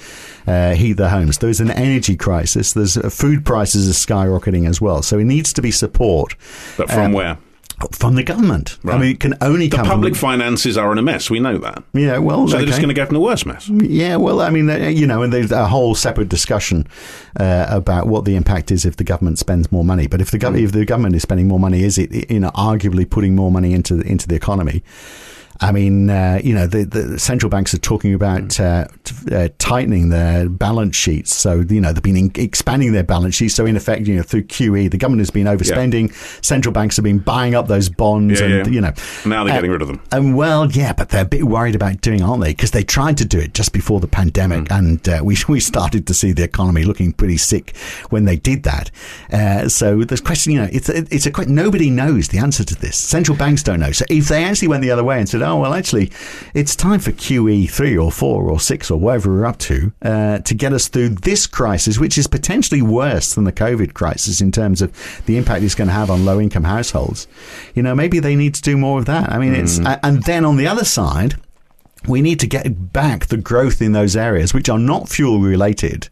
uh, 0.48 0.74
heat 0.74 0.94
their 0.94 1.10
homes. 1.10 1.38
There's 1.40 1.60
an 1.62 1.72
energy 1.72 2.16
crisis. 2.16 2.74
There's 2.74 2.98
uh, 2.98 3.10
food 3.10 3.46
prices 3.46 3.90
are 3.90 3.94
skyrocketing 3.94 4.68
as 4.68 4.80
well. 4.82 5.02
So 5.02 5.18
it 5.20 5.26
needs 5.26 5.54
to 5.54 5.62
be 5.62 5.72
support 5.72 6.36
But 6.78 6.90
from 6.92 7.14
Uh, 7.14 7.18
where? 7.18 7.38
from 7.92 8.16
the 8.16 8.24
government. 8.24 8.78
I 8.86 8.98
mean, 8.98 9.12
it 9.12 9.20
can 9.20 9.34
only 9.42 9.68
The 9.68 9.78
public 9.78 10.14
from, 10.16 10.30
finances 10.30 10.78
are 10.78 10.92
in 10.94 10.98
a 11.00 11.02
mess. 11.02 11.30
We 11.30 11.40
know 11.40 11.58
that. 11.58 11.84
yeah, 11.94 12.18
well, 12.20 12.48
So 12.48 12.58
they're 12.58 12.66
just 12.68 12.78
going 12.80 12.88
to 12.90 12.94
get 12.94 13.10
in 13.10 13.16
a 13.16 13.20
worse 13.20 13.46
mess. 13.46 13.68
Yeah, 13.68 14.16
well, 14.18 14.40
I 14.42 14.52
mean, 14.52 14.70
uh, 14.70 14.76
you 14.88 15.06
know, 15.06 15.22
and 15.24 15.34
there's 15.34 15.52
a 15.52 15.66
whole 15.68 15.94
separate 15.96 16.30
discussion 16.30 16.88
uh, 17.38 17.66
about 17.70 18.08
what 18.08 18.24
the 18.24 18.36
impact 18.36 18.72
is 18.72 18.86
if 18.86 18.96
the 18.96 19.04
government 19.04 19.38
spends 19.40 19.70
more 19.72 19.84
money. 19.84 20.08
But 20.08 20.22
if 20.22 20.32
the 20.32 20.38
gov- 20.40 20.58
if 20.62 20.72
the 20.72 20.86
government 20.86 21.16
is 21.16 21.24
spending 21.24 21.48
more 21.50 21.60
money, 21.60 21.84
is 21.84 21.98
it 21.98 22.32
you 22.32 22.40
know 22.40 22.52
arguably 22.52 23.10
putting 23.10 23.36
more 23.36 23.52
money 23.52 23.74
into 23.74 23.96
the, 23.96 24.06
into 24.08 24.28
the 24.30 24.36
economy? 24.36 24.82
I 25.62 25.72
mean, 25.72 26.10
uh, 26.10 26.40
you 26.44 26.54
know, 26.54 26.68
the, 26.68 26.84
the 26.84 27.20
central 27.20 27.50
banks 27.50 27.74
are 27.74 27.78
talking 27.80 28.14
about 28.14 28.60
uh, 28.60 28.88
uh, 29.32 29.50
tightening 29.60 30.10
their 30.10 30.50
balance 30.50 30.96
sheets. 30.96 31.34
So, 31.36 31.64
you 31.70 31.80
know, 31.80 31.94
they've 31.94 32.02
been 32.04 32.18
in- 32.18 32.32
expanding 32.36 32.92
their 32.92 33.04
balance 33.04 33.36
sheets. 33.36 33.54
So, 33.54 33.66
in 33.66 33.76
effect, 33.78 34.08
you 34.08 34.16
know, 34.16 34.24
through 34.24 34.44
QE, 34.44 34.90
the 34.90 34.98
government 34.98 35.22
has 35.22 35.30
been 35.30 35.46
overspending. 35.48 36.14
Central 36.44 36.74
banks 36.74 36.96
have 36.98 37.04
been 37.04 37.20
buying 37.20 37.56
up 37.56 37.68
those 37.68 37.88
bonds, 37.88 38.40
Yeah, 38.42 38.48
and 38.48 38.68
yeah. 38.68 38.74
you 38.74 38.82
know, 38.82 38.94
Now 39.26 39.44
they're 39.44 39.54
uh, 39.54 39.58
getting 39.58 39.72
rid 39.72 39.82
of 39.82 39.88
them. 39.88 40.02
and 40.12 40.36
well, 40.36 40.70
yeah, 40.72 40.92
but 40.94 41.10
they're 41.10 41.22
a 41.24 41.26
bit 41.26 41.44
worried 41.44 41.76
about 41.76 42.02
doing, 42.02 42.22
aren't 42.24 42.42
they? 42.44 42.52
Because 42.52 42.72
they 42.72 42.84
tried 42.84 43.18
to 43.20 43.26
do 43.26 43.40
it 43.40 43.54
just 43.54 43.74
before 43.74 44.00
the 44.00 44.08
pandemic, 44.08 44.68
Hmm. 44.70 44.74
and 44.74 45.10
uh, 45.10 45.22
we 45.24 45.38
we 45.48 45.60
started 45.60 46.08
to 46.08 46.14
see 46.14 46.32
the 46.34 46.44
economy 46.44 46.84
looking 46.84 47.14
pretty 47.14 47.38
sick 47.38 47.76
when 48.10 48.26
they 48.26 48.36
did 48.38 48.64
that. 48.64 48.90
Uh, 49.32 49.70
so 49.70 50.04
there's 50.04 50.22
question, 50.22 50.52
you 50.54 50.60
know, 50.62 50.70
it's 50.72 50.90
a, 50.90 50.98
it's 51.14 51.26
a 51.26 51.32
que- 51.32 51.46
nobody 51.46 51.90
knows 51.90 52.30
the 52.30 52.40
answer 52.40 52.64
to 52.64 52.76
this. 52.76 52.98
Central 52.98 53.38
banks 53.38 53.62
don't 53.64 53.80
know. 53.80 53.92
So 53.92 54.04
if 54.10 54.28
they 54.30 54.44
actually 54.44 54.68
went 54.70 54.82
the 54.82 54.92
other 54.92 55.04
way 55.04 55.20
and 55.20 55.30
said, 55.30 55.43
oh 55.44 55.58
well, 55.58 55.74
actually, 55.74 56.12
it's 56.54 56.76
time 56.76 57.00
for 57.00 57.12
QE 57.12 57.70
three 57.70 57.98
or 57.98 58.12
four 58.12 58.50
or 58.50 58.60
six 58.60 58.90
or 58.90 59.00
whatever 59.00 59.32
we're 59.32 59.46
up 59.46 59.60
to 59.60 59.92
uh, 60.02 60.40
to 60.40 60.54
get 60.54 60.74
us 60.74 60.88
through 60.88 61.10
this 61.10 61.46
crisis, 61.46 62.00
which 62.00 62.18
is 62.18 62.28
potentially 62.28 62.82
worse 62.82 63.36
than 63.36 63.44
the 63.44 63.52
COVID 63.52 63.94
crisis 63.94 64.42
in 64.42 64.52
terms 64.52 64.82
of 64.82 64.92
the 65.26 65.38
impact 65.38 65.64
it's 65.64 65.76
going 65.76 65.88
to 65.90 65.94
have 65.94 66.10
on 66.10 66.26
low 66.26 66.40
income 66.40 66.64
households. 66.64 67.28
You 67.76 67.84
know, 67.84 67.94
maybe 67.94 68.20
they 68.20 68.36
need 68.36 68.56
to 68.56 68.62
do 68.62 68.78
more 68.78 68.98
of 69.00 69.06
that. 69.06 69.32
I 69.32 69.38
mean, 69.38 69.54
it's 69.54 69.80
a- 69.80 70.06
and 70.06 70.24
then 70.24 70.46
on 70.46 70.58
the 70.58 70.68
other 70.68 70.86
side 70.86 71.36
we 72.08 72.22
need 72.22 72.38
to 72.42 72.48
get 72.48 72.92
back 72.92 73.28
the 73.28 73.38
growth 73.38 73.82
in 73.82 73.94
those 73.94 74.16
areas 74.18 74.54
which 74.54 74.68
are 74.68 74.80
not 74.80 75.08
fuel 75.08 75.40
related. 75.40 76.10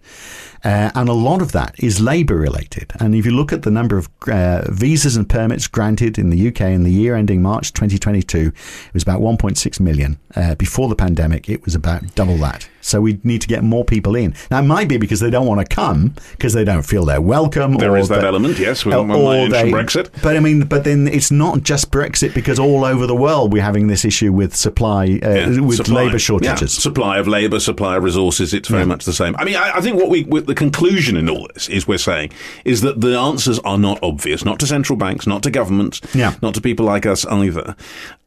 Uh, 0.64 0.92
and 0.94 1.10
a 1.10 1.14
lot 1.14 1.42
of 1.42 1.52
that 1.54 1.76
is 1.80 2.00
labour 2.00 2.36
related. 2.36 2.92
And 3.00 3.16
if 3.16 3.26
you 3.26 3.32
look 3.32 3.52
at 3.52 3.64
the 3.64 3.72
number 3.72 3.98
of 3.98 4.10
uh, 4.28 4.70
visas 4.72 5.16
and 5.16 5.28
permits 5.28 5.68
granted 5.68 6.18
in 6.18 6.30
the 6.30 6.48
UK 6.48 6.62
in 6.62 6.84
the 6.84 6.92
year 6.92 7.16
ending 7.16 7.42
March 7.42 7.74
2022, 7.74 8.48
it 8.88 8.94
was 8.94 9.04
about 9.04 9.22
1.6 9.22 9.80
million. 9.80 10.20
Uh, 10.36 10.56
before 10.56 10.88
the 10.88 10.96
pandemic, 10.96 11.50
it 11.50 11.66
was 11.66 11.76
about 11.76 12.16
double 12.16 12.38
that. 12.38 12.70
So 12.82 13.02
we 13.02 13.20
need 13.24 13.42
to 13.42 13.48
get 13.48 13.64
more 13.64 13.86
people 13.86 14.16
in. 14.16 14.34
Now, 14.50 14.60
it 14.60 14.64
might 14.64 14.88
be 14.90 14.98
because 14.98 15.20
they 15.20 15.30
don't 15.30 15.46
want 15.48 15.62
to 15.68 15.76
come 15.76 16.16
because 16.32 16.54
they 16.54 16.64
don't 16.64 16.82
feel 16.84 17.06
they're 17.06 17.22
welcome. 17.22 17.76
There 17.78 17.96
is 17.98 18.10
that 18.10 18.24
element, 18.24 18.60
yes. 18.60 18.86
We 18.86 18.92
they- 18.92 19.72
Brexit. 19.72 20.10
But 20.22 20.36
I 20.36 20.40
mean, 20.40 20.66
but 20.66 20.84
then 20.84 21.08
it's 21.08 21.32
not 21.32 21.64
just 21.64 21.92
Brexit 21.92 22.34
because 22.34 22.60
all 22.60 22.84
over 22.84 23.08
the 23.08 23.16
world 23.16 23.54
we're 23.54 23.64
having 23.64 23.88
this 23.88 24.04
issue 24.06 24.32
with 24.34 24.56
supply, 24.56 25.20
uh, 25.24 25.30
Yeah, 25.30 25.60
with 25.62 25.78
supply. 25.78 26.06
labour 26.06 26.20
shortages. 26.20 26.62
Yeah, 26.76 26.82
supply 26.82 27.18
of 27.18 27.28
labour, 27.28 27.60
supply 27.60 27.98
of 27.98 28.04
resources. 28.04 28.54
It's 28.54 28.68
very 28.70 28.86
much 28.86 29.06
the 29.06 29.14
same. 29.14 29.36
I 29.38 29.46
mean, 29.46 29.56
I, 29.56 29.78
I 29.78 29.82
think 29.82 29.98
what 29.98 30.10
we 30.10 30.24
with 30.24 30.48
the 30.48 30.56
conclusion 30.56 31.16
in 31.18 31.30
all 31.30 31.48
this 31.54 31.70
is 31.70 31.88
we're 31.88 31.98
saying 31.98 32.32
is 32.66 32.82
that 32.82 33.02
the 33.02 33.18
answers 33.18 33.60
are 33.60 33.78
not 33.78 34.00
obvious, 34.04 34.44
not 34.46 34.60
to 34.60 34.68
central 34.68 34.98
banks, 34.98 35.26
not 35.28 35.44
to 35.44 35.52
governments, 35.52 36.02
Yeah. 36.14 36.36
not 36.42 36.54
to 36.56 36.62
people 36.62 36.86
like 36.86 37.06
us 37.06 37.26
either. 37.26 37.76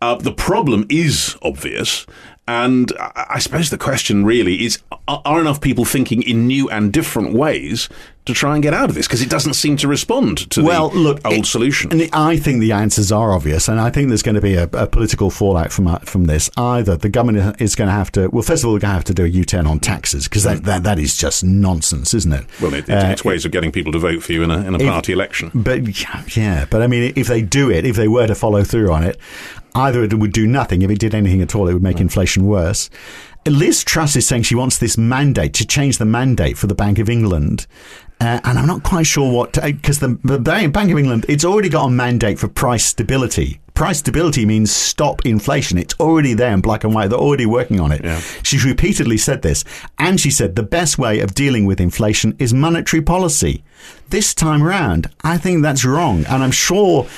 Uh, 0.00 0.16
the 0.16 0.32
problem 0.32 0.86
is 0.88 1.36
obvious. 1.42 2.06
And 2.46 2.92
I 2.98 3.38
suppose 3.38 3.70
the 3.70 3.78
question 3.78 4.24
really 4.24 4.64
is: 4.66 4.78
Are 5.08 5.40
enough 5.40 5.62
people 5.62 5.86
thinking 5.86 6.22
in 6.22 6.46
new 6.46 6.68
and 6.68 6.92
different 6.92 7.32
ways 7.32 7.88
to 8.26 8.34
try 8.34 8.52
and 8.54 8.62
get 8.62 8.74
out 8.74 8.90
of 8.90 8.94
this? 8.94 9.06
Because 9.06 9.22
it 9.22 9.30
doesn't 9.30 9.54
seem 9.54 9.78
to 9.78 9.88
respond 9.88 10.50
to 10.50 10.62
well, 10.62 10.90
the 10.90 10.98
look, 10.98 11.20
old 11.24 11.34
it- 11.34 11.46
solution. 11.46 11.90
And 11.90 12.10
I 12.12 12.36
think 12.36 12.60
the 12.60 12.72
answers 12.72 13.10
are 13.10 13.32
obvious, 13.32 13.66
and 13.66 13.80
I 13.80 13.88
think 13.88 14.08
there's 14.08 14.22
going 14.22 14.34
to 14.34 14.42
be 14.42 14.56
a, 14.56 14.64
a 14.74 14.86
political 14.86 15.30
fallout 15.30 15.72
from 15.72 15.86
uh, 15.86 16.00
from 16.00 16.26
this. 16.26 16.50
Either 16.58 16.98
the 16.98 17.08
government 17.08 17.62
is 17.62 17.74
going 17.74 17.88
to 17.88 17.94
have 17.94 18.12
to, 18.12 18.28
well, 18.28 18.42
first 18.42 18.62
of 18.62 18.66
all, 18.68 18.74
they're 18.74 18.80
going 18.80 18.90
to 18.90 18.94
have 18.96 19.04
to 19.04 19.14
do 19.14 19.24
a 19.24 19.28
U-turn 19.28 19.66
on 19.66 19.80
taxes 19.80 20.24
because 20.24 20.42
that, 20.42 20.64
that 20.64 20.82
that 20.82 20.98
is 20.98 21.16
just 21.16 21.44
nonsense, 21.44 22.12
isn't 22.12 22.32
it? 22.34 22.44
well, 22.60 22.74
it, 22.74 22.86
it, 22.90 22.92
Uh, 22.92 23.06
it's 23.08 23.24
ways 23.24 23.46
of 23.46 23.52
getting 23.52 23.72
people 23.72 23.92
to 23.92 23.98
vote 23.98 24.22
for 24.22 24.32
you 24.32 24.42
in 24.42 24.50
a, 24.50 24.58
in 24.66 24.74
a 24.74 24.78
party 24.78 25.14
election. 25.14 25.50
But 25.54 26.36
yeah, 26.36 26.66
but 26.68 26.82
I 26.82 26.88
mean, 26.88 27.14
if 27.16 27.26
they 27.26 27.40
do 27.40 27.70
it, 27.70 27.86
if 27.86 27.96
they 27.96 28.08
were 28.08 28.26
to 28.26 28.34
follow 28.34 28.64
through 28.64 28.92
on 28.92 29.02
it, 29.02 29.18
either 29.74 30.04
it 30.04 30.14
would 30.14 30.32
do 30.32 30.46
nothing. 30.46 30.82
If 30.82 30.90
it 30.90 30.98
did 30.98 31.14
anything 31.14 31.42
at 31.42 31.54
all, 31.54 31.68
it 31.68 31.74
would 31.74 31.82
make 31.82 32.00
inflation 32.00 32.46
worse. 32.46 32.90
Liz 33.46 33.84
Truss 33.84 34.16
is 34.16 34.26
saying 34.26 34.44
she 34.44 34.54
wants 34.54 34.78
this 34.78 34.96
mandate 34.96 35.52
to 35.54 35.66
change 35.66 35.98
the 35.98 36.06
mandate 36.06 36.56
for 36.56 36.66
the 36.66 36.74
Bank 36.74 36.98
of 36.98 37.10
England. 37.10 37.66
Uh, 38.20 38.40
and 38.44 38.58
I'm 38.58 38.66
not 38.66 38.84
quite 38.84 39.06
sure 39.06 39.30
what, 39.30 39.52
because 39.62 39.98
the, 39.98 40.18
the 40.24 40.38
Bank 40.38 40.74
of 40.74 40.98
England, 40.98 41.26
it's 41.28 41.44
already 41.44 41.68
got 41.68 41.86
a 41.86 41.90
mandate 41.90 42.38
for 42.38 42.48
price 42.48 42.86
stability. 42.86 43.60
Price 43.74 43.98
stability 43.98 44.46
means 44.46 44.70
stop 44.70 45.26
inflation. 45.26 45.78
It's 45.78 45.94
already 45.98 46.32
there 46.32 46.52
in 46.52 46.60
black 46.60 46.84
and 46.84 46.94
white. 46.94 47.08
They're 47.08 47.18
already 47.18 47.44
working 47.44 47.80
on 47.80 47.90
it. 47.90 48.04
Yeah. 48.04 48.20
She's 48.44 48.64
repeatedly 48.64 49.18
said 49.18 49.42
this. 49.42 49.64
And 49.98 50.20
she 50.20 50.30
said 50.30 50.54
the 50.54 50.62
best 50.62 50.96
way 50.96 51.18
of 51.18 51.34
dealing 51.34 51.66
with 51.66 51.80
inflation 51.80 52.36
is 52.38 52.54
monetary 52.54 53.02
policy. 53.02 53.64
This 54.10 54.32
time 54.32 54.62
round, 54.62 55.10
I 55.22 55.36
think 55.38 55.62
that's 55.62 55.84
wrong. 55.84 56.24
And 56.26 56.42
I'm 56.42 56.52
sure 56.52 57.08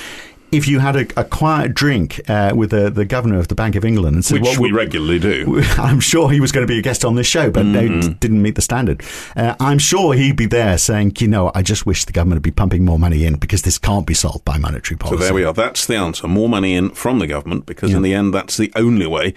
if 0.51 0.67
you 0.67 0.79
had 0.79 0.95
a, 0.95 1.19
a 1.19 1.23
quiet 1.23 1.73
drink 1.73 2.21
uh, 2.29 2.53
with 2.55 2.69
the, 2.71 2.89
the 2.89 3.05
governor 3.05 3.37
of 3.39 3.47
the 3.49 3.55
Bank 3.55 3.75
of 3.75 3.83
England 3.83 4.15
and 4.15 4.23
said, 4.25 4.41
Which 4.41 4.57
we 4.57 4.71
regularly 4.71 5.19
do. 5.19 5.61
I'm 5.77 5.99
sure 5.99 6.29
he 6.29 6.39
was 6.39 6.51
going 6.51 6.65
to 6.65 6.71
be 6.71 6.79
a 6.79 6.81
guest 6.81 7.03
on 7.03 7.15
this 7.15 7.27
show, 7.27 7.51
but 7.51 7.63
they 7.73 7.87
Mm-hmm. 7.87 7.99
d- 7.99 8.13
didn't 8.19 8.41
meet 8.41 8.55
the 8.55 8.61
standard. 8.61 9.03
Uh, 9.35 9.55
I'm 9.59 9.77
sure 9.79 10.13
he'd 10.13 10.35
be 10.35 10.45
there 10.45 10.77
saying, 10.77 11.13
you 11.19 11.27
know, 11.27 11.51
I 11.55 11.61
just 11.63 11.85
wish 11.85 12.05
the 12.05 12.11
government 12.13 12.37
would 12.37 12.43
be 12.43 12.51
pumping 12.51 12.83
more 12.85 12.99
money 12.99 13.25
in 13.25 13.35
because 13.35 13.61
this 13.63 13.77
can't 13.77 14.05
be 14.07 14.13
solved 14.13 14.45
by 14.45 14.57
monetary 14.57 14.97
policy. 14.97 15.17
So 15.17 15.23
there 15.25 15.33
we 15.33 15.43
are. 15.43 15.53
That's 15.53 15.85
the 15.85 15.95
answer. 15.95 16.27
More 16.27 16.49
money 16.49 16.75
in 16.75 16.89
from 16.91 17.19
the 17.19 17.27
government 17.27 17.65
because 17.65 17.93
in 17.93 18.01
the 18.01 18.13
end, 18.13 18.33
that's 18.33 18.57
the 18.57 18.71
only 18.75 19.07
way 19.07 19.33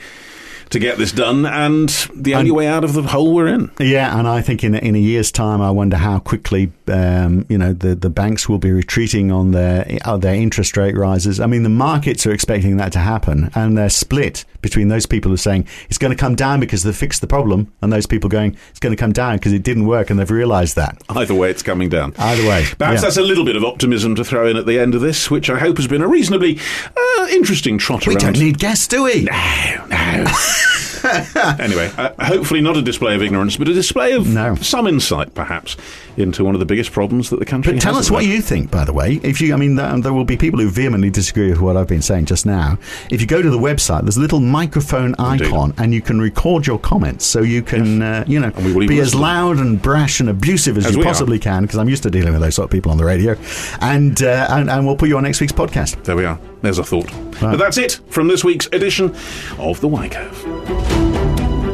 to 0.71 0.79
get 0.79 0.99
this 0.99 1.13
done 1.13 1.45
and 1.47 1.89
the 2.15 2.35
only 2.35 2.51
way 2.51 2.67
out 2.67 2.85
of 2.85 2.93
the 2.93 3.03
hole 3.03 3.35
we're 3.35 3.49
in. 3.49 3.71
Yeah, 3.79 4.19
and 4.19 4.27
I 4.29 4.41
think 4.41 4.63
in 4.65 4.75
in 4.75 4.95
a 4.95 4.99
year's 4.99 5.31
time, 5.33 5.61
I 5.61 5.71
wonder 5.71 5.97
how 5.97 6.19
quickly 6.21 6.73
um, 6.89 7.45
you 7.49 7.59
know 7.59 7.73
the, 7.73 7.95
the 7.95 8.11
banks 8.11 8.49
will 8.49 8.59
be 8.59 8.71
retreating 8.71 9.31
on 9.33 9.51
their 9.51 9.99
on 10.05 10.21
their 10.21 10.35
interest 10.35 10.77
rate 10.77 10.97
rises. 10.97 11.41
I 11.41 11.47
mean, 11.47 11.63
the 11.65 11.69
markets 11.69 12.27
are 12.27 12.33
expecting 12.33 12.77
that 12.77 12.93
to 12.93 12.99
happen, 13.01 13.51
and 13.55 13.77
they're 13.77 13.91
split 13.91 14.45
between 14.63 14.89
those 14.89 15.07
people 15.07 15.31
who 15.31 15.35
are 15.35 15.39
saying 15.39 15.67
it's 15.89 15.99
going 15.99 16.11
to 16.13 16.17
come 16.17 16.35
down 16.35 16.61
because 16.61 16.83
they 16.83 16.93
fixed 16.93 17.21
the 17.21 17.27
problem, 17.27 17.73
and 17.83 17.93
those 17.93 18.07
people 18.07 18.29
going 18.31 18.57
it's 18.71 18.81
going 18.81 18.95
to 18.95 19.01
come 19.01 19.13
down 19.13 19.37
because 19.37 19.53
it 19.53 19.63
didn't 19.63 19.87
work, 19.87 20.11
and 20.11 20.19
they've 20.21 20.31
realised 20.31 20.77
that. 20.77 21.03
Either 21.09 21.35
way, 21.35 21.51
it's 21.51 21.63
coming 21.63 21.89
down. 21.89 22.15
Either 22.19 22.47
way, 22.49 22.65
Perhaps 22.79 22.97
yeah. 22.97 23.01
that's 23.01 23.17
a 23.17 23.23
little 23.23 23.45
bit 23.45 23.57
of 23.57 23.65
optimism 23.65 24.15
to 24.15 24.25
throw 24.25 24.47
in 24.47 24.57
at 24.57 24.67
the 24.67 24.79
end 24.79 24.95
of 24.95 25.01
this, 25.01 25.31
which 25.31 25.51
I 25.51 25.59
hope 25.59 25.79
has 25.79 25.89
been 25.89 26.03
a 26.03 26.09
reasonably 26.09 26.59
uh, 26.97 27.27
interesting 27.31 27.77
trot 27.79 28.07
We 28.07 28.15
around. 28.15 28.35
don't 28.35 28.39
need 28.39 28.59
guests, 28.59 28.87
do 28.87 29.05
we? 29.05 29.25
no, 29.25 29.87
no. 29.89 30.25
anyway, 31.59 31.91
uh, 31.97 32.11
hopefully 32.25 32.61
not 32.61 32.77
a 32.77 32.83
display 32.83 33.15
of 33.15 33.23
ignorance, 33.23 33.57
but 33.57 33.69
a 33.69 33.73
display 33.73 34.13
of 34.13 34.27
No. 34.29 34.55
some 34.57 34.87
insight, 34.87 35.35
perhaps, 35.35 35.77
into 36.17 36.45
one 36.45 36.55
of 36.55 36.61
the 36.61 36.67
biggest 36.67 36.93
problems 36.93 37.31
that 37.31 37.39
the 37.39 37.45
country 37.47 37.73
But 37.73 37.81
tell 37.83 37.97
us 37.97 38.11
what 38.11 38.25
you 38.27 38.41
think, 38.43 38.71
by 38.71 38.85
the 38.85 38.93
way. 38.93 39.21
If 39.23 39.41
you, 39.41 39.55
I 39.55 39.57
mean, 39.57 39.77
there, 39.77 39.99
there 40.01 40.13
will 40.13 40.25
be 40.25 40.37
people 40.37 40.61
who 40.61 40.69
vehemently 40.69 41.11
disagree 41.11 41.49
with 41.51 41.61
what 41.61 41.77
I've 41.77 41.87
been 41.89 42.03
saying 42.03 42.27
just 42.27 42.45
now. 42.47 42.79
If 43.11 43.21
you 43.21 43.27
go 43.27 43.41
to 43.43 43.51
the 43.51 43.59
website, 43.59 44.03
there's 44.03 44.17
a 44.17 44.21
little 44.21 44.41
microphone 44.41 45.15
Indeed. 45.19 45.47
icon, 45.49 45.75
and 45.79 45.95
you 45.95 46.03
can 46.03 46.21
record 46.21 46.67
your 46.67 46.79
comments, 46.79 47.25
so 47.25 47.41
you 47.43 47.63
can, 47.63 48.03
uh, 48.03 48.25
you 48.27 48.39
know, 48.39 48.53
And 48.55 48.65
we 48.67 48.73
will 48.73 48.87
be 48.87 49.01
as 49.01 49.15
loud 49.15 49.57
and 49.59 49.81
brash 49.81 50.21
and 50.21 50.29
abusive 50.29 50.77
as, 50.77 50.87
As 50.87 50.93
you 50.93 50.99
we 50.99 51.05
are. 51.05 51.09
possibly 51.09 51.39
can, 51.39 51.63
because 51.63 51.79
I'm 51.79 51.89
used 51.89 52.03
to 52.03 52.11
dealing 52.11 52.33
with 52.33 52.43
those 52.43 52.55
sort 52.55 52.65
of 52.67 52.71
people 52.71 52.91
on 52.93 52.99
the 52.99 53.05
radio. 53.05 53.37
And, 53.81 54.23
uh, 54.23 54.47
and 54.51 54.71
and 54.71 54.87
we'll 54.87 54.97
put 54.97 55.09
you 55.09 55.17
on 55.17 55.23
next 55.25 55.41
week's 55.41 55.53
podcast. 55.53 56.03
There 56.05 56.17
we 56.17 56.25
are. 56.25 56.39
There's 56.63 56.79
a 56.79 56.85
thought. 56.85 57.11
Right. 57.13 57.41
But 57.41 57.57
that's 57.59 57.79
it 57.79 58.01
from 58.09 58.29
this 58.29 58.45
week's 58.45 58.67
edition 58.67 59.15
of 59.59 59.81
The 59.81 59.89
Why 59.89 60.09
Curve. 60.09 60.45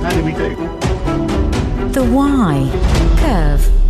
How 0.03 0.11
did 0.11 0.25
we 0.25 0.33
do? 0.33 0.55
The 1.93 2.05
Why 2.05 2.69
Curve. 3.19 3.86